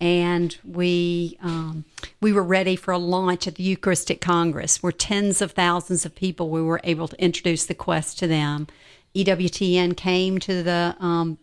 and 0.00 0.56
we 0.64 1.36
um, 1.42 1.84
we 2.20 2.32
were 2.32 2.44
ready 2.44 2.76
for 2.76 2.92
a 2.92 2.98
launch 2.98 3.48
at 3.48 3.56
the 3.56 3.64
Eucharistic 3.64 4.20
Congress, 4.20 4.84
where 4.84 4.92
tens 4.92 5.42
of 5.42 5.50
thousands 5.50 6.06
of 6.06 6.14
people 6.14 6.48
we 6.48 6.62
were 6.62 6.80
able 6.84 7.08
to 7.08 7.20
introduce 7.20 7.66
the 7.66 7.74
quest 7.74 8.20
to 8.20 8.28
them. 8.28 8.68
EWTN 9.16 9.96
came 9.96 10.38
to 10.38 10.62
the 10.62 10.96
um, 11.00 11.38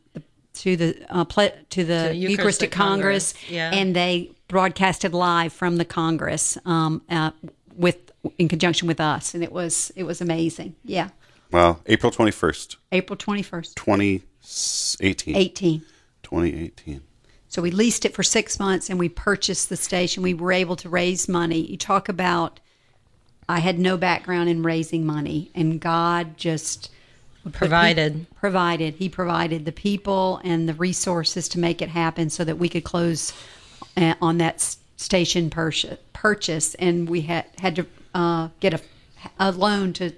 to 0.53 0.75
the 0.75 1.05
uh, 1.09 1.25
ple- 1.25 1.51
to 1.69 1.83
the 1.83 2.09
To 2.09 2.15
Eucharistic, 2.15 2.29
Eucharistic 2.29 2.71
Congress, 2.71 3.33
Congress, 3.33 3.51
yeah. 3.51 3.71
and 3.73 3.95
they 3.95 4.31
broadcasted 4.47 5.13
live 5.13 5.53
from 5.53 5.77
the 5.77 5.85
Congress 5.85 6.57
um, 6.65 7.01
uh, 7.09 7.31
with 7.75 7.97
in 8.37 8.47
conjunction 8.47 8.87
with 8.87 8.99
us, 8.99 9.33
and 9.33 9.43
it 9.43 9.51
was 9.51 9.91
it 9.95 10.03
was 10.03 10.21
amazing. 10.21 10.75
Yeah. 10.83 11.09
Well, 11.51 11.81
April 11.87 12.11
21st, 12.11 12.75
April 12.91 13.17
21st, 13.17 13.73
2018. 13.73 15.35
18. 15.35 15.79
2018. 16.21 17.01
So 17.47 17.63
we 17.63 17.71
leased 17.71 18.05
it 18.05 18.13
for 18.13 18.21
six 18.21 18.59
months 18.59 18.89
and 18.89 18.99
we 18.99 19.09
purchased 19.09 19.69
the 19.69 19.75
station. 19.75 20.21
We 20.21 20.35
were 20.35 20.51
able 20.51 20.75
to 20.77 20.89
raise 20.89 21.27
money. 21.27 21.59
You 21.59 21.77
talk 21.77 22.07
about, 22.07 22.59
I 23.49 23.59
had 23.59 23.79
no 23.79 23.97
background 23.97 24.49
in 24.49 24.61
raising 24.61 25.03
money, 25.05 25.49
and 25.55 25.79
God 25.81 26.37
just 26.37 26.83
put- 26.83 26.95
Provided. 27.51 28.25
provided. 28.35 28.95
He 28.95 29.09
provided 29.09 29.65
the 29.65 29.71
people 29.71 30.41
and 30.43 30.67
the 30.67 30.73
resources 30.73 31.47
to 31.49 31.59
make 31.59 31.81
it 31.81 31.89
happen 31.89 32.29
so 32.29 32.43
that 32.43 32.57
we 32.57 32.69
could 32.69 32.83
close 32.83 33.33
uh, 33.97 34.15
on 34.21 34.37
that 34.39 34.75
station 34.97 35.49
purchase. 35.49 35.97
purchase. 36.13 36.75
And 36.75 37.09
we 37.09 37.21
had, 37.21 37.45
had 37.59 37.75
to 37.77 37.85
uh, 38.13 38.49
get 38.59 38.73
a, 38.73 38.81
a 39.39 39.51
loan 39.51 39.93
to 39.93 40.13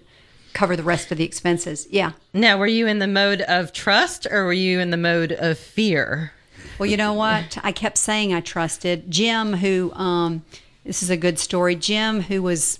cover 0.54 0.76
the 0.76 0.84
rest 0.84 1.12
of 1.12 1.18
the 1.18 1.24
expenses. 1.24 1.88
Yeah. 1.90 2.12
Now, 2.34 2.58
were 2.58 2.68
you 2.68 2.88
in 2.88 3.00
the 3.00 3.08
mode 3.08 3.42
of 3.42 3.74
trust 3.74 4.28
or 4.30 4.46
were 4.46 4.54
you 4.54 4.80
in 4.80 4.90
the 4.90 4.98
mode 4.98 5.32
of 5.32 5.58
fear? 5.58 6.34
Well, 6.78 6.90
you 6.90 6.98
know 6.98 7.14
what? 7.14 7.58
I 7.64 7.72
kept 7.72 7.98
saying 7.98 8.34
I 8.34 8.42
trusted 8.42 9.10
Jim, 9.10 9.54
who 9.54 9.94
um, 9.94 10.44
this 10.84 11.04
is 11.04 11.10
a 11.10 11.18
good 11.18 11.38
story. 11.38 11.76
Jim, 11.76 12.22
who 12.22 12.42
was 12.42 12.80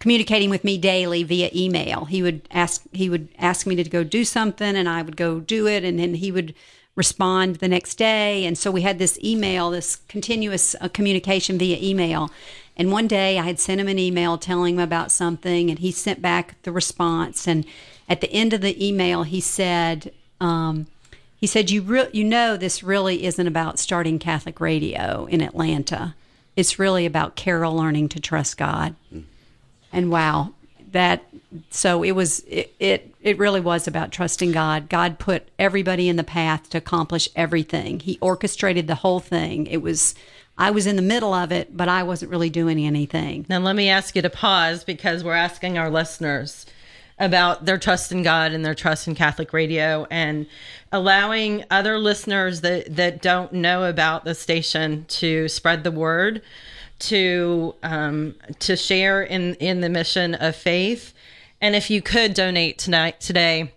communicating 0.00 0.50
with 0.50 0.64
me 0.64 0.78
daily 0.78 1.22
via 1.22 1.50
email. 1.54 2.06
He 2.06 2.22
would 2.22 2.40
ask 2.50 2.82
he 2.92 3.08
would 3.08 3.28
ask 3.38 3.66
me 3.66 3.76
to 3.76 3.84
go 3.84 4.02
do 4.02 4.24
something, 4.24 4.74
and 4.74 4.88
I 4.88 5.02
would 5.02 5.16
go 5.16 5.38
do 5.38 5.68
it, 5.68 5.84
and 5.84 5.98
then 5.98 6.14
he 6.14 6.32
would 6.32 6.54
respond 6.96 7.56
the 7.56 7.68
next 7.68 7.94
day. 7.94 8.44
And 8.44 8.58
so 8.58 8.70
we 8.70 8.82
had 8.82 8.98
this 8.98 9.18
email, 9.22 9.70
this 9.70 9.96
continuous 10.08 10.74
uh, 10.80 10.88
communication 10.88 11.56
via 11.56 11.78
email. 11.80 12.30
And 12.76 12.90
one 12.90 13.06
day 13.06 13.38
I 13.38 13.44
had 13.44 13.60
sent 13.60 13.80
him 13.80 13.88
an 13.88 13.98
email 13.98 14.38
telling 14.38 14.74
him 14.74 14.80
about 14.80 15.12
something, 15.12 15.70
and 15.70 15.78
he 15.78 15.92
sent 15.92 16.20
back 16.20 16.60
the 16.62 16.72
response. 16.72 17.46
And 17.46 17.64
at 18.08 18.20
the 18.20 18.32
end 18.32 18.52
of 18.52 18.62
the 18.62 18.84
email, 18.84 19.22
he 19.22 19.40
said. 19.40 20.12
Um, 20.40 20.86
he 21.36 21.46
said, 21.46 21.70
"You 21.70 21.80
re- 21.80 22.10
you 22.12 22.24
know 22.24 22.58
this 22.58 22.82
really 22.82 23.24
isn't 23.24 23.46
about 23.46 23.78
starting 23.78 24.18
Catholic 24.18 24.60
radio 24.60 25.26
in 25.30 25.40
Atlanta. 25.40 26.14
It's 26.54 26.78
really 26.78 27.06
about 27.06 27.34
Carol 27.34 27.74
learning 27.74 28.10
to 28.10 28.20
trust 28.20 28.58
God." 28.58 28.94
And 29.92 30.10
wow, 30.10 30.52
that 30.92 31.24
so 31.70 32.02
it 32.02 32.12
was 32.12 32.40
it, 32.40 32.74
it 32.78 33.14
it 33.22 33.38
really 33.38 33.60
was 33.60 33.86
about 33.86 34.12
trusting 34.12 34.52
God. 34.52 34.88
God 34.88 35.18
put 35.18 35.48
everybody 35.58 36.08
in 36.08 36.16
the 36.16 36.24
path 36.24 36.70
to 36.70 36.78
accomplish 36.78 37.28
everything. 37.36 38.00
He 38.00 38.18
orchestrated 38.20 38.86
the 38.86 38.96
whole 38.96 39.20
thing. 39.20 39.66
It 39.66 39.82
was 39.82 40.14
I 40.60 40.70
was 40.70 40.86
in 40.86 40.96
the 40.96 41.02
middle 41.02 41.32
of 41.32 41.52
it, 41.52 41.74
but 41.74 41.88
I 41.88 42.02
wasn't 42.02 42.30
really 42.30 42.50
doing 42.50 42.78
anything. 42.78 43.46
Now, 43.48 43.60
let 43.60 43.74
me 43.74 43.88
ask 43.88 44.14
you 44.14 44.20
to 44.20 44.28
pause 44.30 44.84
because 44.84 45.24
we're 45.24 45.32
asking 45.32 45.78
our 45.78 45.88
listeners 45.88 46.66
about 47.18 47.64
their 47.64 47.78
trust 47.78 48.12
in 48.12 48.22
God 48.22 48.52
and 48.52 48.64
their 48.64 48.74
trust 48.74 49.08
in 49.08 49.14
Catholic 49.14 49.54
radio 49.54 50.06
and 50.10 50.46
allowing 50.92 51.64
other 51.70 51.98
listeners 51.98 52.62
that, 52.62 52.96
that 52.96 53.22
don't 53.22 53.52
know 53.52 53.84
about 53.84 54.24
the 54.24 54.34
station 54.34 55.04
to 55.08 55.48
spread 55.48 55.82
the 55.82 55.90
word, 55.90 56.42
to 57.00 57.74
um, 57.82 58.34
to 58.60 58.76
share 58.76 59.22
in, 59.22 59.54
in 59.56 59.80
the 59.80 59.88
mission 59.88 60.34
of 60.34 60.56
faith. 60.56 61.12
And 61.60 61.74
if 61.74 61.90
you 61.90 62.00
could 62.00 62.34
donate 62.34 62.78
tonight 62.78 63.20
today, 63.20 63.72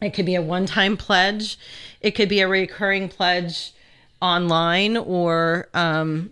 it 0.00 0.10
could 0.10 0.26
be 0.26 0.34
a 0.34 0.42
one 0.42 0.66
time 0.66 0.96
pledge, 0.96 1.58
it 2.00 2.12
could 2.12 2.28
be 2.28 2.40
a 2.40 2.48
recurring 2.48 3.08
pledge 3.08 3.72
online 4.20 4.96
or 4.96 5.68
um, 5.74 6.30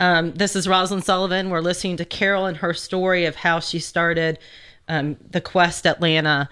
um, 0.00 0.32
this 0.32 0.56
is 0.56 0.66
Rozlin 0.66 1.02
Sullivan. 1.02 1.50
We're 1.50 1.60
listening 1.60 1.96
to 1.98 2.04
Carol 2.04 2.46
and 2.46 2.56
her 2.58 2.74
story 2.74 3.26
of 3.26 3.36
how 3.36 3.60
she 3.60 3.78
started 3.78 4.38
um, 4.88 5.16
the 5.30 5.40
Quest 5.40 5.86
Atlanta. 5.86 6.48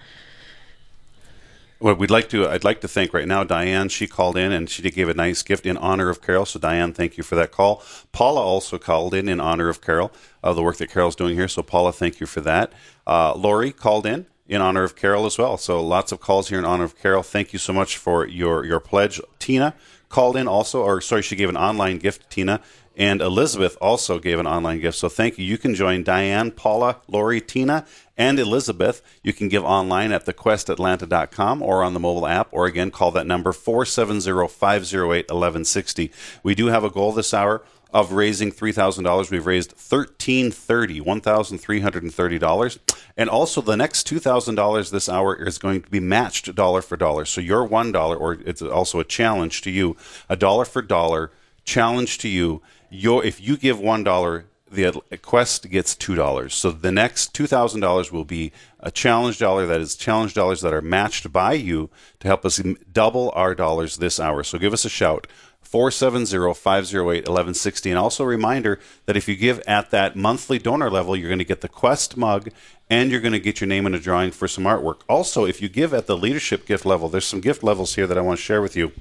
Well, 1.83 1.95
we'd 1.95 2.09
like 2.09 2.29
to. 2.29 2.47
I'd 2.47 2.63
like 2.63 2.79
to 2.79 2.87
thank 2.87 3.13
right 3.13 3.27
now 3.27 3.43
Diane. 3.43 3.89
She 3.89 4.07
called 4.07 4.37
in 4.37 4.53
and 4.53 4.69
she 4.69 4.89
gave 4.89 5.09
a 5.09 5.13
nice 5.13 5.43
gift 5.43 5.65
in 5.65 5.75
honor 5.75 6.07
of 6.07 6.21
Carol. 6.21 6.45
So 6.45 6.57
Diane, 6.57 6.93
thank 6.93 7.17
you 7.17 7.25
for 7.25 7.35
that 7.35 7.51
call. 7.51 7.83
Paula 8.13 8.39
also 8.39 8.77
called 8.77 9.13
in 9.13 9.27
in 9.27 9.41
honor 9.41 9.67
of 9.67 9.81
Carol, 9.81 10.09
of 10.41 10.55
the 10.55 10.63
work 10.63 10.77
that 10.77 10.89
Carol's 10.89 11.17
doing 11.17 11.35
here. 11.35 11.49
So 11.49 11.61
Paula, 11.61 11.91
thank 11.91 12.21
you 12.21 12.25
for 12.25 12.39
that. 12.39 12.71
Uh, 13.05 13.35
Lori 13.35 13.73
called 13.73 14.05
in 14.05 14.27
in 14.47 14.61
honor 14.61 14.83
of 14.83 14.95
Carol 14.95 15.25
as 15.25 15.37
well. 15.37 15.57
So 15.57 15.85
lots 15.85 16.13
of 16.13 16.21
calls 16.21 16.47
here 16.47 16.57
in 16.57 16.63
honor 16.63 16.85
of 16.85 16.97
Carol. 16.97 17.21
Thank 17.21 17.51
you 17.51 17.59
so 17.59 17.73
much 17.73 17.97
for 17.97 18.25
your 18.25 18.63
your 18.63 18.79
pledge. 18.79 19.19
Tina 19.37 19.75
called 20.07 20.37
in 20.37 20.47
also, 20.47 20.83
or 20.83 21.01
sorry, 21.01 21.21
she 21.21 21.35
gave 21.35 21.49
an 21.49 21.57
online 21.57 21.97
gift. 21.97 22.29
Tina 22.29 22.61
and 22.95 23.21
Elizabeth 23.21 23.77
also 23.81 24.19
gave 24.19 24.39
an 24.39 24.47
online 24.47 24.79
gift. 24.79 24.97
So 24.97 25.09
thank 25.09 25.37
you. 25.37 25.45
You 25.45 25.57
can 25.57 25.73
join 25.73 26.03
Diane, 26.03 26.51
Paula, 26.51 26.97
Lori, 27.07 27.41
Tina, 27.41 27.85
and 28.17 28.39
Elizabeth. 28.39 29.01
You 29.23 29.33
can 29.33 29.49
give 29.49 29.63
online 29.63 30.11
at 30.11 30.25
thequestatlanta.com 30.25 31.61
or 31.61 31.83
on 31.83 31.93
the 31.93 31.99
mobile 31.99 32.27
app, 32.27 32.49
or 32.51 32.65
again, 32.65 32.91
call 32.91 33.11
that 33.11 33.25
number 33.25 33.51
470 33.51 34.47
508 34.47 35.25
1160. 35.29 36.11
We 36.43 36.53
do 36.53 36.67
have 36.67 36.83
a 36.83 36.89
goal 36.89 37.11
this 37.11 37.33
hour 37.33 37.63
of 37.93 38.11
raising 38.11 38.51
$3,000. 38.51 39.29
We've 39.29 39.45
raised 39.45 39.75
$1,330, 39.75 41.01
$1,330. 41.01 42.79
And 43.15 43.29
also 43.29 43.61
the 43.61 43.77
next 43.77 44.07
$2,000 44.07 44.89
this 44.89 45.07
hour 45.07 45.35
is 45.35 45.59
going 45.59 45.83
to 45.83 45.89
be 45.89 45.99
matched 45.99 46.53
dollar 46.55 46.81
for 46.81 46.97
dollar. 46.97 47.25
So 47.25 47.39
your 47.39 47.67
$1, 47.67 48.19
or 48.19 48.33
it's 48.45 48.63
also 48.63 48.99
a 48.99 49.03
challenge 49.03 49.61
to 49.61 49.69
you, 49.69 49.95
a 50.27 50.35
dollar 50.35 50.65
for 50.65 50.81
dollar 50.81 51.31
challenge 51.65 52.17
to 52.19 52.29
you. 52.29 52.61
Your, 52.93 53.25
if 53.25 53.41
you 53.41 53.57
give 53.57 53.77
$1, 53.77 54.43
the 54.69 55.01
quest 55.21 55.69
gets 55.69 55.95
two 55.95 56.15
dollars. 56.15 56.53
So 56.53 56.71
the 56.71 56.91
next 56.91 57.33
two 57.33 57.47
thousand 57.47 57.81
dollars 57.81 58.11
will 58.11 58.25
be 58.25 58.51
a 58.79 58.91
challenge 58.91 59.39
dollar. 59.39 59.65
That 59.65 59.81
is 59.81 59.95
challenge 59.95 60.33
dollars 60.33 60.61
that 60.61 60.73
are 60.73 60.81
matched 60.81 61.31
by 61.31 61.53
you 61.53 61.89
to 62.19 62.27
help 62.27 62.45
us 62.45 62.61
double 62.91 63.31
our 63.35 63.55
dollars 63.55 63.97
this 63.97 64.19
hour. 64.19 64.43
So 64.43 64.57
give 64.57 64.73
us 64.73 64.85
a 64.85 64.89
shout. 64.89 65.27
470-508-1160 65.63 67.89
and 67.89 67.97
also 67.97 68.25
a 68.25 68.27
reminder 68.27 68.79
that 69.07 69.17
if 69.17 69.27
you 69.27 69.35
give 69.35 69.59
at 69.65 69.89
that 69.89 70.15
monthly 70.15 70.59
donor 70.59 70.91
level 70.91 71.15
you're 71.15 71.29
going 71.29 71.39
to 71.39 71.45
get 71.45 71.61
the 71.61 71.67
quest 71.67 72.15
mug 72.15 72.49
and 72.91 73.09
you're 73.09 73.21
going 73.21 73.33
to 73.33 73.39
get 73.39 73.59
your 73.59 73.67
name 73.67 73.87
in 73.87 73.95
a 73.95 73.99
drawing 73.99 74.29
for 74.29 74.47
some 74.47 74.65
artwork 74.65 74.99
also 75.09 75.45
if 75.45 75.63
you 75.63 75.69
give 75.69 75.91
at 75.91 76.05
the 76.05 76.15
leadership 76.15 76.67
gift 76.67 76.85
level 76.85 77.09
there's 77.09 77.25
some 77.25 77.41
gift 77.41 77.63
levels 77.63 77.95
here 77.95 78.05
that 78.05 78.19
i 78.19 78.21
want 78.21 78.37
to 78.37 78.43
share 78.43 78.61
with 78.61 78.75
you 78.75 78.91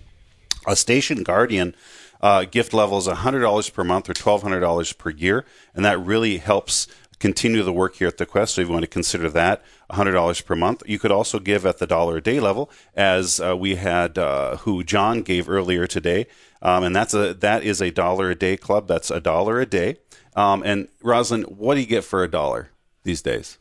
a 0.66 0.74
station 0.74 1.22
guardian 1.22 1.74
uh, 2.22 2.44
gift 2.44 2.72
level 2.72 2.98
is 2.98 3.06
$100 3.06 3.72
per 3.72 3.84
month 3.84 4.08
or 4.08 4.14
$1,200 4.14 4.98
per 4.98 5.10
year, 5.10 5.44
and 5.74 5.84
that 5.84 5.98
really 5.98 6.38
helps 6.38 6.86
continue 7.18 7.62
the 7.62 7.72
work 7.72 7.96
here 7.96 8.08
at 8.08 8.18
the 8.18 8.26
Quest. 8.26 8.54
So 8.54 8.62
if 8.62 8.66
you 8.66 8.72
want 8.72 8.82
to 8.82 8.88
consider 8.88 9.30
that 9.30 9.62
$100 9.90 10.44
per 10.44 10.56
month, 10.56 10.82
you 10.86 10.98
could 10.98 11.12
also 11.12 11.38
give 11.38 11.64
at 11.64 11.78
the 11.78 11.86
dollar 11.86 12.16
a 12.16 12.20
day 12.20 12.40
level, 12.40 12.70
as 12.96 13.40
uh, 13.40 13.56
we 13.56 13.76
had 13.76 14.18
uh, 14.18 14.56
who 14.58 14.82
John 14.82 15.22
gave 15.22 15.48
earlier 15.48 15.86
today, 15.86 16.26
um, 16.60 16.82
and 16.82 16.94
that's 16.94 17.14
a 17.14 17.34
that 17.34 17.62
is 17.62 17.80
a 17.80 17.90
dollar 17.90 18.30
a 18.30 18.34
day 18.34 18.56
club. 18.56 18.88
That's 18.88 19.10
a 19.10 19.20
dollar 19.20 19.60
a 19.60 19.66
day. 19.66 19.98
Um, 20.34 20.62
and 20.64 20.88
Rozlin, 21.02 21.44
what 21.52 21.74
do 21.74 21.80
you 21.80 21.86
get 21.86 22.04
for 22.04 22.24
a 22.24 22.30
dollar 22.30 22.70
these 23.04 23.22
days? 23.22 23.58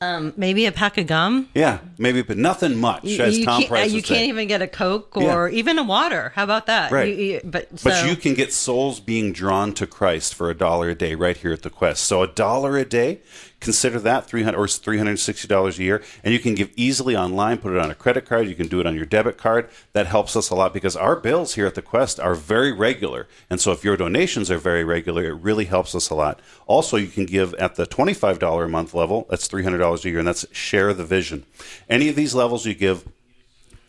Um, 0.00 0.34
maybe 0.36 0.66
a 0.66 0.72
pack 0.72 0.98
of 0.98 1.06
gum. 1.06 1.48
Yeah, 1.54 1.78
maybe, 1.96 2.20
but 2.20 2.36
nothing 2.36 2.76
much. 2.76 3.04
You, 3.04 3.22
as 3.22 3.38
you 3.38 3.44
Tom 3.46 3.60
can't, 3.62 3.72
uh, 3.72 3.74
Price 3.76 3.92
you 3.92 4.02
can't 4.02 4.18
say. 4.20 4.28
even 4.28 4.46
get 4.46 4.60
a 4.60 4.66
Coke 4.66 5.16
or 5.16 5.48
even 5.48 5.78
a 5.78 5.82
water. 5.84 6.32
How 6.34 6.44
about 6.44 6.66
that? 6.66 6.92
Right. 6.92 7.08
You- 7.08 7.24
you- 7.24 7.40
but 7.44 7.68
But 7.82 8.06
you 8.06 8.14
can 8.16 8.34
get 8.34 8.52
souls 8.52 9.00
being 9.00 9.32
drawn 9.32 9.72
to 9.74 9.86
Christ 9.86 10.34
for 10.34 10.50
a 10.50 10.54
dollar 10.54 10.90
a 10.90 10.94
day 10.94 11.14
right 11.14 11.36
here 11.36 11.52
at 11.52 11.62
the 11.62 11.70
Quest. 11.70 12.04
So 12.04 12.22
a 12.22 12.26
dollar 12.28 12.76
a 12.76 12.84
day, 12.84 13.20
consider 13.60 13.98
that 14.00 14.26
three 14.26 14.42
hundred 14.42 14.58
or 14.58 14.68
three 14.68 14.98
hundred 14.98 15.18
sixty 15.18 15.48
dollars 15.48 15.78
a 15.78 15.82
year, 15.82 16.02
and 16.22 16.32
you 16.32 16.40
can 16.40 16.54
give 16.54 16.70
easily 16.76 17.16
online. 17.16 17.58
Put 17.58 17.72
it 17.72 17.78
on 17.78 17.90
a 17.90 17.94
credit 17.94 18.26
card. 18.26 18.48
You 18.48 18.54
can 18.54 18.68
do 18.68 18.80
it 18.80 18.86
on 18.86 18.94
your 18.94 19.06
debit 19.06 19.38
card. 19.38 19.68
That 19.92 20.06
helps 20.06 20.36
us 20.36 20.50
a 20.50 20.54
lot 20.54 20.74
because 20.74 20.96
our 20.96 21.16
bills 21.16 21.54
here 21.54 21.66
at 21.66 21.74
the 21.74 21.82
Quest 21.82 22.20
are 22.20 22.34
very 22.34 22.72
regular, 22.72 23.26
and 23.48 23.60
so 23.60 23.72
if 23.72 23.84
your 23.84 23.96
donations 23.96 24.50
are 24.50 24.58
very 24.58 24.84
regular, 24.84 25.24
it 25.24 25.34
really 25.34 25.64
helps 25.64 25.94
us 25.94 26.10
a 26.10 26.14
lot. 26.14 26.40
Also, 26.66 26.96
you 26.96 27.08
can 27.08 27.26
give 27.26 27.54
at 27.54 27.76
the 27.76 27.86
twenty-five 27.86 28.38
dollar 28.38 28.64
a 28.64 28.68
month 28.68 28.94
level. 28.94 29.26
That's 29.30 29.46
three 29.48 29.64
hundred 29.64 29.78
dollars 29.78 30.04
a 30.04 30.10
year, 30.10 30.18
and 30.18 30.28
that's 30.28 30.46
share 30.52 30.92
the 30.92 31.04
vision. 31.04 31.44
Any 31.88 32.08
of 32.08 32.16
these 32.16 32.34
levels 32.34 32.66
you 32.66 32.74
give 32.74 33.08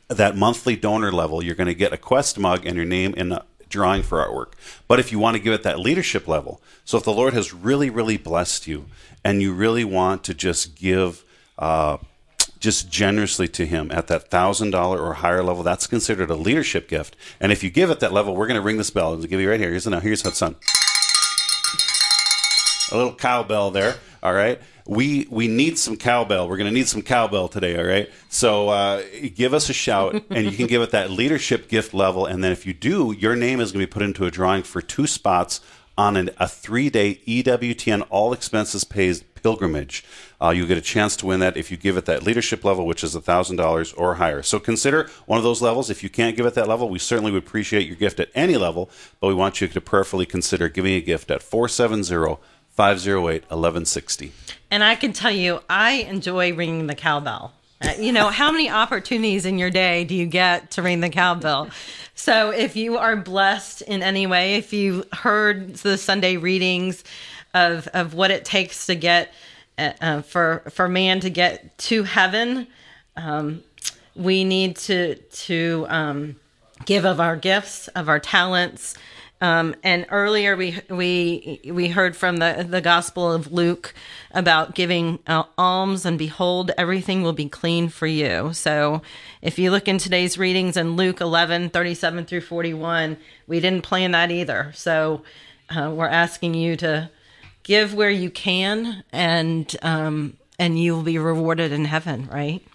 that 0.08 0.38
monthly 0.38 0.78
donor 0.78 1.12
level, 1.12 1.44
you're 1.44 1.56
going 1.56 1.68
to 1.68 1.76
get 1.76 1.92
a 1.92 1.98
Quest 1.98 2.40
mug 2.40 2.66
and 2.66 2.78
your 2.78 2.86
name 2.86 3.14
in 3.16 3.34
a 3.34 3.44
drawing 3.70 4.04
for 4.04 4.18
artwork. 4.20 4.54
But 4.88 5.00
if 5.00 5.12
you 5.12 5.20
want 5.20 5.36
to 5.36 5.44
give 5.44 5.54
it 5.54 5.64
that 5.64 5.80
leadership 5.80 6.28
level, 6.28 6.62
so 6.86 6.98
if 6.98 7.04
the 7.04 7.14
Lord 7.14 7.34
has 7.34 7.54
really, 7.54 7.90
really 7.90 8.18
blessed 8.18 8.68
you 8.68 8.86
and 9.24 9.42
you 9.42 9.54
really 9.54 9.84
want 9.84 10.24
to 10.26 10.34
just 10.34 10.76
give, 10.76 11.24
uh, 11.60 11.98
just 12.60 12.90
generously 12.90 13.48
to 13.48 13.66
him 13.66 13.92
at 13.92 14.08
that 14.08 14.30
thousand 14.30 14.72
dollar 14.72 15.00
or 15.00 15.16
higher 15.16 15.44
level, 15.44 15.64
that's 15.64 15.88
considered 15.88 16.30
a 16.30 16.36
leadership 16.36 16.88
gift. 16.88 17.16
And 17.40 17.52
if 17.52 17.64
you 17.64 17.70
give 17.70 17.92
at 17.92 18.00
that 18.00 18.14
level, 18.14 18.36
we're 18.36 18.48
going 18.48 18.60
to 18.60 18.66
ring 18.66 18.78
this 18.78 18.90
bell. 18.90 19.12
I'll 19.12 19.18
give 19.18 19.40
you 19.40 19.50
right 19.50 19.60
here. 19.60 19.70
Here's 19.70 19.84
the 19.84 20.00
here's 20.00 20.24
done. 20.24 20.56
A 22.92 22.96
little 22.96 23.14
cowbell 23.14 23.72
there. 23.72 23.96
All 24.24 24.34
right. 24.34 24.62
We 24.86 25.28
we 25.30 25.48
need 25.48 25.78
some 25.78 25.98
cowbell. 25.98 26.48
We're 26.48 26.58
going 26.58 26.70
to 26.70 26.74
need 26.74 26.88
some 26.88 27.02
cowbell 27.02 27.50
today. 27.50 27.78
All 27.78 27.86
right. 27.86 28.10
So 28.30 28.70
uh, 28.70 29.04
give 29.36 29.54
us 29.54 29.70
a 29.70 29.74
shout, 29.74 30.24
and 30.30 30.46
you 30.46 30.52
can 30.52 30.68
give 30.68 30.82
it 30.82 30.92
that 30.92 31.12
leadership 31.12 31.68
gift 31.68 31.94
level. 31.94 32.26
And 32.26 32.44
then 32.44 32.52
if 32.52 32.66
you 32.66 32.74
do, 32.74 33.14
your 33.18 33.36
name 33.36 33.60
is 33.60 33.72
going 33.72 33.84
to 33.84 33.88
be 33.88 33.92
put 33.92 34.04
into 34.04 34.26
a 34.26 34.32
drawing 34.32 34.64
for 34.64 34.82
two 34.82 35.08
spots 35.08 35.60
on 35.98 36.16
an, 36.16 36.30
a 36.38 36.48
three 36.48 36.90
day 36.90 37.22
EWTN 37.28 38.06
all 38.10 38.32
expenses 38.32 38.84
paid 38.84 39.24
pilgrimage. 39.42 40.04
Uh, 40.42 40.50
you 40.50 40.68
get 40.68 40.78
a 40.78 40.82
chance 40.82 41.16
to 41.16 41.26
win 41.26 41.40
that 41.40 41.58
if 41.58 41.72
you 41.72 41.78
give 41.78 41.98
it 41.98 42.06
that 42.06 42.24
leadership 42.24 42.64
level, 42.64 42.86
which 42.86 43.04
is 43.04 43.16
$1,000 43.16 43.94
or 43.98 44.16
higher. 44.16 44.44
So 44.44 44.60
consider 44.60 45.10
one 45.26 45.38
of 45.38 45.44
those 45.44 45.62
levels. 45.62 45.90
If 45.90 46.04
you 46.04 46.10
can't 46.10 46.36
give 46.36 46.46
it 46.46 46.54
that 46.56 46.68
level, 46.68 46.90
we 46.90 47.00
certainly 47.00 47.32
would 47.32 47.44
appreciate 47.44 47.88
your 47.88 47.96
gift 47.96 48.20
at 48.20 48.30
any 48.36 48.58
level, 48.58 48.90
but 49.20 49.28
we 49.28 49.34
want 49.34 49.62
you 49.62 49.68
to 49.68 49.82
prayerfully 49.82 50.26
consider 50.26 50.70
giving 50.70 50.94
a 50.94 51.02
gift 51.02 51.32
at 51.32 51.42
470 51.42 52.38
508 52.78 53.42
1160. 53.50 54.32
And 54.70 54.84
I 54.84 54.94
can 54.94 55.12
tell 55.12 55.32
you, 55.32 55.62
I 55.68 55.94
enjoy 55.94 56.54
ringing 56.54 56.86
the 56.86 56.94
cowbell. 56.94 57.52
Uh, 57.82 57.94
You 57.98 58.12
know, 58.12 58.30
how 58.30 58.52
many 58.52 58.70
opportunities 58.70 59.48
in 59.48 59.58
your 59.58 59.72
day 59.72 60.04
do 60.04 60.14
you 60.14 60.28
get 60.28 60.70
to 60.72 60.84
ring 60.84 61.00
the 61.00 61.10
cowbell? 61.10 61.70
So 62.14 62.52
if 62.52 62.76
you 62.76 62.98
are 62.98 63.16
blessed 63.16 63.82
in 63.82 64.04
any 64.04 64.28
way, 64.28 64.56
if 64.56 64.74
you 64.74 65.06
heard 65.12 65.76
the 65.78 65.98
Sunday 65.98 66.38
readings 66.38 67.04
of, 67.56 67.88
of 67.96 68.14
what 68.14 68.30
it 68.30 68.46
takes 68.46 68.86
to 68.86 68.96
get 68.96 69.34
uh, 69.80 69.94
uh, 70.02 70.22
for 70.22 70.64
for 70.70 70.88
man 70.88 71.20
to 71.22 71.30
get 71.30 71.78
to 71.78 72.04
heaven, 72.04 72.68
um, 73.16 73.64
we 74.16 74.44
need 74.44 74.76
to 74.78 75.16
to 75.16 75.86
um, 75.90 76.36
give 76.86 77.06
of 77.06 77.20
our 77.20 77.36
gifts, 77.36 77.88
of 77.90 78.10
our 78.10 78.20
talents. 78.20 78.96
Um, 79.40 79.76
and 79.84 80.08
earlier 80.10 80.56
we 80.56 80.80
we 80.90 81.62
we 81.66 81.90
heard 81.90 82.16
from 82.16 82.38
the 82.38 82.66
the 82.68 82.82
Gospel 82.82 83.32
of 83.32 83.52
Luke 83.52 83.94
about 84.32 84.74
giving 84.74 85.20
uh, 85.28 85.44
alms, 85.58 86.06
and 86.06 86.18
behold, 86.18 86.72
everything 86.78 87.22
will 87.22 87.34
be 87.34 87.48
clean 87.48 87.90
for 87.90 88.08
you. 88.08 88.52
So, 88.54 89.04
if 89.42 89.60
you 89.60 89.70
look 89.70 89.88
in 89.88 90.00
today's 90.00 90.38
readings 90.38 90.76
in 90.76 90.96
Luke 90.96 91.22
11, 91.22 91.70
37 91.70 92.26
through 92.26 92.42
41, 92.42 93.18
we 93.46 93.60
didn't 93.60 93.84
plan 93.84 94.12
that 94.12 94.32
either. 94.32 94.72
So, 94.74 95.22
uh, 95.70 95.92
we're 95.94 96.08
asking 96.08 96.56
you 96.56 96.76
to 96.78 97.12
give 97.62 97.94
where 97.94 98.10
you 98.10 98.32
can, 98.32 99.04
and 99.12 99.76
um, 99.84 100.38
and 100.58 100.80
you 100.80 100.96
will 100.96 101.04
be 101.04 101.20
rewarded 101.20 101.72
in 101.72 101.86
heaven, 101.86 102.28
right? 102.32 102.66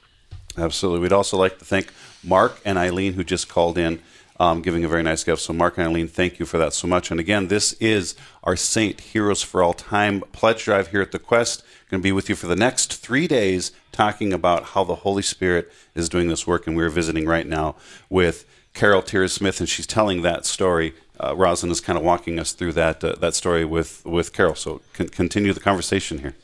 Absolutely. 0.57 1.01
We'd 1.01 1.13
also 1.13 1.37
like 1.37 1.59
to 1.59 1.65
thank 1.65 1.93
Mark 2.23 2.61
and 2.65 2.79
Eileen, 2.79 3.15
who 3.15 3.25
just 3.25 3.49
called 3.49 3.79
in, 3.79 4.01
um, 4.43 4.61
giving 4.61 4.85
a 4.85 4.89
very 4.89 5.05
nice 5.05 5.23
gift. 5.23 5.41
So, 5.41 5.53
Mark 5.53 5.79
and 5.79 5.87
Eileen, 5.87 6.09
thank 6.09 6.41
you 6.41 6.47
for 6.47 6.59
that 6.59 6.73
so 6.73 6.89
much. 6.89 7.13
And 7.13 7.21
again, 7.21 7.47
this 7.47 7.75
is 7.75 8.17
our 8.43 8.57
Saint 8.57 9.01
Heroes 9.01 9.41
for 9.41 9.63
All 9.63 9.73
Time 9.73 10.21
pledge 10.33 10.65
drive 10.65 10.89
here 10.89 11.01
at 11.01 11.13
the 11.13 11.21
Quest. 11.21 11.63
Going 11.89 12.01
to 12.01 12.03
be 12.03 12.11
with 12.11 12.29
you 12.29 12.35
for 12.35 12.49
the 12.49 12.57
next 12.57 12.93
three 12.95 13.29
days, 13.29 13.71
talking 13.93 14.33
about 14.33 14.65
how 14.71 14.83
the 14.83 14.97
Holy 14.97 15.23
Spirit 15.23 15.71
is 15.95 16.09
doing 16.09 16.27
this 16.27 16.45
work. 16.45 16.67
And 16.67 16.77
we're 16.77 16.89
visiting 16.89 17.25
right 17.25 17.47
now 17.47 17.77
with 18.11 18.45
Carol 18.75 19.01
Tiarsmith, 19.01 19.61
and 19.61 19.69
she's 19.69 19.87
telling 19.87 20.23
that 20.23 20.45
story. 20.45 20.95
Uh, 21.21 21.35
Rozlin 21.35 21.71
is 21.71 21.81
kind 21.81 21.97
of 21.97 22.05
walking 22.05 22.41
us 22.41 22.53
through 22.53 22.73
that 22.73 23.05
uh, 23.05 23.15
that 23.21 23.35
story 23.35 23.65
with 23.65 24.05
with 24.05 24.33
Carol. 24.33 24.57
So, 24.57 24.81
con- 24.93 25.11
continue 25.11 25.53
the 25.53 25.61
conversation 25.61 26.19
here. 26.19 26.35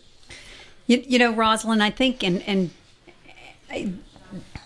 You, 0.87 1.03
you 1.05 1.19
know, 1.19 1.33
Rozlin, 1.35 1.81
I 1.81 1.91
think, 1.91 2.23
and 2.23 2.43
and 2.47 2.71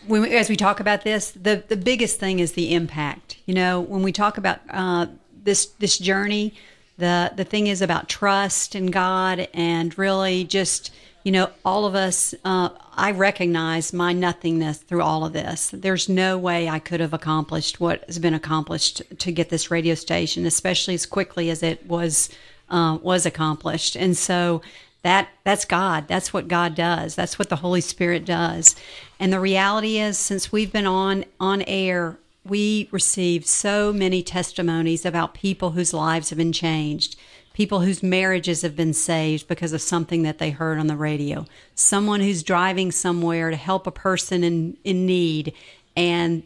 when 0.07 0.25
as 0.27 0.49
we 0.49 0.57
talk 0.57 0.81
about 0.81 1.05
this, 1.05 1.31
the 1.31 1.63
the 1.69 1.77
biggest 1.77 2.19
thing 2.19 2.41
is 2.41 2.53
the 2.53 2.75
impact. 2.75 3.39
You 3.47 3.55
know, 3.55 3.81
when 3.81 4.03
we 4.03 4.13
talk 4.13 4.39
about 4.39 4.61
uh, 4.71 5.07
this 5.45 5.67
this 5.79 5.99
journey, 5.99 6.55
the 6.99 7.33
the 7.37 7.45
thing 7.45 7.67
is 7.67 7.83
about 7.83 8.09
trust 8.09 8.75
in 8.75 8.87
God 8.87 9.49
and 9.55 9.97
really 9.97 10.45
just 10.45 10.93
you 11.25 11.33
know 11.33 11.51
all 11.65 11.85
of 11.85 11.95
us. 11.95 12.35
Uh, 12.45 12.71
I 12.95 13.13
recognize 13.13 13.93
my 13.93 14.13
nothingness 14.13 14.79
through 14.79 15.03
all 15.03 15.25
of 15.25 15.33
this. 15.33 15.71
There's 15.73 16.09
no 16.09 16.37
way 16.37 16.69
I 16.69 16.79
could 16.79 17.01
have 17.01 17.15
accomplished 17.15 17.81
what 17.81 18.05
has 18.07 18.19
been 18.19 18.35
accomplished 18.35 19.03
to 19.19 19.33
get 19.33 19.49
this 19.49 19.71
radio 19.71 19.95
station, 19.95 20.45
especially 20.45 20.95
as 20.95 21.07
quickly 21.07 21.49
as 21.51 21.63
it 21.63 21.87
was 21.87 22.29
uh, 22.69 22.99
was 23.03 23.25
accomplished. 23.27 23.97
And 23.97 24.17
so 24.17 24.63
that 25.03 25.29
that's 25.45 25.65
God. 25.65 26.07
That's 26.07 26.33
what 26.33 26.49
God 26.49 26.75
does. 26.75 27.15
That's 27.15 27.39
what 27.39 27.49
the 27.49 27.57
Holy 27.57 27.81
Spirit 27.81 28.25
does. 28.25 28.77
And 29.19 29.33
the 29.33 29.41
reality 29.41 29.99
is, 29.99 30.19
since 30.19 30.53
we've 30.53 30.73
been 30.73 30.87
on 30.87 31.25
on 31.41 31.63
air, 31.63 32.19
we 32.45 32.89
receive 32.91 33.47
so 33.47 33.93
many 33.93 34.23
testimonies 34.23 35.05
about 35.05 35.35
people 35.35 35.73
whose 35.73 35.93
lives 35.93 36.31
have 36.31 36.39
been 36.39 36.53
changed, 36.53 37.17
people 37.53 37.81
whose 37.81 38.03
marriages 38.03 38.63
have 38.63 38.77
been 38.77 38.93
saved 38.93 39.49
because 39.49 39.73
of 39.73 39.81
something 39.81 40.23
that 40.23 40.39
they 40.39 40.51
heard 40.51 40.79
on 40.79 40.87
the 40.87 40.97
radio, 40.97 41.47
someone 41.75 42.21
who's 42.21 42.43
driving 42.43 42.91
somewhere 42.93 43.51
to 43.51 43.57
help 43.57 43.87
a 43.87 43.93
person 43.93 44.45
in 44.45 44.77
in 44.85 45.05
need, 45.05 45.53
and 45.97 46.45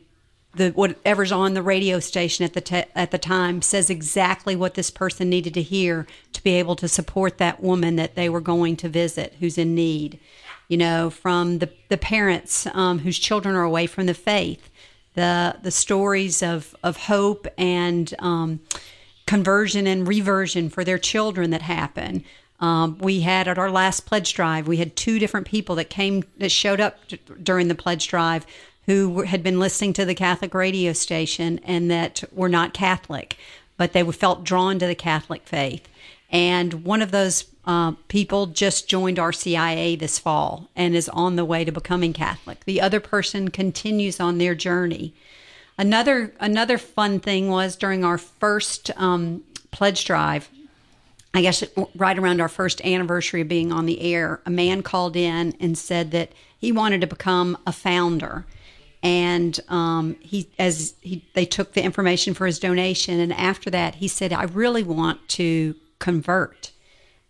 the 0.57 0.71
whatever's 0.71 1.33
on 1.33 1.55
the 1.55 1.63
radio 1.63 2.01
station 2.01 2.45
at 2.45 2.55
the 2.55 2.61
te- 2.61 2.85
at 2.95 3.11
the 3.11 3.19
time 3.19 3.63
says 3.63 3.91
exactly 3.91 4.57
what 4.57 4.75
this 4.75 4.91
person 4.91 5.29
needed 5.29 5.55
to 5.55 5.63
hear 5.63 6.07
to 6.33 6.43
be 6.43 6.55
able 6.55 6.77
to 6.77 6.89
support 6.89 7.39
that 7.39 7.63
woman 7.63 7.97
that 7.97 8.15
they 8.15 8.29
were 8.29 8.41
going 8.41 8.77
to 8.77 8.89
visit 8.89 9.35
who's 9.39 9.59
in 9.59 9.75
need. 9.75 10.19
You 10.69 10.79
know, 10.79 11.11
from 11.11 11.59
the 11.59 11.71
the 11.89 11.97
parents 11.97 12.67
um, 12.75 13.01
whose 13.01 13.19
children 13.19 13.55
are 13.55 13.63
away 13.63 13.87
from 13.87 14.07
the 14.07 14.15
faith, 14.15 14.71
the 15.15 15.57
the 15.63 15.71
stories 15.71 16.43
of 16.43 16.75
of 16.83 16.97
hope 16.97 17.47
and 17.57 18.13
um, 18.19 18.61
conversion 19.27 19.87
and 19.87 20.09
reversion 20.09 20.71
for 20.71 20.85
their 20.85 20.99
children 20.99 21.51
that 21.51 21.63
happen. 21.63 22.25
Um, 22.59 22.97
we 22.99 23.21
had 23.21 23.49
at 23.49 23.59
our 23.59 23.71
last 23.71 24.07
pledge 24.07 24.33
drive, 24.33 24.67
we 24.67 24.79
had 24.79 24.97
two 24.97 25.19
different 25.19 25.47
people 25.47 25.75
that 25.75 25.91
came 25.91 26.25
that 26.39 26.49
showed 26.49 26.81
up 26.81 26.99
during 27.43 27.69
the 27.69 27.75
pledge 27.75 28.09
drive 28.09 28.47
who 28.87 29.23
had 29.23 29.43
been 29.43 29.59
listening 29.59 29.93
to 29.95 30.05
the 30.05 30.15
Catholic 30.15 30.55
radio 30.55 30.93
station 30.93 31.61
and 31.65 31.91
that 31.91 32.23
were 32.33 32.49
not 32.49 32.73
Catholic, 32.73 33.37
but 33.77 33.93
they 33.93 34.03
felt 34.13 34.45
drawn 34.45 34.79
to 34.79 34.87
the 34.87 34.95
Catholic 34.95 35.43
faith. 35.45 35.89
And 36.31 36.85
one 36.85 37.03
of 37.03 37.11
those 37.11 37.45
uh, 37.67 37.93
people 38.09 38.47
just 38.47 38.89
joined 38.89 39.19
RCIA 39.19 39.99
this 39.99 40.19
fall 40.19 40.69
and 40.77 40.95
is 40.95 41.09
on 41.09 41.37
the 41.37 41.45
way 41.45 41.65
to 41.65 41.73
becoming 41.73 42.13
Catholic. 42.13 42.65
The 42.65 42.81
other 42.81 43.01
person 43.01 43.51
continues 43.51 44.21
on 44.21 44.39
their 44.39 44.55
journey. 44.55 45.15
Another 45.79 46.33
another 46.41 46.79
fun 46.79 47.21
thing 47.21 47.51
was 47.51 47.77
during 47.77 48.05
our 48.05 48.19
first 48.19 48.91
um, 48.97 49.43
pledge 49.73 50.05
drive. 50.05 50.49
I 51.35 51.43
guess 51.43 51.63
right 51.95 52.19
around 52.19 52.41
our 52.41 52.49
first 52.49 52.81
anniversary 52.83 53.43
of 53.43 53.49
being 53.49 53.73
on 53.73 53.85
the 53.85 54.01
air, 54.01 54.41
a 54.47 54.51
man 54.51 54.83
called 54.83 55.17
in 55.17 55.55
and 55.61 55.77
said 55.77 56.13
that 56.13 56.31
he 56.57 56.73
wanted 56.73 57.03
to 57.03 57.07
become 57.07 57.59
a 57.67 57.73
founder 57.73 58.47
and 59.03 59.61
um, 59.69 60.17
he 60.21 60.49
as 60.59 60.95
he 61.01 61.25
they 61.35 61.45
took 61.45 61.73
the 61.73 61.83
information 61.83 62.35
for 62.35 62.47
his 62.47 62.59
donation 62.59 63.21
and 63.21 63.33
after 63.33 63.71
that 63.71 63.97
he 63.97 64.09
said 64.09 64.33
i 64.33 64.45
really 64.45 64.83
want 64.83 65.29
to 65.29 65.75
convert. 65.99 66.73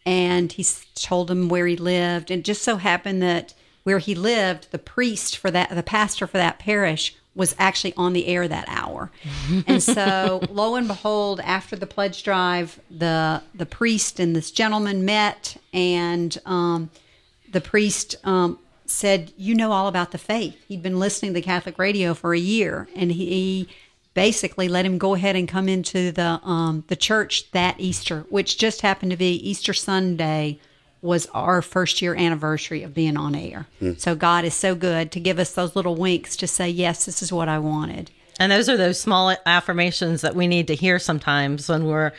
And 0.05 0.53
he 0.53 0.64
told 0.95 1.31
him 1.31 1.49
where 1.49 1.67
he 1.67 1.77
lived 1.77 2.31
and 2.31 2.45
just 2.45 2.62
so 2.62 2.77
happened 2.77 3.23
that 3.23 3.55
where 3.83 3.99
he 3.99 4.14
lived 4.14 4.71
the 4.71 4.79
priest 4.79 5.37
for 5.37 5.51
that 5.51 5.71
the 5.71 5.83
pastor 5.83 6.27
for 6.27 6.39
that 6.39 6.59
parish 6.59 7.17
was 7.35 7.55
actually 7.59 7.93
on 7.97 8.12
the 8.12 8.27
air 8.27 8.49
that 8.49 8.64
hour. 8.69 9.11
And 9.67 9.83
so 9.83 10.41
lo 10.49 10.77
and 10.77 10.89
behold 10.89 11.41
after 11.41 11.77
the 11.77 11.87
pledge 11.87 12.23
drive 12.23 12.81
the 12.91 13.43
the 13.55 13.67
priest 13.67 14.21
and 14.21 14.35
this 14.35 14.51
gentleman 14.51 15.05
met 15.05 15.57
and 15.73 16.37
um, 16.47 16.91
the 17.51 17.61
priest 17.61 18.17
um, 18.25 18.59
said, 18.91 19.32
You 19.37 19.55
know 19.55 19.72
all 19.72 19.89
about 19.89 20.12
the 20.12 20.18
faith. 20.18 20.57
He'd 20.68 20.82
been 20.82 20.99
listening 20.99 21.32
to 21.32 21.41
the 21.41 21.43
Catholic 21.43 21.78
radio 21.78 22.14
for 22.14 22.34
a 22.34 22.39
year, 22.39 22.89
and 22.95 23.12
he 23.12 23.68
basically 24.14 24.66
let 24.66 24.87
him 24.87 24.97
go 24.97 25.14
ahead 25.14 25.37
and 25.37 25.47
come 25.47 25.68
into 25.68 26.11
the 26.11 26.41
um, 26.43 26.84
the 26.89 26.97
church 26.97 27.51
that 27.53 27.76
Easter, 27.78 28.24
which 28.30 28.59
just 28.59 28.80
happened 28.80 29.11
to 29.11 29.16
be 29.16 29.34
Easter 29.49 29.74
Sunday 29.74 30.59
was 31.03 31.26
our 31.34 31.62
first 31.62 32.03
year 32.03 32.14
anniversary 32.14 32.82
of 32.82 32.95
being 32.95 33.16
on 33.16 33.34
air. 33.34 33.66
So 33.99 34.14
God 34.14 34.45
is 34.45 34.55
so 34.55 34.74
good 34.74 35.12
to 35.12 35.20
give 35.20 35.39
us 35.39 35.53
those 35.53 35.76
little 35.76 35.95
winks 35.95 36.37
to 36.37 36.47
say, 36.47 36.68
Yes, 36.68 37.05
this 37.05 37.22
is 37.22 37.32
what 37.32 37.49
I 37.49 37.59
wanted. 37.59 38.11
And 38.39 38.53
those 38.53 38.68
are 38.68 38.76
those 38.76 39.01
small 39.01 39.34
affirmations 39.47 40.20
that 40.20 40.34
we 40.34 40.47
need 40.47 40.66
to 40.66 40.74
hear 40.74 40.99
sometimes 40.99 41.68
when 41.68 41.87
we're 41.87 42.12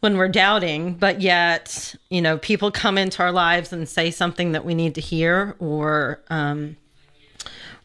when 0.00 0.16
we're 0.16 0.28
doubting, 0.28 0.94
but 0.94 1.20
yet, 1.20 1.94
you 2.08 2.22
know, 2.22 2.38
people 2.38 2.70
come 2.70 2.96
into 2.96 3.22
our 3.22 3.32
lives 3.32 3.72
and 3.72 3.88
say 3.88 4.10
something 4.10 4.52
that 4.52 4.64
we 4.64 4.74
need 4.74 4.94
to 4.94 5.00
hear 5.00 5.56
or 5.58 6.20
um 6.30 6.76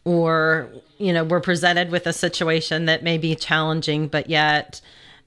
or 0.04 0.68
you 0.98 1.12
know, 1.12 1.24
we're 1.24 1.40
presented 1.40 1.90
with 1.90 2.06
a 2.06 2.12
situation 2.12 2.84
that 2.84 3.02
may 3.02 3.18
be 3.18 3.34
challenging, 3.34 4.06
but 4.06 4.30
yet 4.30 4.80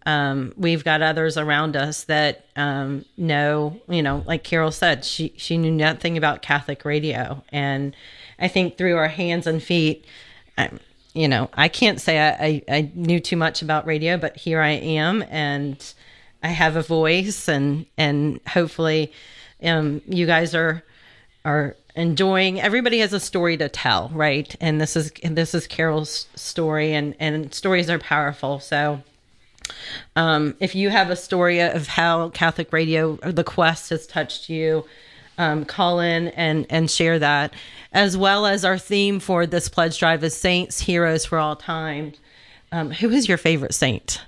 um, 0.05 0.53
we've 0.55 0.85
got 0.85 1.01
others 1.01 1.37
around 1.37 1.75
us 1.75 2.05
that 2.05 2.45
um, 2.55 3.03
know, 3.17 3.81
you 3.89 4.01
know, 4.01 4.23
like 4.25 4.45
Carol 4.45 4.71
said, 4.71 5.03
she 5.03 5.33
she 5.35 5.57
knew 5.57 5.71
nothing 5.71 6.17
about 6.17 6.41
Catholic 6.41 6.85
radio, 6.85 7.43
and 7.51 7.93
I 8.39 8.47
think 8.47 8.77
through 8.77 8.95
our 8.95 9.09
hands 9.09 9.45
and 9.45 9.61
feet, 9.61 10.05
um, 10.57 10.79
you 11.13 11.27
know, 11.27 11.49
I 11.53 11.67
can't 11.67 11.99
say 11.99 12.19
I, 12.19 12.29
I, 12.29 12.61
I 12.69 12.91
knew 12.95 13.19
too 13.19 13.35
much 13.35 13.61
about 13.61 13.85
radio, 13.85 14.17
but 14.17 14.37
here 14.37 14.61
I 14.61 14.69
am, 14.69 15.25
and 15.29 15.93
I 16.43 16.49
have 16.49 16.75
a 16.75 16.81
voice, 16.81 17.47
and 17.47 17.85
and 17.97 18.39
hopefully, 18.47 19.11
um, 19.63 20.01
you 20.07 20.25
guys 20.25 20.53
are 20.55 20.83
are 21.45 21.75
enjoying. 21.95 22.61
Everybody 22.61 22.99
has 22.99 23.13
a 23.13 23.19
story 23.19 23.57
to 23.57 23.69
tell, 23.69 24.09
right? 24.13 24.55
And 24.61 24.79
this 24.79 24.95
is 24.95 25.11
this 25.23 25.53
is 25.53 25.67
Carol's 25.67 26.27
story, 26.35 26.93
and 26.93 27.15
and 27.19 27.53
stories 27.53 27.89
are 27.89 27.99
powerful. 27.99 28.59
So. 28.59 29.01
Um, 30.15 30.55
if 30.61 30.75
you 30.75 30.89
have 30.89 31.09
a 31.09 31.15
story 31.17 31.59
of 31.59 31.87
how 31.87 32.29
Catholic 32.29 32.71
radio 32.71 33.19
or 33.21 33.33
the 33.33 33.43
Quest 33.43 33.89
has 33.89 34.07
touched 34.07 34.47
you, 34.49 34.85
um, 35.37 35.65
call 35.65 35.99
in 35.99 36.29
and 36.29 36.65
and 36.69 36.89
share 36.89 37.19
that, 37.19 37.53
as 37.91 38.15
well 38.15 38.45
as 38.45 38.63
our 38.63 38.77
theme 38.77 39.19
for 39.19 39.45
this 39.45 39.67
pledge 39.67 39.99
drive 39.99 40.23
is 40.23 40.35
saints, 40.35 40.79
heroes 40.79 41.25
for 41.25 41.37
all 41.37 41.57
time. 41.57 42.13
Um, 42.71 42.91
who 42.91 43.09
is 43.09 43.27
your 43.27 43.37
favorite 43.37 43.73
saint? 43.73 44.21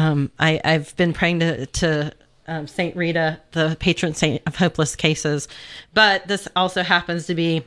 Um, 0.00 0.30
I, 0.38 0.58
I've 0.64 0.96
been 0.96 1.12
praying 1.12 1.40
to, 1.40 1.66
to 1.66 2.12
um, 2.46 2.66
Saint 2.66 2.96
Rita, 2.96 3.38
the 3.52 3.76
patron 3.78 4.14
saint 4.14 4.40
of 4.46 4.56
hopeless 4.56 4.96
cases, 4.96 5.46
but 5.92 6.26
this 6.26 6.48
also 6.56 6.82
happens 6.82 7.26
to 7.26 7.34
be 7.34 7.62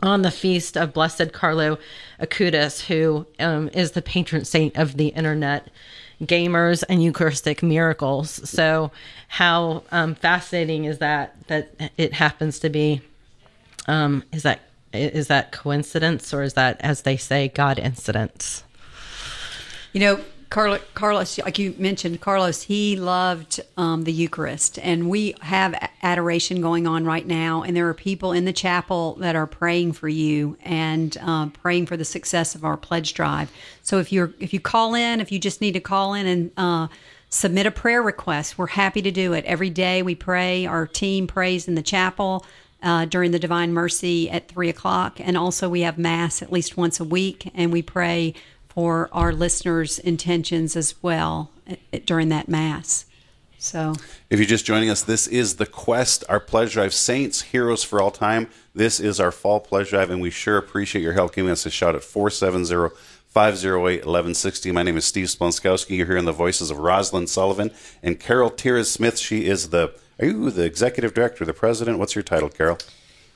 on 0.00 0.22
the 0.22 0.30
feast 0.30 0.76
of 0.76 0.92
Blessed 0.92 1.32
Carlo 1.32 1.78
Acutis, 2.20 2.86
who 2.86 3.26
um, 3.40 3.68
is 3.74 3.92
the 3.92 4.02
patron 4.02 4.44
saint 4.44 4.76
of 4.76 4.96
the 4.96 5.08
internet 5.08 5.70
gamers 6.22 6.84
and 6.88 7.02
Eucharistic 7.02 7.64
miracles. 7.64 8.48
So, 8.48 8.92
how 9.26 9.82
um, 9.90 10.14
fascinating 10.14 10.84
is 10.84 10.98
that? 10.98 11.34
That 11.48 11.90
it 11.96 12.12
happens 12.12 12.60
to 12.60 12.68
be. 12.70 13.00
Um, 13.88 14.22
is 14.30 14.44
that 14.44 14.60
is 14.92 15.26
that 15.26 15.50
coincidence 15.50 16.32
or 16.32 16.44
is 16.44 16.54
that, 16.54 16.80
as 16.80 17.02
they 17.02 17.16
say, 17.16 17.48
God 17.48 17.80
incidence? 17.80 18.62
You 19.92 20.00
know, 20.00 20.20
Carlos, 20.52 20.82
Carlos, 20.92 21.38
like 21.38 21.58
you 21.58 21.74
mentioned, 21.78 22.20
Carlos, 22.20 22.60
he 22.60 22.94
loved 22.94 23.58
um, 23.78 24.04
the 24.04 24.12
Eucharist, 24.12 24.78
and 24.80 25.08
we 25.08 25.34
have 25.40 25.74
adoration 26.02 26.60
going 26.60 26.86
on 26.86 27.06
right 27.06 27.26
now. 27.26 27.62
And 27.62 27.74
there 27.74 27.88
are 27.88 27.94
people 27.94 28.32
in 28.32 28.44
the 28.44 28.52
chapel 28.52 29.14
that 29.14 29.34
are 29.34 29.46
praying 29.46 29.94
for 29.94 30.10
you 30.10 30.58
and 30.62 31.16
uh, 31.22 31.46
praying 31.46 31.86
for 31.86 31.96
the 31.96 32.04
success 32.04 32.54
of 32.54 32.66
our 32.66 32.76
pledge 32.76 33.14
drive. 33.14 33.50
So 33.80 33.98
if 33.98 34.12
you're 34.12 34.34
if 34.40 34.52
you 34.52 34.60
call 34.60 34.94
in, 34.94 35.22
if 35.22 35.32
you 35.32 35.38
just 35.38 35.62
need 35.62 35.72
to 35.72 35.80
call 35.80 36.12
in 36.12 36.26
and 36.26 36.50
uh, 36.58 36.88
submit 37.30 37.64
a 37.64 37.70
prayer 37.70 38.02
request, 38.02 38.58
we're 38.58 38.66
happy 38.66 39.00
to 39.00 39.10
do 39.10 39.32
it. 39.32 39.46
Every 39.46 39.70
day 39.70 40.02
we 40.02 40.14
pray. 40.14 40.66
Our 40.66 40.86
team 40.86 41.26
prays 41.26 41.66
in 41.66 41.76
the 41.76 41.82
chapel. 41.82 42.44
Uh, 42.82 43.04
during 43.04 43.30
the 43.30 43.38
Divine 43.38 43.72
Mercy 43.72 44.28
at 44.28 44.48
three 44.48 44.68
o'clock, 44.68 45.20
and 45.20 45.36
also 45.36 45.68
we 45.68 45.82
have 45.82 45.98
Mass 45.98 46.42
at 46.42 46.50
least 46.50 46.76
once 46.76 46.98
a 46.98 47.04
week, 47.04 47.48
and 47.54 47.72
we 47.72 47.80
pray 47.80 48.34
for 48.74 49.10
our 49.12 49.32
listeners' 49.32 49.98
intentions 49.98 50.76
as 50.76 50.94
well 51.02 51.50
eh, 51.66 51.76
eh, 51.92 51.98
during 52.06 52.30
that 52.30 52.48
Mass. 52.48 53.04
So, 53.58 53.94
if 54.30 54.40
you're 54.40 54.48
just 54.48 54.64
joining 54.64 54.90
us, 54.90 55.02
this 55.02 55.26
is 55.26 55.56
the 55.56 55.66
Quest, 55.66 56.24
our 56.28 56.40
pledge 56.40 56.72
drive, 56.72 56.92
Saints, 56.94 57.42
Heroes 57.42 57.84
for 57.84 58.00
All 58.00 58.10
Time. 58.10 58.48
This 58.74 58.98
is 58.98 59.20
our 59.20 59.30
fall 59.30 59.60
pledge 59.60 59.90
drive, 59.90 60.10
and 60.10 60.20
we 60.20 60.30
sure 60.30 60.56
appreciate 60.56 61.02
your 61.02 61.12
help 61.12 61.34
giving 61.34 61.50
us 61.50 61.66
a 61.66 61.70
shout 61.70 61.94
at 61.94 62.02
470 62.02 62.96
508 63.28 64.00
1160. 64.00 64.72
My 64.72 64.82
name 64.82 64.96
is 64.96 65.04
Steve 65.04 65.26
Splonskowski. 65.26 65.96
You're 65.96 66.06
hearing 66.06 66.24
the 66.24 66.32
voices 66.32 66.70
of 66.70 66.78
Rosalind 66.78 67.28
Sullivan 67.28 67.70
and 68.02 68.18
Carol 68.18 68.50
Tiarsmith. 68.50 69.18
She 69.18 69.46
is 69.46 69.68
the, 69.68 69.94
are 70.18 70.26
you 70.26 70.50
the 70.50 70.64
executive 70.64 71.14
director, 71.14 71.44
the 71.44 71.54
president? 71.54 71.98
What's 71.98 72.14
your 72.14 72.24
title, 72.24 72.48
Carol? 72.48 72.78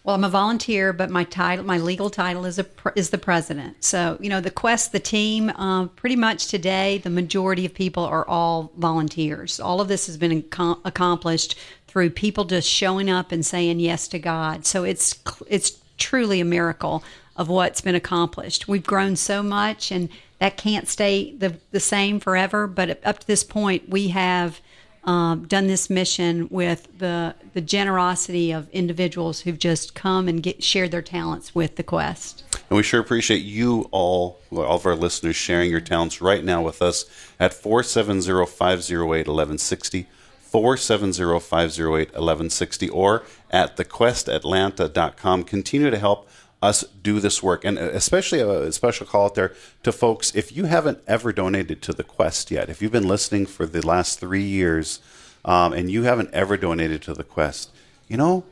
Well, 0.06 0.14
I'm 0.14 0.22
a 0.22 0.28
volunteer, 0.28 0.92
but 0.92 1.10
my 1.10 1.24
title, 1.24 1.64
my 1.64 1.78
legal 1.78 2.10
title 2.10 2.44
is 2.44 2.60
a 2.60 2.66
is 2.94 3.10
the 3.10 3.18
president. 3.18 3.82
So 3.82 4.16
you 4.20 4.28
know, 4.28 4.40
the 4.40 4.52
quest, 4.52 4.92
the 4.92 5.00
team, 5.00 5.50
uh, 5.50 5.86
pretty 5.86 6.14
much 6.14 6.46
today, 6.46 6.98
the 6.98 7.10
majority 7.10 7.66
of 7.66 7.74
people 7.74 8.04
are 8.04 8.24
all 8.28 8.70
volunteers. 8.76 9.58
All 9.58 9.80
of 9.80 9.88
this 9.88 10.06
has 10.06 10.16
been 10.16 10.30
ac- 10.30 10.80
accomplished 10.84 11.58
through 11.88 12.10
people 12.10 12.44
just 12.44 12.70
showing 12.70 13.10
up 13.10 13.32
and 13.32 13.44
saying 13.44 13.80
yes 13.80 14.06
to 14.08 14.20
God. 14.20 14.64
So 14.64 14.84
it's 14.84 15.18
it's 15.48 15.72
truly 15.98 16.40
a 16.40 16.44
miracle 16.44 17.02
of 17.34 17.48
what's 17.48 17.80
been 17.80 17.96
accomplished. 17.96 18.68
We've 18.68 18.86
grown 18.86 19.16
so 19.16 19.42
much, 19.42 19.90
and 19.90 20.08
that 20.38 20.56
can't 20.56 20.86
stay 20.86 21.32
the 21.32 21.56
the 21.72 21.80
same 21.80 22.20
forever. 22.20 22.68
But 22.68 23.04
up 23.04 23.18
to 23.18 23.26
this 23.26 23.42
point, 23.42 23.88
we 23.88 24.06
have 24.08 24.60
um, 25.06 25.46
done 25.46 25.68
this 25.68 25.88
mission 25.88 26.48
with 26.50 26.98
the 26.98 27.34
the 27.54 27.60
generosity 27.60 28.52
of 28.52 28.68
individuals 28.70 29.40
who've 29.40 29.58
just 29.58 29.94
come 29.94 30.28
and 30.28 30.42
get 30.42 30.62
shared 30.62 30.90
their 30.90 31.02
talents 31.02 31.54
with 31.54 31.76
the 31.76 31.82
quest. 31.82 32.44
And 32.68 32.76
we 32.76 32.82
sure 32.82 33.00
appreciate 33.00 33.44
you 33.44 33.88
all, 33.92 34.40
all 34.50 34.76
of 34.76 34.84
our 34.84 34.96
listeners, 34.96 35.36
sharing 35.36 35.70
your 35.70 35.80
talents 35.80 36.20
right 36.20 36.44
now 36.44 36.62
with 36.62 36.82
us 36.82 37.04
at 37.38 37.54
470 37.54 38.46
508 38.46 39.28
1160. 39.28 40.06
470 40.40 41.40
508 41.40 42.08
1160 42.08 42.88
or 42.90 43.24
at 43.50 43.76
thequestatlanta.com. 43.76 45.44
Continue 45.44 45.90
to 45.90 45.98
help 45.98 46.28
us 46.66 46.84
do 47.02 47.20
this 47.20 47.42
work. 47.42 47.64
And 47.64 47.78
especially 47.78 48.40
a 48.40 48.72
special 48.72 49.06
call 49.06 49.26
out 49.26 49.34
there 49.34 49.54
to 49.82 49.92
folks 49.92 50.34
if 50.34 50.56
you 50.56 50.64
haven't 50.64 51.00
ever 51.06 51.32
donated 51.32 51.82
to 51.82 51.92
the 51.92 52.04
Quest 52.04 52.50
yet, 52.50 52.68
if 52.68 52.82
you've 52.82 52.92
been 52.92 53.08
listening 53.08 53.46
for 53.46 53.66
the 53.66 53.86
last 53.86 54.20
three 54.20 54.42
years 54.42 55.00
um, 55.44 55.72
and 55.72 55.90
you 55.90 56.02
haven't 56.02 56.30
ever 56.32 56.56
donated 56.56 57.02
to 57.02 57.14
the 57.14 57.24
Quest, 57.24 57.70
you 58.08 58.16
know, 58.16 58.44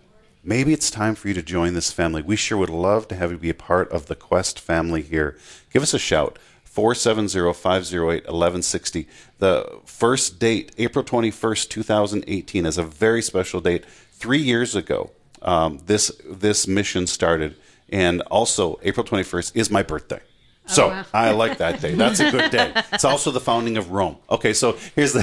maybe 0.43 0.73
it's 0.73 0.91
time 0.91 1.15
for 1.15 1.29
you 1.29 1.35
to 1.35 1.43
join 1.43 1.75
this 1.75 1.93
family. 1.93 2.23
We 2.23 2.37
sure 2.37 2.59
would 2.59 2.71
love 2.71 3.09
to 3.09 3.17
have 3.17 3.31
you 3.31 3.39
be 3.39 3.51
a 3.51 3.55
part 3.55 3.91
of 3.91 4.07
the 4.07 4.15
Quest 4.15 4.61
family 4.61 5.03
here. 5.03 5.37
Give 5.73 5.83
us 5.83 5.95
a 5.95 5.99
shout. 5.99 6.39
470-508-1160. 6.75 9.07
The 9.39 9.79
first 9.85 10.41
date, 10.41 10.73
April 10.77 11.05
21st, 11.05 11.69
2018, 11.69 12.67
is 12.67 12.79
a 12.79 12.83
very 12.83 13.23
special 13.23 13.61
date. 13.61 13.87
Three 13.87 14.41
years 14.41 14.75
ago, 14.75 15.13
um, 15.43 15.79
this 15.87 16.11
this 16.29 16.67
mission 16.67 17.07
started 17.07 17.55
and 17.91 18.21
also, 18.23 18.81
April 18.83 19.05
21st 19.05 19.53
is 19.55 19.71
my 19.71 19.83
birthday. 19.83 20.21
Oh, 20.67 20.73
so 20.73 20.89
wow. 20.89 21.05
I 21.13 21.31
like 21.33 21.59
that 21.59 21.81
day. 21.81 21.95
That's 21.95 22.21
a 22.21 22.31
good 22.31 22.51
day. 22.51 22.73
It's 22.93 23.05
also 23.05 23.31
the 23.31 23.41
founding 23.41 23.77
of 23.77 23.91
Rome. 23.91 24.17
Okay, 24.31 24.55
so 24.55 24.79
here's 24.95 25.13
the. 25.13 25.21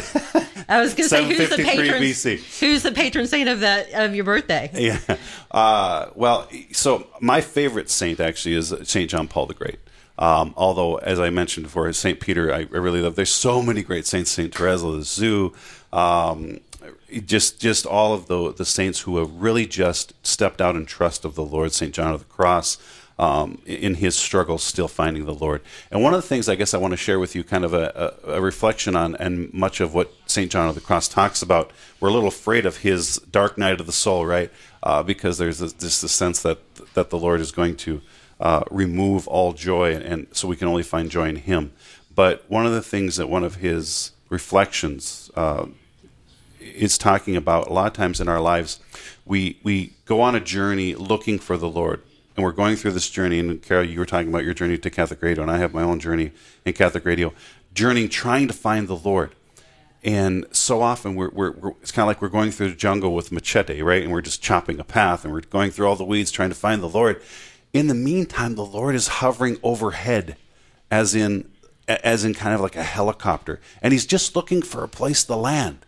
I 0.70 0.82
was 0.82 0.93
going 0.93 1.09
to 1.09 1.09
say 1.09 1.26
who's 1.26 1.49
the 1.49 1.55
patron. 1.64 2.01
BC. 2.01 2.59
Who's 2.59 2.84
the 2.84 2.91
patron 2.91 3.28
saint 3.28 3.49
of 3.49 3.62
that 3.62 3.91
of 3.93 4.14
your 4.14 4.26
birthday? 4.26 4.70
Yeah. 4.82 4.99
Uh, 5.49 6.07
well, 6.16 6.47
so 6.72 7.07
my 7.20 7.41
favorite 7.41 7.89
saint 7.89 8.20
actually 8.20 8.55
is 8.55 8.74
Saint 8.84 9.09
John 9.09 9.28
Paul 9.28 9.47
the 9.47 9.53
Great. 9.53 9.80
Um, 10.18 10.53
although, 10.57 10.97
as 10.97 11.20
I 11.20 11.30
mentioned 11.30 11.66
before, 11.66 11.91
Saint 11.93 12.20
Peter, 12.20 12.53
I, 12.53 12.59
I, 12.59 12.78
really 12.78 13.01
love. 13.01 13.16
There's 13.16 13.32
so 13.32 13.62
many 13.62 13.82
great 13.82 14.05
saints. 14.05 14.32
Saint 14.32 14.53
Teresa 14.53 14.86
of 14.86 14.93
Lisieux. 14.93 15.51
Um, 15.91 16.59
just 17.20 17.59
just 17.59 17.86
all 17.86 18.14
of 18.14 18.28
the 18.28 18.53
the 18.53 18.66
saints 18.66 19.01
who 19.01 19.18
have 19.18 19.32
really 19.34 19.66
just 19.66 20.14
stepped 20.26 20.62
out 20.62 20.76
in 20.76 20.86
trust 20.86 21.26
of 21.26 21.36
the 21.36 21.43
Lord, 21.43 21.74
Saint 21.74 21.93
John 21.93 22.14
of 22.14 22.20
the 22.20 22.26
Cross, 22.26 22.78
um, 23.20 23.62
in 23.66 23.95
his 23.95 24.16
struggle, 24.16 24.57
still 24.57 24.88
finding 24.88 25.26
the 25.26 25.34
Lord. 25.34 25.62
And 25.91 26.01
one 26.01 26.14
of 26.14 26.22
the 26.22 26.28
things 26.28 26.47
I 26.47 26.55
guess 26.55 26.74
I 26.74 26.78
want 26.78 26.91
to 26.91 26.97
share 26.97 27.20
with 27.20 27.36
you, 27.36 27.43
kind 27.43 27.66
of 27.66 27.74
a, 27.74 28.16
a, 28.26 28.34
a 28.34 28.41
reflection 28.41 28.95
on, 28.95 29.16
and 29.16 29.53
much 29.53 29.80
of 29.80 29.93
what 29.93 30.14
Saint 30.26 30.51
John 30.51 30.70
of 30.70 30.76
the 30.76 30.82
Cross 30.82 31.09
talks 31.09 31.41
about. 31.41 31.72
We're 31.99 32.09
a 32.09 32.14
little 32.14 32.30
afraid 32.30 32.66
of 32.66 32.78
his 32.78 33.18
dark 33.32 33.57
night 33.57 33.80
of 33.80 33.86
the 33.86 33.91
soul, 33.91 34.26
right? 34.26 34.51
Uh, 34.82 35.03
because 35.03 35.38
there's 35.38 35.59
this, 35.59 35.74
this 35.74 36.12
sense 36.12 36.41
that 36.41 36.59
that 36.93 37.09
the 37.09 37.20
Lord 37.20 37.41
is 37.41 37.51
going 37.51 37.76
to 37.78 38.01
uh, 38.39 38.64
remove 38.72 39.28
all 39.28 39.53
joy, 39.53 39.93
and, 39.93 40.03
and 40.03 40.28
so 40.32 40.47
we 40.47 40.55
can 40.55 40.68
only 40.68 40.84
find 40.84 41.12
joy 41.12 41.30
in 41.30 41.36
Him. 41.36 41.72
But 42.14 42.43
one 42.49 42.66
of 42.66 42.74
the 42.74 42.82
things 42.82 43.16
that 43.18 43.30
one 43.30 43.43
of 43.43 43.55
his 43.55 44.12
reflections 44.30 45.32
uh, 45.36 45.68
is 46.62 46.97
talking 46.97 47.36
about 47.36 47.68
a 47.68 47.74
lot 47.74 47.88
of 47.88 47.93
times 47.93 48.22
in 48.22 48.28
our 48.28 48.39
lives, 48.39 48.80
we 49.26 49.59
we 49.64 49.93
go 50.05 50.22
on 50.22 50.36
a 50.36 50.39
journey 50.39 50.95
looking 50.95 51.39
for 51.39 51.57
the 51.57 51.70
Lord, 51.70 52.01
and 52.36 52.43
we're 52.43 52.51
going 52.51 52.76
through 52.76 52.91
this 52.91 53.09
journey. 53.09 53.39
And 53.39 53.62
Carol, 53.62 53.86
you 53.86 53.99
were 53.99 54.05
talking 54.05 54.30
about 54.30 54.43
your 54.43 54.53
journey 54.53 54.78
to 54.78 54.89
Catholic 54.89 55.22
Radio, 55.22 55.41
and 55.41 55.51
I 55.51 55.57
have 55.57 55.74
my 55.74 55.84
own 55.84 55.99
journey 55.99 56.32
in 56.66 56.74
Catholic 56.74 57.05
Radio, 57.05 57.34
journeying 57.74 58.09
trying 58.09 58.47
to 58.47 58.53
find 58.53 58.88
the 58.88 58.95
Lord. 58.95 59.36
And 60.03 60.45
so 60.51 60.82
often 60.82 61.14
we're, 61.14 61.30
we're, 61.30 61.51
we're 61.51 61.74
it's 61.82 61.91
kind 61.91 62.03
of 62.03 62.07
like 62.07 62.22
we're 62.22 62.30
going 62.30 62.51
through 62.51 62.70
the 62.70 62.76
jungle 62.76 63.14
with 63.14 63.32
machete, 63.32 63.82
right? 63.84 64.01
And 64.01 64.12
we're 64.12 64.22
just 64.22 64.41
chopping 64.41 64.80
a 64.80 64.84
path, 64.84 65.24
and 65.24 65.34
we're 65.34 65.41
going 65.41 65.72
through 65.72 65.88
all 65.88 65.95
the 65.95 66.03
weeds 66.03 66.32
trying 66.32 66.49
to 66.49 66.55
find 66.55 66.82
the 66.82 66.89
Lord. 66.89 67.22
In 67.74 67.88
the 67.88 67.93
meantime, 67.95 68.55
the 68.55 68.66
Lord 68.66 68.95
is 68.95 69.07
hovering 69.07 69.57
overhead, 69.64 70.38
as 70.89 71.16
in 71.16 71.49
as 71.88 72.24
in 72.24 72.34
kind 72.34 72.55
of 72.55 72.62
like 72.62 72.76
a 72.76 72.84
helicopter, 72.84 73.59
and 73.82 73.93
He's 73.93 74.05
just 74.05 74.36
looking 74.36 74.62
for 74.62 74.84
a 74.84 74.88
place 74.88 75.24
to 75.26 75.36
land 75.36 75.86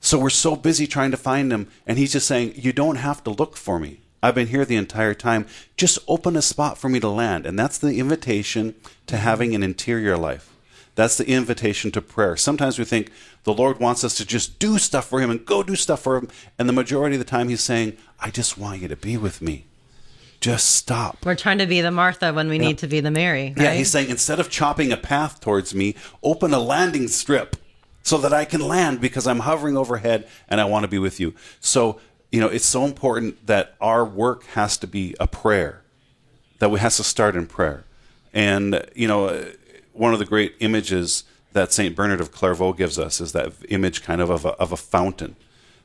so 0.00 0.18
we're 0.18 0.30
so 0.30 0.56
busy 0.56 0.86
trying 0.86 1.10
to 1.10 1.16
find 1.16 1.52
him, 1.52 1.68
and 1.86 1.98
he's 1.98 2.12
just 2.12 2.26
saying, 2.26 2.54
You 2.56 2.72
don't 2.72 2.96
have 2.96 3.24
to 3.24 3.30
look 3.30 3.56
for 3.56 3.78
me. 3.78 4.00
I've 4.22 4.34
been 4.34 4.48
here 4.48 4.64
the 4.64 4.76
entire 4.76 5.14
time. 5.14 5.46
Just 5.76 5.98
open 6.08 6.36
a 6.36 6.42
spot 6.42 6.78
for 6.78 6.88
me 6.88 7.00
to 7.00 7.08
land. 7.08 7.46
And 7.46 7.58
that's 7.58 7.78
the 7.78 7.98
invitation 7.98 8.74
to 9.06 9.18
having 9.18 9.54
an 9.54 9.62
interior 9.62 10.16
life. 10.16 10.52
That's 10.94 11.16
the 11.16 11.28
invitation 11.28 11.90
to 11.92 12.00
prayer. 12.00 12.36
Sometimes 12.36 12.78
we 12.78 12.84
think 12.84 13.12
the 13.44 13.52
Lord 13.52 13.78
wants 13.78 14.02
us 14.02 14.16
to 14.16 14.26
just 14.26 14.58
do 14.58 14.78
stuff 14.78 15.06
for 15.06 15.20
Him 15.20 15.30
and 15.30 15.44
go 15.44 15.62
do 15.62 15.76
stuff 15.76 16.00
for 16.00 16.16
Him. 16.16 16.28
And 16.58 16.68
the 16.68 16.72
majority 16.72 17.16
of 17.16 17.20
the 17.20 17.30
time, 17.30 17.48
He's 17.48 17.60
saying, 17.60 17.96
I 18.18 18.30
just 18.30 18.56
want 18.56 18.80
you 18.80 18.88
to 18.88 18.96
be 18.96 19.16
with 19.16 19.42
me. 19.42 19.66
Just 20.40 20.72
stop. 20.72 21.24
We're 21.24 21.34
trying 21.34 21.58
to 21.58 21.66
be 21.66 21.80
the 21.80 21.90
Martha 21.90 22.32
when 22.32 22.48
we 22.48 22.58
need 22.58 22.78
to 22.78 22.86
be 22.86 23.00
the 23.00 23.10
Mary. 23.10 23.54
Yeah, 23.56 23.72
he's 23.72 23.90
saying 23.90 24.10
instead 24.10 24.38
of 24.38 24.50
chopping 24.50 24.92
a 24.92 24.96
path 24.96 25.40
towards 25.40 25.74
me, 25.74 25.94
open 26.22 26.52
a 26.52 26.58
landing 26.58 27.08
strip 27.08 27.56
so 28.06 28.18
that 28.18 28.32
I 28.32 28.44
can 28.44 28.60
land 28.60 29.00
because 29.00 29.26
I'm 29.26 29.40
hovering 29.40 29.76
overhead 29.76 30.28
and 30.48 30.60
I 30.60 30.64
want 30.64 30.84
to 30.84 30.88
be 30.88 31.00
with 31.00 31.18
you. 31.18 31.34
So, 31.58 31.98
you 32.30 32.40
know, 32.40 32.46
it's 32.46 32.64
so 32.64 32.84
important 32.84 33.44
that 33.48 33.74
our 33.80 34.04
work 34.04 34.44
has 34.54 34.78
to 34.78 34.86
be 34.86 35.16
a 35.18 35.26
prayer, 35.26 35.82
that 36.60 36.70
we 36.70 36.78
has 36.78 36.98
to 36.98 37.02
start 37.02 37.34
in 37.34 37.48
prayer. 37.48 37.82
And, 38.32 38.86
you 38.94 39.08
know, 39.08 39.26
uh, 39.26 39.46
one 39.92 40.12
of 40.12 40.20
the 40.20 40.24
great 40.24 40.54
images 40.60 41.24
that 41.52 41.72
St. 41.72 41.96
Bernard 41.96 42.20
of 42.20 42.30
Clairvaux 42.30 42.74
gives 42.74 42.96
us 42.96 43.20
is 43.20 43.32
that 43.32 43.52
image 43.70 44.04
kind 44.04 44.20
of 44.20 44.30
of 44.30 44.44
a, 44.44 44.50
of 44.50 44.70
a 44.70 44.76
fountain. 44.76 45.34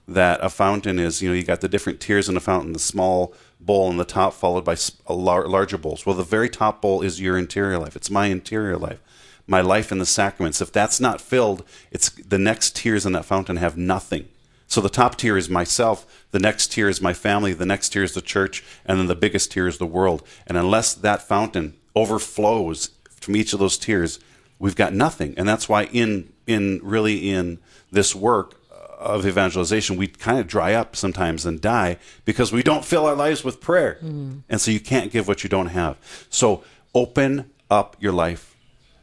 That 0.07 0.39
a 0.43 0.49
fountain 0.51 0.99
is, 0.99 1.23
you 1.23 1.29
know, 1.29 1.33
you 1.33 1.43
got 1.43 1.61
the 1.61 1.67
different 1.67 1.99
tiers 1.99 2.29
in 2.29 2.37
a 2.37 2.39
fountain, 2.39 2.73
the 2.73 2.79
small 2.79 3.33
bowl 3.59 3.89
in 3.89 3.97
the 3.97 4.05
top, 4.05 4.33
followed 4.33 4.63
by 4.63 4.77
larger 5.09 5.77
bowls. 5.79 6.05
Well, 6.05 6.15
the 6.15 6.23
very 6.23 6.49
top 6.49 6.83
bowl 6.83 7.01
is 7.01 7.19
your 7.19 7.35
interior 7.35 7.79
life. 7.79 7.95
It's 7.95 8.11
my 8.11 8.27
interior 8.27 8.77
life, 8.77 9.01
my 9.47 9.61
life 9.61 9.91
in 9.91 9.97
the 9.97 10.05
sacraments. 10.05 10.61
If 10.61 10.71
that's 10.71 10.99
not 10.99 11.21
filled, 11.21 11.63
it's 11.91 12.09
the 12.09 12.37
next 12.37 12.75
tiers 12.75 13.05
in 13.05 13.13
that 13.13 13.25
fountain 13.25 13.57
have 13.57 13.77
nothing. 13.77 14.27
So 14.67 14.79
the 14.79 14.89
top 14.89 15.17
tier 15.17 15.35
is 15.35 15.49
myself, 15.49 16.05
the 16.31 16.39
next 16.39 16.71
tier 16.71 16.87
is 16.87 17.01
my 17.01 17.11
family, 17.11 17.51
the 17.51 17.65
next 17.65 17.89
tier 17.89 18.03
is 18.03 18.13
the 18.13 18.21
church, 18.21 18.63
and 18.85 18.97
then 18.97 19.07
the 19.07 19.15
biggest 19.15 19.51
tier 19.51 19.67
is 19.67 19.79
the 19.79 19.85
world. 19.85 20.23
And 20.47 20.57
unless 20.57 20.93
that 20.93 21.27
fountain 21.27 21.73
overflows 21.93 22.91
from 23.19 23.35
each 23.35 23.51
of 23.51 23.59
those 23.59 23.77
tiers, 23.77 24.19
we've 24.59 24.77
got 24.77 24.93
nothing. 24.93 25.33
And 25.35 25.47
that's 25.47 25.67
why 25.67 25.85
in 25.85 26.31
in 26.47 26.79
really 26.83 27.29
in 27.31 27.59
this 27.91 28.15
work 28.15 28.55
of 28.97 29.25
evangelization, 29.25 29.97
we 29.97 30.07
kind 30.07 30.39
of 30.39 30.47
dry 30.47 30.73
up 30.73 30.95
sometimes 30.95 31.45
and 31.45 31.59
die 31.59 31.97
because 32.23 32.53
we 32.53 32.63
don't 32.63 32.85
fill 32.85 33.05
our 33.05 33.15
lives 33.15 33.43
with 33.43 33.59
prayer. 33.59 33.97
Hmm. 33.99 34.39
And 34.47 34.61
so 34.61 34.71
you 34.71 34.79
can't 34.79 35.11
give 35.11 35.27
what 35.27 35.43
you 35.43 35.49
don't 35.49 35.67
have. 35.67 35.97
So 36.29 36.63
open 36.93 37.49
up 37.69 37.97
your 37.99 38.13
life 38.13 38.50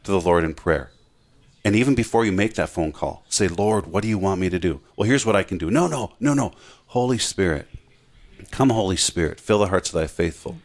to 0.03 0.11
the 0.11 0.21
Lord 0.21 0.43
in 0.43 0.53
prayer. 0.53 0.91
And 1.63 1.75
even 1.75 1.93
before 1.93 2.25
you 2.25 2.31
make 2.31 2.55
that 2.55 2.69
phone 2.69 2.91
call, 2.91 3.23
say, 3.29 3.47
Lord, 3.47 3.87
what 3.87 4.01
do 4.01 4.07
you 4.07 4.17
want 4.17 4.39
me 4.39 4.49
to 4.49 4.59
do? 4.59 4.81
Well, 4.95 5.07
here's 5.07 5.25
what 5.25 5.35
I 5.35 5.43
can 5.43 5.57
do. 5.57 5.69
No, 5.69 5.87
no, 5.87 6.13
no, 6.19 6.33
no. 6.33 6.53
Holy 6.87 7.17
Spirit, 7.17 7.67
come, 8.49 8.69
Holy 8.69 8.95
Spirit, 8.95 9.39
fill 9.39 9.59
the 9.59 9.67
hearts 9.67 9.89
of 9.89 9.95
thy 9.95 10.07
faithful, 10.07 10.57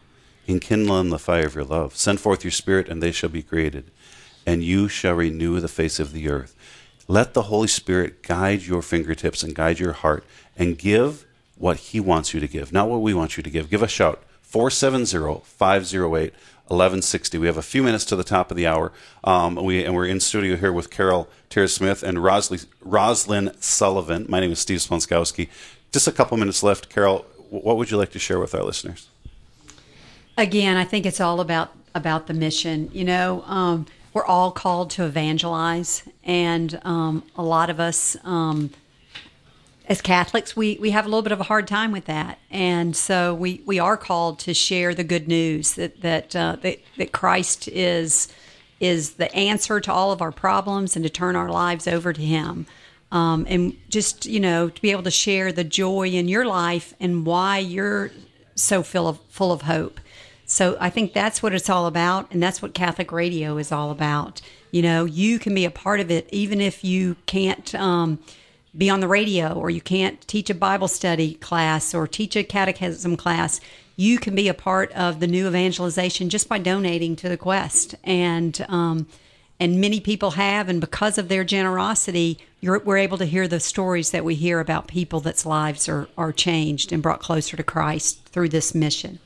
enkindle 0.47 1.01
in 1.01 1.11
the 1.11 1.18
fire 1.18 1.47
of 1.47 1.55
your 1.55 1.64
love. 1.64 1.97
Send 1.97 2.20
forth 2.20 2.45
your 2.45 2.53
Spirit, 2.53 2.89
and 2.89 3.03
they 3.03 3.11
shall 3.11 3.28
be 3.28 3.43
created, 3.43 3.91
and 4.47 4.62
you 4.62 4.89
shall 4.89 5.14
renew 5.14 5.59
the 5.61 5.68
face 5.68 5.99
of 5.99 6.12
the 6.12 6.28
earth. 6.28 6.55
Let 7.09 7.35
the 7.35 7.43
Holy 7.43 7.68
Spirit 7.68 8.22
guide 8.22 8.62
your 8.62 8.80
fingertips 8.80 9.43
and 9.43 9.55
guide 9.55 9.78
your 9.78 9.93
heart 9.93 10.24
and 10.57 10.78
give 10.78 11.26
what 11.57 11.76
He 11.76 12.01
wants 12.01 12.32
you 12.32 12.41
to 12.41 12.49
give, 12.49 12.72
not 12.72 12.89
what 12.89 13.03
we 13.03 13.12
want 13.12 13.37
you 13.37 13.43
to 13.43 13.51
give. 13.51 13.68
Give 13.68 13.82
a 13.82 13.89
shout 13.89 14.22
470 14.43 15.43
508 15.45 16.32
1160. 16.69 17.37
We 17.37 17.47
have 17.47 17.59
a 17.59 17.62
few 17.62 17.83
minutes 17.83 18.07
to 18.07 18.17
the 18.17 18.25
top 18.25 18.51
of 18.51 18.57
the 18.57 18.67
hour. 18.67 18.91
Um, 19.23 19.57
we, 19.57 19.85
and 19.85 19.95
we're 19.95 20.07
in 20.07 20.19
studio 20.19 20.57
here 20.57 20.73
with 20.73 20.91
Carol 20.91 21.29
Tiarsmith 21.51 22.03
and 22.03 22.23
Rosley, 22.23 22.59
Rozlin 22.83 23.55
Sullivan. 23.62 24.25
My 24.31 24.41
name 24.41 24.53
is 24.53 24.61
Steve 24.61 24.79
Sponskowski. 24.79 25.49
Just 25.93 26.09
a 26.09 26.12
couple 26.12 26.39
minutes 26.39 26.62
left. 26.62 26.89
Carol, 26.89 27.27
what 27.51 27.77
would 27.77 27.91
you 27.91 27.99
like 27.99 28.11
to 28.12 28.19
share 28.19 28.41
with 28.41 28.55
our 28.55 28.62
listeners? 28.62 29.09
Again, 30.39 30.77
I 30.77 30.85
think 30.85 31.07
it's 31.07 31.21
all 31.21 31.41
about 31.41 31.73
about 31.95 32.27
the 32.27 32.35
mission. 32.35 32.91
You 32.93 33.05
know, 33.05 33.43
um, 33.47 33.87
we're 34.12 34.25
all 34.25 34.51
called 34.51 34.91
to 34.93 35.05
evangelize, 35.05 36.03
and 36.25 36.81
um, 36.83 37.23
a 37.37 37.43
lot 37.43 37.71
of 37.71 37.79
us, 37.79 38.17
um, 38.25 38.71
as 39.87 40.01
Catholics, 40.01 40.57
we, 40.57 40.78
we 40.80 40.91
have 40.91 41.05
a 41.05 41.09
little 41.09 41.22
bit 41.22 41.32
of 41.32 41.41
a 41.41 41.45
hard 41.45 41.68
time 41.68 41.93
with 41.93 42.07
that, 42.07 42.39
and 42.51 42.97
so 42.97 43.35
we, 43.35 43.61
we 43.66 43.78
are 43.78 43.97
called 43.97 44.39
to 44.41 44.55
share 44.55 44.95
the 44.95 45.05
good 45.05 45.28
news 45.28 45.74
that 45.74 46.01
that 46.01 46.35
uh, 46.35 46.57
that, 46.62 46.78
that 46.97 47.12
Christ 47.12 47.68
is 47.68 48.32
is 48.80 49.14
the 49.14 49.32
answer 49.35 49.80
to 49.80 49.93
all 49.93 50.11
of 50.11 50.22
our 50.22 50.32
problems, 50.32 50.97
and 50.97 51.05
to 51.05 51.11
turn 51.11 51.37
our 51.37 51.51
lives 51.51 51.87
over 51.87 52.12
to 52.12 52.22
Him. 52.22 52.66
Um, 53.12 53.47
and 53.49 53.76
just 53.91 54.24
you 54.24 54.41
know 54.41 54.70
to 54.70 54.82
be 54.82 54.91
able 54.91 55.03
to 55.03 55.11
share 55.11 55.53
the 55.53 55.64
joy 55.64 56.09
in 56.09 56.28
your 56.28 56.47
life 56.47 56.95
and 56.99 57.26
why 57.26 57.59
you're 57.59 58.11
so 58.55 58.82
full 58.82 59.07
of 59.07 59.20
full 59.28 59.53
of 59.53 59.62
hope. 59.62 60.01
So 60.47 60.78
I 60.80 60.89
think 60.89 61.12
that's 61.12 61.43
what 61.43 61.55
it's 61.55 61.68
all 61.68 61.87
about, 61.87 62.32
and 62.32 62.43
that's 62.43 62.62
what 62.62 62.72
Catholic 62.72 63.12
Radio 63.12 63.59
is 63.59 63.70
all 63.70 63.91
about. 63.91 64.41
You 64.70 64.80
know, 64.80 65.05
you 65.05 65.39
can 65.39 65.55
be 65.55 65.66
a 65.66 65.70
part 65.70 66.01
of 66.01 66.11
it, 66.11 66.26
even 66.32 66.62
if 66.62 66.82
you 66.82 67.16
can't 67.26 67.74
um, 67.74 68.18
be 68.77 68.91
on 68.91 69.01
the 69.01 69.09
radio, 69.09 69.53
or 69.53 69.70
you 69.70 69.81
can't 69.81 70.20
teach 70.27 70.51
a 70.51 70.55
Bible 70.55 70.89
study 70.89 71.35
class, 71.35 71.95
or 71.95 72.07
teach 72.07 72.37
a 72.37 72.45
catechism 72.45 73.16
class. 73.16 73.61
You 73.97 74.18
can 74.18 74.35
be 74.35 74.49
a 74.49 74.55
part 74.55 74.91
of 74.93 75.20
the 75.20 75.27
new 75.27 75.47
evangelization 75.47 76.29
just 76.29 76.49
by 76.49 76.59
donating 76.59 77.16
to 77.16 77.29
the 77.29 77.37
Quest, 77.37 77.95
and 78.03 78.64
um, 78.68 79.07
and 79.61 79.81
many 79.81 80.01
people 80.01 80.33
have, 80.33 80.68
and 80.68 80.81
because 80.81 81.16
of 81.16 81.29
their 81.29 81.45
generosity, 81.45 82.39
we're 82.61 82.97
able 82.97 83.18
to 83.18 83.25
hear 83.25 83.47
the 83.47 83.61
stories 83.61 84.11
that 84.11 84.25
we 84.25 84.35
hear 84.35 84.59
about 84.59 84.89
people 84.89 85.20
that's 85.20 85.47
lives 85.47 85.89
are 85.89 86.09
are 86.18 86.33
changed 86.33 86.93
and 86.93 87.03
brought 87.03 87.20
closer 87.20 87.57
to 87.57 87.62
Christ 87.62 88.25
through 88.27 88.49
this 88.49 88.75
mission. 88.75 89.20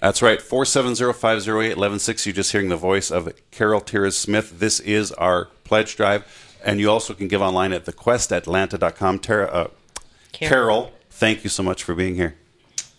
That's 0.00 0.22
right. 0.22 0.40
470-508-1160. 0.40 2.26
You're 2.26 2.32
just 2.32 2.52
hearing 2.52 2.70
the 2.70 2.76
voice 2.76 3.10
of 3.10 3.30
Carol 3.50 3.82
Tiarsmith. 3.82 4.58
This 4.58 4.80
is 4.80 5.12
our 5.12 5.46
pledge 5.64 5.94
drive. 5.96 6.49
And 6.64 6.80
you 6.80 6.90
also 6.90 7.14
can 7.14 7.28
give 7.28 7.40
online 7.40 7.72
at 7.72 7.84
thequestatlanta.com. 7.84 9.18
Tara, 9.20 9.46
uh, 9.46 9.68
Carol, 10.32 10.92
thank 11.10 11.44
you 11.44 11.50
so 11.50 11.62
much 11.62 11.82
for 11.82 11.94
being 11.94 12.14
here. 12.14 12.36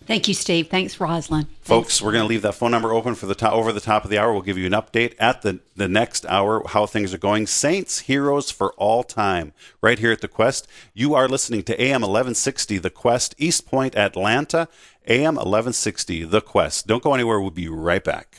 Thank 0.04 0.26
you, 0.26 0.34
Steve. 0.34 0.68
Thanks, 0.68 0.96
Rozlin. 0.96 1.46
Folks, 1.60 2.02
we're 2.02 2.10
going 2.10 2.24
to 2.24 2.28
leave 2.28 2.42
that 2.42 2.56
phone 2.56 2.72
number 2.72 2.92
open 2.92 3.14
for 3.14 3.26
the 3.26 3.36
top, 3.36 3.52
over 3.52 3.72
the 3.72 3.80
top 3.80 4.04
of 4.04 4.10
the 4.10 4.18
hour. 4.18 4.32
We'll 4.32 4.42
give 4.42 4.58
you 4.58 4.66
an 4.66 4.72
update 4.72 5.14
at 5.18 5.42
the, 5.42 5.60
the 5.76 5.88
next 5.88 6.26
hour, 6.26 6.62
how 6.66 6.86
things 6.86 7.14
are 7.14 7.18
going. 7.18 7.46
Saints, 7.46 8.00
heroes 8.00 8.50
for 8.50 8.72
all 8.72 9.04
time, 9.04 9.52
right 9.80 9.98
here 9.98 10.10
at 10.10 10.20
the 10.20 10.28
Quest. 10.28 10.66
You 10.92 11.14
are 11.14 11.28
listening 11.28 11.62
to 11.64 11.80
AM 11.80 12.02
1160, 12.02 12.78
The 12.78 12.90
Quest, 12.90 13.34
East 13.38 13.66
Point, 13.66 13.96
Atlanta. 13.96 14.68
AM 15.06 15.36
1160, 15.36 16.24
The 16.24 16.40
Quest. 16.40 16.86
Don't 16.86 17.02
go 17.02 17.14
anywhere. 17.14 17.40
We'll 17.40 17.50
be 17.50 17.68
right 17.68 18.02
back. 18.02 18.38